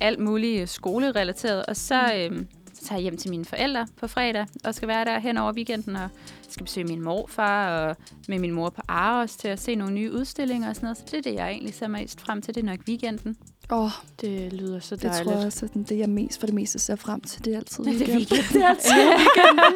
[0.00, 1.66] alt muligt skolerelateret.
[1.66, 2.42] Og så, øh,
[2.84, 6.08] tager hjem til mine forældre på fredag og skal være der hen over weekenden og
[6.48, 7.96] skal besøge min morfar og
[8.28, 10.96] med min mor på Aros til at se nogle nye udstillinger og sådan noget.
[10.98, 12.54] Så det er det, jeg egentlig ser mest frem til.
[12.54, 13.36] Det er nok weekenden.
[13.70, 15.24] Åh, oh, Det lyder så det dejligt.
[15.24, 17.44] tror jeg også, det jeg mest for det meste ser frem til.
[17.44, 18.16] Det er altid Det er weekend.
[18.18, 18.48] weekend.
[18.52, 19.74] det er altid weekenden.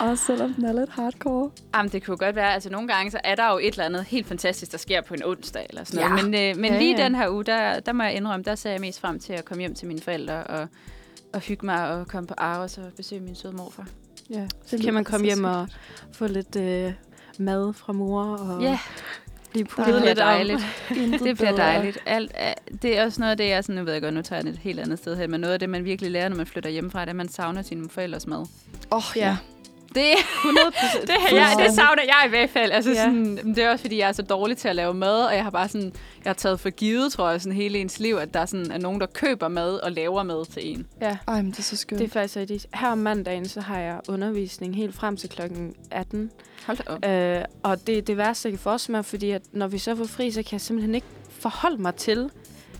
[0.10, 1.50] Også selvom den er lidt hardcore.
[1.74, 2.54] Jamen, det kunne godt være.
[2.54, 5.14] Altså, nogle gange så er der jo et eller andet helt fantastisk, der sker på
[5.14, 6.22] en onsdag eller sådan noget.
[6.22, 6.28] Ja.
[6.50, 7.04] Men, øh, men Ja, lige ja.
[7.04, 9.44] den her uge, der, der må jeg indrømme, der ser jeg mest frem til at
[9.44, 10.68] komme hjem til mine forældre og,
[11.34, 13.86] og hygge mig og komme på Aros og besøge min søde morfar.
[14.30, 14.48] Ja.
[14.66, 15.68] Så kan man komme hjem og
[16.12, 16.92] få lidt øh,
[17.38, 18.78] mad fra mor og Ja,
[19.50, 20.60] blive det puttet bliver lidt dejligt.
[21.24, 21.98] Det bliver dejligt.
[22.06, 22.32] Alt,
[22.82, 24.50] det er også noget af det, jeg sådan, nu ved jeg godt, nu tager jeg
[24.50, 26.70] et helt andet sted hen, men noget af det, man virkelig lærer, når man flytter
[26.70, 28.38] hjemmefra, det er, at man savner sine forældres mad.
[28.38, 28.46] Åh,
[28.90, 29.26] oh, ja.
[29.26, 29.36] Ja.
[29.94, 30.02] Det,
[30.44, 31.02] 100 procent.
[31.08, 32.72] det, ja, det savner jeg i hvert fald.
[32.72, 32.96] Altså, Ja.
[33.04, 35.42] sådan, det er også, fordi jeg er så dårlig til at lave mad, og jeg
[35.42, 35.92] har bare sådan,
[36.24, 38.70] jeg har taget for givet, tror jeg, sådan hele ens liv, at der er, sådan,
[38.70, 40.86] er nogen, der køber mad og laver mad til en.
[41.00, 41.16] Ja.
[41.28, 41.98] Ej, men det er så skønt.
[41.98, 42.66] Det er faktisk rigtigt.
[42.74, 46.30] Her om mandagen, så har jeg undervisning helt frem til klokken 18.
[46.66, 47.04] Hold da op.
[47.40, 49.96] Øh, og det er det værste, jeg kan forestille mig, fordi at når vi så
[49.96, 51.06] får fri, så kan jeg simpelthen ikke
[51.38, 52.30] forholde mig til,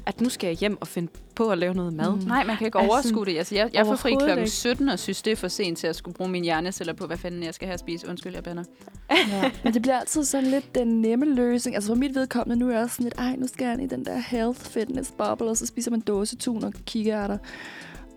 [0.06, 2.10] at nu skal jeg hjem og finde på at lave noget mad.
[2.10, 2.22] Mm.
[2.26, 3.38] Nej, man kan ikke Altså, overskue det.
[3.38, 4.50] Altså, jeg, jeg får fri ikke.
[4.50, 7.16] 17 og synes, det er for sent til at skulle bruge mine hjerneceller på, hvad
[7.16, 8.08] fanden jeg skal have at spise.
[8.08, 8.64] Undskyld, jeg bander.
[9.10, 9.50] Ja.
[9.64, 11.74] Men det bliver altid sådan lidt den nemme løsning.
[11.74, 13.82] Altså for mit vedkommende, nu er jeg også sådan lidt, ej, nu skal jeg ind
[13.92, 17.38] i den der health fitness bubble, og så spiser man dåsetun og kigger der.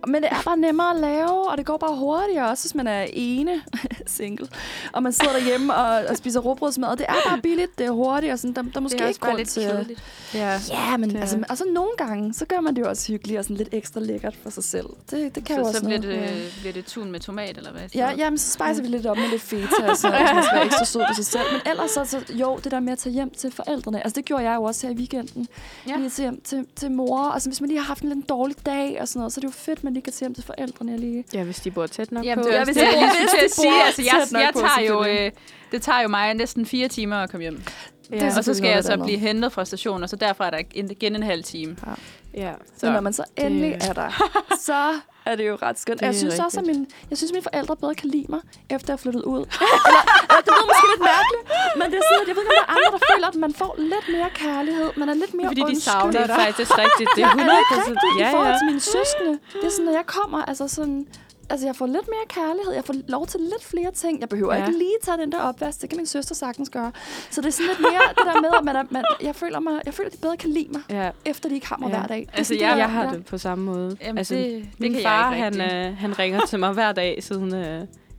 [0.07, 2.87] Men det er bare nemmere at lave, og det går bare hurtigere, også hvis man
[2.87, 3.61] er ene,
[4.05, 4.47] single,
[4.93, 6.89] og man sidder derhjemme og, og spiser råbrødsmad.
[6.89, 9.03] Og det er bare billigt, det er hurtigt, og sådan, der, der er måske det
[9.03, 9.63] er også ikke grund lidt til...
[9.63, 10.03] kedeligt.
[10.33, 10.59] Ja.
[10.69, 13.37] Ja, men er- altså, og så nogle gange, så gør man det jo også hyggeligt
[13.39, 14.85] og sådan lidt ekstra lækkert for sig selv.
[15.11, 16.19] Det, det kan jo Så, også så bliver, noget.
[16.29, 17.81] det, bliver det tun med tomat, eller hvad?
[17.95, 20.11] Ja, jamen, så spicer vi lidt op med lidt feta, og så skal
[20.53, 21.43] være ekstra sød på sig selv.
[21.51, 24.03] Men ellers så, så, jo, det der med at tage hjem til forældrene.
[24.03, 25.47] Altså, det gjorde jeg jo også her i weekenden.
[25.87, 25.91] Ja.
[25.91, 25.97] Ja.
[25.97, 27.19] Lige til hjem til, til mor.
[27.31, 29.41] Altså, hvis man lige har haft en lidt dårlig dag og sådan noget, så er
[29.41, 31.23] det jo fedt, man lige kan tage hjem til forældrene lige.
[31.33, 32.49] ja, hvis de bor tæt nok Jamen, på.
[32.49, 33.69] er Ja, hvis det, de jeg bor- hvis de at sige.
[33.71, 35.05] bor Altså, jeg, tæt nok jeg på, tager jo...
[35.25, 35.31] Øh,
[35.71, 37.61] det tager jo mig næsten fire timer at komme hjem.
[38.11, 38.15] ja.
[38.29, 40.59] det Og så skal jeg så blive hentet fra stationen, og så derfra er der
[40.75, 41.77] igen en halv time.
[42.33, 42.51] ja.
[42.77, 44.31] Så når man så endelig Det- er der,
[44.69, 44.93] så
[45.31, 45.99] er det jo ret skønt.
[45.99, 46.77] Det Jeg synes også, at rigtigt.
[46.79, 48.41] min, jeg synes, mine forældre bedre kan lide mig,
[48.75, 49.41] efter jeg er flyttet ud.
[49.87, 51.43] eller, eller, det lyder måske lidt mærkeligt,
[51.79, 53.37] men det er sådan, at jeg ved ikke, om der er andre, der føler, at
[53.45, 54.89] man får lidt mere kærlighed.
[55.01, 55.91] Man er lidt mere Fordi de undskyld.
[55.91, 57.09] savner Det er faktisk rigtigt.
[57.15, 58.57] Det er Ja, er det 100 rigtigt Ja, i forhold ja.
[58.59, 59.33] til mine søskende?
[59.59, 60.97] Det er sådan, når jeg kommer, altså sådan...
[61.49, 62.73] Altså, jeg får lidt mere kærlighed.
[62.73, 64.19] Jeg får lov til lidt flere ting.
[64.21, 64.65] Jeg behøver Ja.
[64.65, 65.81] ikke lige tage den der opvask.
[65.81, 66.91] Det kan min søster sagtens gøre.
[67.29, 69.59] Så det er sådan lidt mere det der med, at man er, man, jeg, føler
[69.59, 71.09] mig, jeg føler, at de bedre kan lide mig, Ja.
[71.25, 71.97] efter de ikke har mig Ja.
[71.97, 72.19] hver dag.
[72.31, 73.09] Det Altså, sådan, jeg- det, Jeg har ja.
[73.11, 73.97] det på samme måde.
[74.01, 76.73] Jamen, altså, det, det min kan far, jeg ikke han, øh, han ringer til mig
[76.73, 77.61] hver dag, siden øh,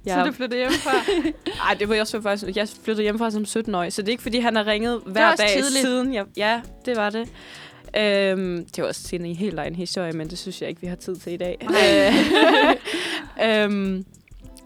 [0.04, 0.14] jeg...
[0.14, 0.90] Så du flyttede hjemmefra?
[1.68, 2.56] Ej, det var jeg så faktisk...
[2.56, 5.42] Jeg flyttede hjemmefra som 17-årig, så det er ikke, fordi han har ringet hver også
[5.42, 5.84] dag tidligt.
[5.84, 6.14] siden.
[6.14, 7.28] Jeg, ja, det var det.
[7.96, 10.96] Øhm, det var også en helt egen historie, men det synes jeg ikke, vi har
[10.96, 11.58] tid til i dag.
[13.38, 14.04] Øh, øhm,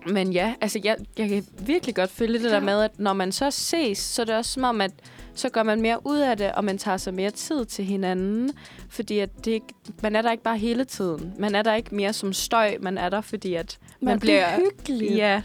[0.06, 3.32] Men ja, altså jeg, jeg kan virkelig godt følge det der med, at når man
[3.32, 4.90] så ses, så er det også som om, at
[5.34, 8.50] så gør man mere ud af det, og man tager sig mere tid til hinanden.
[8.88, 11.32] Fordi at det, ikke- man er der ikke bare hele tiden.
[11.38, 12.76] Man er der ikke mere som støj.
[12.80, 15.10] Man er der, fordi at man, Man bliver hyggelig.
[15.16, 15.42] Ja,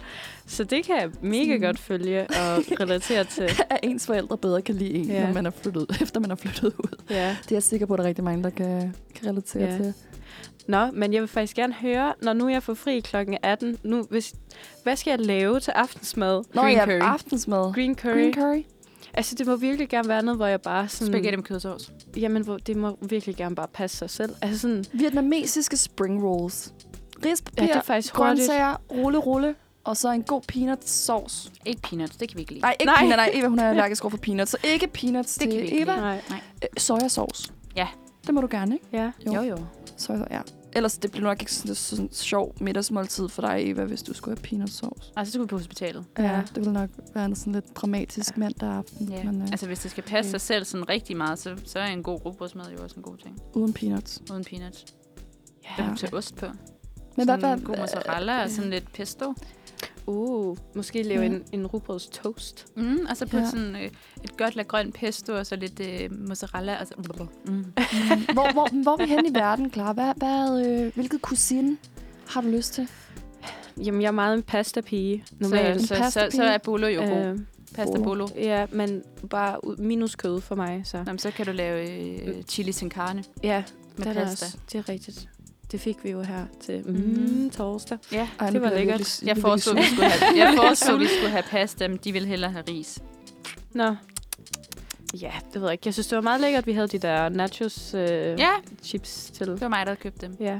[0.47, 1.61] så det kan jeg mega Sådan.
[1.61, 3.49] godt følge og relatere til.
[3.69, 5.26] At ens forældre bedre kan lide en, Ja.
[5.26, 6.97] når man er flyttet, efter man er flyttet ud.
[7.09, 7.30] Ja.
[7.43, 9.77] Det er jeg sikker på, at der er rigtig mange, der kan, kan relatere Ja.
[9.77, 9.93] til.
[10.68, 14.03] Nå, men jeg vil faktisk gerne høre, når nu jeg får fri klokken 18, nu,
[14.09, 14.34] hvis,
[14.84, 16.43] hvad skal jeg lave til aftensmad?
[16.53, 16.99] Nå Green ja, curry.
[17.01, 17.73] aftensmad.
[17.73, 18.14] Green curry.
[18.14, 18.64] Green curry.
[19.18, 21.14] Altså, det må virkelig gerne være noget, hvor jeg bare sådan...
[21.14, 21.91] Spaghetti med kødsovs.
[22.18, 24.35] Jamen, hvor, det må virkelig gerne bare passe sig selv.
[24.41, 24.85] Altså sådan...
[24.94, 26.73] Vietnamesiske spring rolls.
[27.26, 28.38] Rispapir, Ja, det er faktisk hurtigt.
[28.38, 31.52] grøntsager, rulle, rulle, og så en god peanut sauce.
[31.65, 32.61] Ikke peanuts, det kan vi ikke lide.
[32.61, 32.94] Nej, ikke Nej.
[32.95, 33.02] nej.
[33.02, 33.18] peanut.
[33.18, 34.52] Nej, Eva, hun er allergisk over for peanuts.
[34.52, 35.91] Så ikke peanuts Det kan til vi ikke Eva.
[35.95, 36.02] lide.
[36.02, 36.22] Nej.
[36.64, 37.52] Øh, sojasauce.
[37.76, 37.88] Ja.
[38.27, 38.85] Det må du gerne, ikke?
[38.94, 39.11] Ja.
[39.26, 39.34] Jo.
[39.34, 39.57] Jo, jo.
[39.98, 40.41] Soja, ja.
[40.73, 44.14] Ellers det bliver nok ikke sådan, sådan en sjov middagsmåltid for dig, Eva, hvis du
[44.14, 45.11] skulle have peanut sauce.
[45.15, 46.06] Altså, så skulle vi på hospitalet.
[46.18, 46.41] Ja, Ja.
[46.41, 49.10] det ville nok være en sådan lidt dramatisk mandag aften.
[49.11, 49.23] Ja.
[49.23, 51.85] Men, øh, Altså, hvis det skal passe sig selv sådan rigtig meget, så, så er
[51.85, 53.39] en god rugbrødsmad jo også en god ting.
[53.53, 54.22] uden peanuts.
[54.31, 54.85] Uden peanuts.
[55.64, 55.69] Ja.
[55.77, 56.45] Der kan du tage ost på.
[56.45, 56.53] Men
[57.15, 59.34] hvad, sådan hvad, en god mozzarella og sådan lidt pesto.
[60.07, 61.25] Uh, måske lave Ja.
[61.27, 62.65] en, en rugbrøds toast.
[62.75, 63.45] Mm, og så på Ja.
[63.49, 63.89] sådan øh,
[64.23, 66.79] et godt lag grøn pesto, og så lidt øh, mozzarella.
[66.81, 67.51] Og så, mm.
[67.53, 67.63] Mm,
[68.34, 69.93] hvor, hvor, hvor er vi hen i verden, klar?
[69.93, 71.77] Hvad, hvad, øh, hvilket kusine
[72.27, 72.88] har du lyst til?
[73.85, 75.81] Jamen, jeg er meget en pasta-pige normalt.
[75.81, 76.31] Så, så, så, pastapige.
[76.31, 77.25] så er bolo jo god.
[77.25, 77.39] Øh,
[77.75, 78.27] Pasta bolo.
[78.35, 80.81] ja, men bare minus kød for mig.
[80.85, 80.97] Så.
[80.97, 81.89] Jamen, så kan du lave
[82.27, 83.63] øh, chili sin carne Ja,
[83.97, 84.45] med det er, pasta.
[84.45, 85.29] også, det er rigtigt.
[85.72, 87.49] Det fik vi jo her til mm, Mhm.
[87.49, 87.98] torsdag.
[88.11, 88.99] Ja, Ej, Det var lækkert.
[88.99, 92.26] virkelig- jeg foreslog, vi skulle have, jeg foreslog, vi skulle have pasta, men de vil
[92.26, 92.99] hellere have ris.
[93.73, 93.95] Nå.
[95.22, 95.81] Ja, det ved jeg ikke.
[95.88, 98.02] Jeg synes, det var meget lækkert, at vi havde de der nachos øh,
[98.39, 98.49] Ja,
[98.84, 99.48] chips til.
[99.48, 100.38] det var mig, der havde købt dem.
[100.39, 100.60] Ja.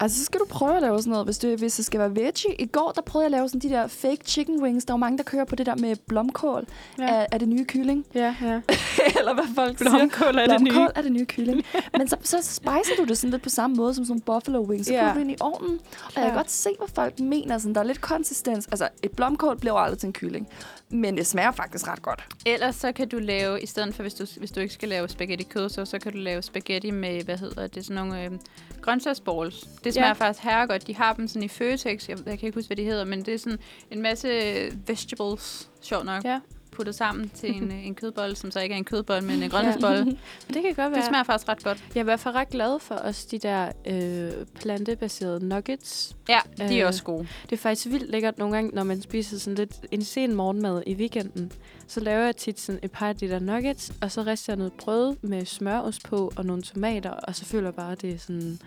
[0.00, 2.16] Altså, så skal du prøve at lave sådan noget, hvis, det, hvis det skal være
[2.16, 2.54] veggie.
[2.60, 4.84] I går, der prøvede jeg at lave sådan de der fake chicken wings.
[4.84, 6.66] Der er jo mange, der kører på det der med blomkål.
[6.98, 7.04] Ja.
[7.04, 7.08] Ja.
[7.14, 8.06] Er, er det nye kylling?
[8.14, 8.60] Ja, ja.
[9.18, 9.90] Eller hvad folk siger.
[9.90, 10.70] Blomkål er det nye.
[10.70, 11.62] Blomkål er det nye kylling.
[11.98, 14.86] Men så, så spicer du det sådan lidt på samme måde som sådan buffalo wings.
[14.86, 15.12] Så Ja.
[15.14, 15.70] du ind i ovnen.
[16.04, 16.36] Og jeg kan Ja.
[16.36, 17.58] godt se, hvad folk mener.
[17.58, 18.66] Sådan, der er lidt konsistens.
[18.66, 20.48] Altså, et blomkål bliver aldrig til en kylling.
[20.90, 22.24] Men det smager faktisk ret godt.
[22.46, 25.08] Ellers så kan du lave, i stedet for hvis du, hvis du ikke skal lave
[25.08, 28.30] spaghetti kød, så, så kan du lave spaghetti med, hvad hedder det, sådan nogle øh,
[28.80, 29.68] grøntsagsballs.
[29.84, 30.12] Det smager Ja.
[30.12, 30.86] faktisk herregodt.
[30.86, 33.24] De har dem sådan i Føtex, jeg, jeg kan ikke huske, hvad de hedder, men
[33.24, 33.58] det er sådan
[33.90, 34.28] en masse
[34.86, 36.40] vegetables, sjovt nok, Ja.
[36.78, 39.50] Puttet sammen til en, øh, en kødbolle, som så ikke er en kødbolle, men en
[39.50, 40.04] grøntsagsbolle.
[40.54, 40.94] Det kan godt være.
[40.94, 41.84] Det smager faktisk ret godt.
[41.94, 46.16] Jeg er i hvert fald ret glad for os, de der øh, plantebaserede nuggets.
[46.28, 47.28] Ja, de er Øh, også gode.
[47.50, 50.82] Det er faktisk vildt lækkert nogle gange, når man spiser sådan lidt en sen morgenmad
[50.86, 51.52] i weekenden.
[51.88, 54.56] Så laver jeg tit sådan et par af de der nuggets, og så rister jeg
[54.58, 58.10] noget brød med smørost på og nogle tomater, og så føler jeg bare, at det
[58.14, 58.58] er sådan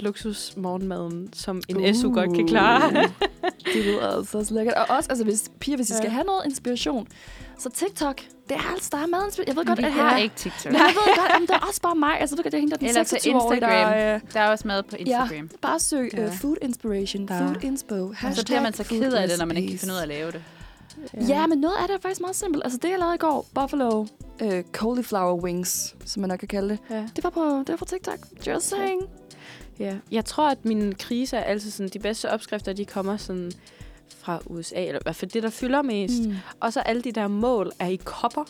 [0.00, 1.94] luksus morgenmaden, som en uh.
[1.94, 2.92] SU godt kan klare.
[3.74, 4.74] det lyder altså så lækkert.
[4.74, 6.10] Og også, altså, hvis, piger, hvis I skal Ja.
[6.10, 7.08] have noget inspiration,
[7.58, 9.46] så TikTok, det er altså, der er madinspiration.
[9.48, 10.72] Jeg ved godt, vi at har her- ikke TikTok.
[10.72, 12.20] Nej, jeg ved godt, jamen, det er også bare mig.
[12.20, 13.68] Altså, du kan det er den Eller til 26-årige, der...
[13.68, 14.14] Instagram.
[14.14, 15.50] Øh, Der er også mad på Instagram.
[15.62, 16.26] bare søg Ja.
[16.26, 18.32] uh, food inspiration, Der- food inspo, Ja.
[18.34, 20.08] Så bliver man så ked af det, når man ikke kan finde ud af at
[20.08, 20.42] lave det.
[21.28, 21.46] Ja.
[21.46, 22.64] men noget af det er faktisk meget simpelt.
[22.64, 24.06] Altså, det jeg lavede i går, buffalo
[24.42, 27.08] uh, cauliflower wings, som man nok kan kalde det, ja.
[27.16, 28.18] det var på, det var på TikTok.
[28.46, 29.02] Just saying.
[29.78, 33.52] Ja, jeg tror, at mine kriser er altid sådan, de bedste opskrifter, de kommer sådan
[34.08, 36.22] fra USA, eller i hvert fald det, der fylder mest.
[36.28, 36.34] Mm.
[36.60, 38.44] Og så alle de der mål er i kopper.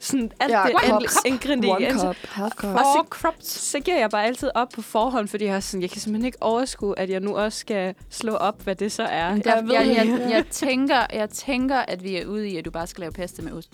[0.00, 0.82] Sådan alt Ja, det cup.
[0.82, 2.12] alle One ingredienser.
[2.12, 2.74] cup, half cup.
[2.74, 3.46] Og så, crops.
[3.46, 6.26] så giver jeg bare altid op på forhånd, fordi jeg, er sådan, jeg kan simpelthen
[6.26, 9.08] ikke overskue, at jeg nu også skal slå op, hvad det så er.
[9.28, 12.70] Jeg, Jeg jeg, jeg, jeg, tænker, jeg tænker, at vi er ude i, at du
[12.70, 13.70] bare skal lave pasta med ost.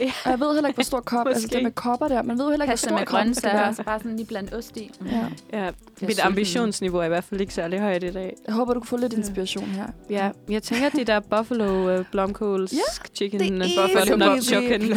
[0.00, 0.12] Ja.
[0.24, 2.22] Og jeg ved heller ikke, hvor stor kop, altså det med kopper der.
[2.22, 3.84] Man ved heller ikke, hvor Pasta stor med kop det grøntsager, kan og så være.
[3.84, 4.90] bare sådan lige blande ost i.
[5.00, 5.06] Mm.
[5.06, 5.26] Ja.
[5.52, 5.72] Ja, er
[6.06, 8.36] mit ambitionsniveau er i hvert fald ikke særlig højt i dag.
[8.46, 9.86] Jeg håber, du kan få lidt inspiration her.
[10.10, 12.78] Ja, jeg tænker, at de der buffalo uh, blomkåls Ja,
[13.14, 14.80] chicken, det er buffalo not chicken.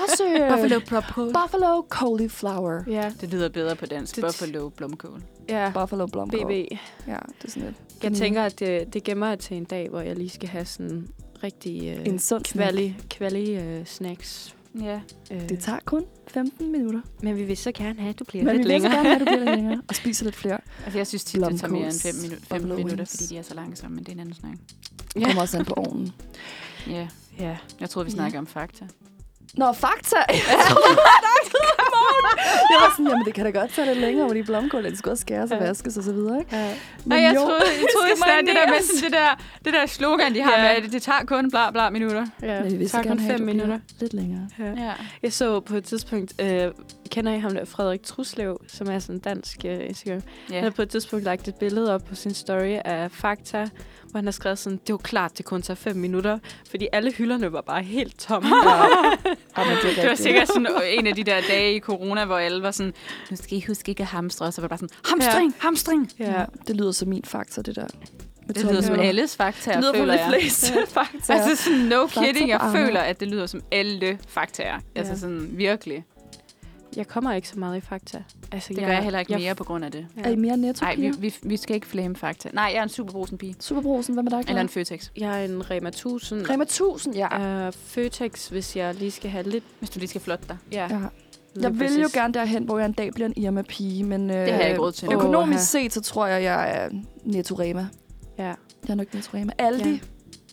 [0.00, 1.32] Buffalo buffalo, blomkål.
[1.32, 2.80] buffalo cauliflower.
[2.86, 4.16] ja, Det lyder bedre på dansk.
[4.16, 5.22] Det- Buffalo blomkål.
[5.48, 5.70] ja.
[5.74, 6.40] Buffalo blomkål.
[6.44, 6.50] BB.
[6.50, 6.56] Ja,
[7.06, 7.76] det er sådan lidt.
[8.02, 8.16] Jeg Mm.
[8.16, 11.08] tænker, at det, det gemmer jeg til en dag, hvor jeg lige skal have sådan
[11.42, 12.70] rigtig uh, En sund snack.
[12.70, 14.54] kvali, kvali uh, snacks.
[14.80, 15.00] Ja.
[15.30, 17.00] Uh, Det tager kun 15 minutter.
[17.22, 18.92] men vi vil så gerne have, at du bliver Men vi lidt vil så længere.
[18.92, 19.82] gerne have, at du bliver lidt længere.
[19.88, 20.58] Og spiser lidt flere.
[20.84, 23.10] Altså, jeg synes tit, det tager mere end Blomkåls 5 minu- fem buffalo minutter, wings.
[23.10, 24.56] fordi de er så langsomme, men det er en anden snak.
[25.14, 26.12] Det kommer også an på ovnen.
[26.86, 27.08] Ja,
[27.38, 27.56] Ja.
[27.80, 28.14] jeg troede, vi Ja.
[28.16, 28.84] snakker om fakta.
[29.54, 30.16] Nå, fakta!
[32.70, 34.96] jeg var sådan, jamen det kan da godt tage lidt længere, hvor de blomkål, de
[34.96, 36.56] skal også skæres og vaskes og så videre, ikke?
[36.56, 36.74] Ja.
[37.04, 39.72] Nej, jeg jo, troede, jeg troede skal snart, det der med sådan det der, det
[39.72, 40.62] der slogan, de har Ja.
[40.62, 42.26] med, at det tager kun bla bla minutter.
[42.42, 42.62] ja.
[42.62, 43.78] Men så tager kun fem minutter.
[44.00, 44.48] lidt længere.
[44.58, 44.64] Ja.
[44.64, 44.92] Ja.
[45.22, 46.70] Jeg så på et tidspunkt, øh,
[47.14, 50.22] kender I ham der, Frederik Truslev, som er sådan en dansk uh, Instagram.
[50.50, 50.54] Ja.
[50.54, 53.68] Han har på et tidspunkt lagt et billede op på sin story af Fakta,
[54.10, 56.38] hvor han har skrevet sådan, det jo klart, det kun tager fem minutter,
[56.70, 58.48] fordi alle hylderne var bare helt tomme.
[58.48, 60.66] Ja, det, Det var sikkert sådan
[60.98, 62.92] en af de der dage i corona, hvor alle var sådan,
[63.30, 65.62] nu skal I huske ikke at hamstre, og så var det bare sådan, hamstring, ja.
[65.66, 66.10] hamstring.
[66.18, 66.44] ja.
[66.66, 67.86] Det lyder som min faktor, det der.
[68.46, 70.26] Med Det lyder som alles fakta, Det lyder føler jeg.
[70.30, 71.32] fleste fakta.
[71.32, 74.78] Altså sådan, no Fakta kidding, jeg føler, at det lyder som alle faktaer.
[74.96, 75.18] Altså Ja.
[75.18, 76.04] sådan, virkelig.
[76.96, 78.22] Jeg kommer ikke så meget i Fakta.
[78.52, 80.06] Altså, Det gør jeg heller ikke mere på grund af det.
[80.16, 82.48] Er I mere netto Nej, vi, vi, vi skal ikke flame fakta.
[82.52, 83.56] Nej, jeg er en superbrusen pige.
[83.60, 85.10] Superbrosen, hvad med dig, Eller en Føtex.
[85.16, 86.50] Jeg er en Rema 1000.
[86.50, 87.66] Rema 1000, ja.
[87.66, 89.64] Uh, Føtex, hvis jeg lige skal have lidt...
[89.78, 90.56] Hvis du lige skal flotte dig.
[90.72, 90.88] Ja, ja.
[90.88, 91.00] lige
[91.62, 92.12] Jeg vil jo præcis.
[92.14, 94.92] gerne derhen, hvor jeg en dag bliver en Irma-pige, men øh, har jeg ikke råd
[94.92, 95.12] til.
[95.12, 95.82] økonomisk Åha.
[95.82, 96.88] set, så tror jeg, jeg er
[97.24, 97.86] Netto Rema.
[98.38, 98.44] Ja.
[98.44, 98.56] Jeg
[98.88, 99.52] er nok Netto Rema.
[99.58, 99.98] Aldi, Ja.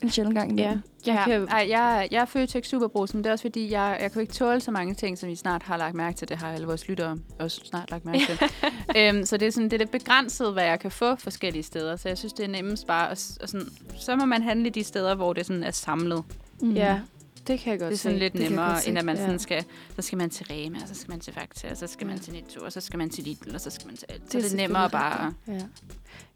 [0.02, 0.78] en sjældent gang ja.
[1.06, 1.24] Jeg ja.
[1.26, 1.48] kan...
[1.50, 4.34] Ej, jeg, jeg er Føtex superbrusen, men det er også fordi, jeg, jeg kan ikke
[4.34, 6.30] tåle så mange ting, som I snart har lagt mærke til.
[6.30, 8.40] Det har alle vores lyttere også snart lagt mærke til.
[8.98, 11.96] øhm, så det er, sådan, det er lidt begrænset, hvad jeg kan få forskellige steder.
[11.96, 14.84] Så jeg synes, det er nemmest bare at, at sådan, så må man handle de
[14.84, 16.24] steder, hvor det sådan er samlet.
[16.62, 16.72] Mm.
[16.74, 17.00] Ja,
[17.48, 18.20] det kan jeg godt Det er sådan se.
[18.20, 19.22] lidt det nemmere, end at man Ja.
[19.22, 19.66] sådan skal,
[19.96, 22.16] så skal man til Rema, og så skal man til Fakta, og så skal man
[22.16, 22.22] Ja.
[22.22, 24.22] til Netto, og så skal man til Lidl, og så skal man til alt.
[24.32, 25.34] Så Det er det er nemmere bare.
[25.48, 25.54] Ja.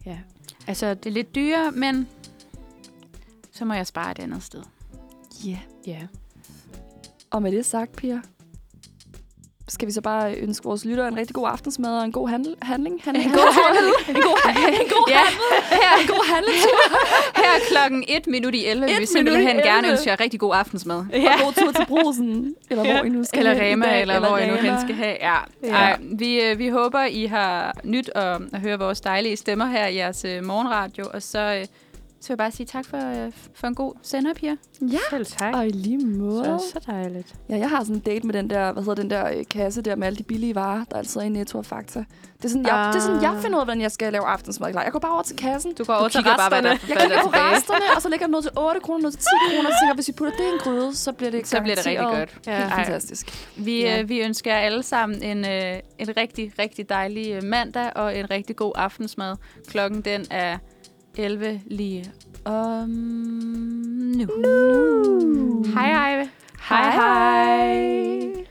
[0.06, 0.18] ja.
[0.68, 2.08] Altså, Det er lidt dyrere, men
[3.56, 4.64] så må jeg spare et andet sted.
[5.48, 5.58] Yeah.
[5.88, 6.00] ja.
[7.32, 8.22] Og med det sagt, Pia,
[9.68, 12.56] skal vi så bare ønske vores lyttere en rigtig god aftensmad og en god handel,
[12.62, 13.02] handling?
[13.04, 13.26] handling.
[13.32, 14.10] En god tur.
[14.10, 14.38] en god,
[14.82, 15.22] en god, Ja,
[15.70, 16.80] her, en god handletur.
[17.42, 18.86] her er klokken 1 minut i 11.
[18.86, 19.92] Vi Et vil simpelthen gerne 11.
[19.92, 20.98] ønske jer rigtig god aftensmad.
[20.98, 21.06] Og
[21.44, 22.56] god tur til brusen.
[22.70, 25.18] Eller hvor I nu skal Eller Rema, dag, eller, hvor I nu hen skal have.
[25.22, 25.36] Ja.
[25.64, 25.74] Ja.
[25.74, 29.88] Ej, vi, øh, vi håber, I har nyt at, at høre vores dejlige stemmer her
[29.88, 31.06] i jeres øh, morgenradio.
[31.14, 31.66] Og så, øh,
[32.26, 34.56] så vil jeg bare sige tak for, øh, for en god sender, Pia.
[34.82, 35.56] Ja, Selv tak.
[35.56, 36.46] og i lige måde.
[36.46, 37.36] Så, så dejligt.
[37.50, 39.82] Ja, jeg har sådan en date med den der, hvad hedder den der øh, kasse
[39.82, 42.00] der med alle de billige varer, der altid er i Netto og Fakta.
[42.38, 42.94] Det er sådan, jeg, Ah.
[42.94, 44.84] det er sådan, jeg finder ud af, hvordan jeg skal lave aftensmad klar.
[44.84, 45.74] Jeg går bare over til kassen.
[45.74, 46.68] Du går over til bare, hvad resterne.
[46.68, 48.80] der- Jeg hvad der kigger er på resterne, og så lægger jeg noget til 8
[48.82, 49.26] kroner, noget til 10
[49.56, 49.70] kroner.
[49.70, 51.76] Så tænker jeg, hvis vi putter det i en gryde, så bliver det Så bliver
[51.76, 52.30] det rigtig godt.
[52.46, 52.70] Helt Ej.
[52.76, 53.48] fantastisk.
[53.58, 54.02] Vi, Ja.
[54.02, 58.18] øh, vi ønsker jer alle sammen en, øh, en rigtig, rigtig dejlig øh, mandag og
[58.18, 59.36] en rigtig god aftensmad.
[59.68, 60.58] Klokken den er
[61.18, 62.12] 11 lige
[62.46, 64.26] om nu.
[64.26, 65.64] nu.
[65.74, 66.30] Hej, Ejve.
[66.60, 66.92] Hej, hej.
[66.92, 68.46] hej.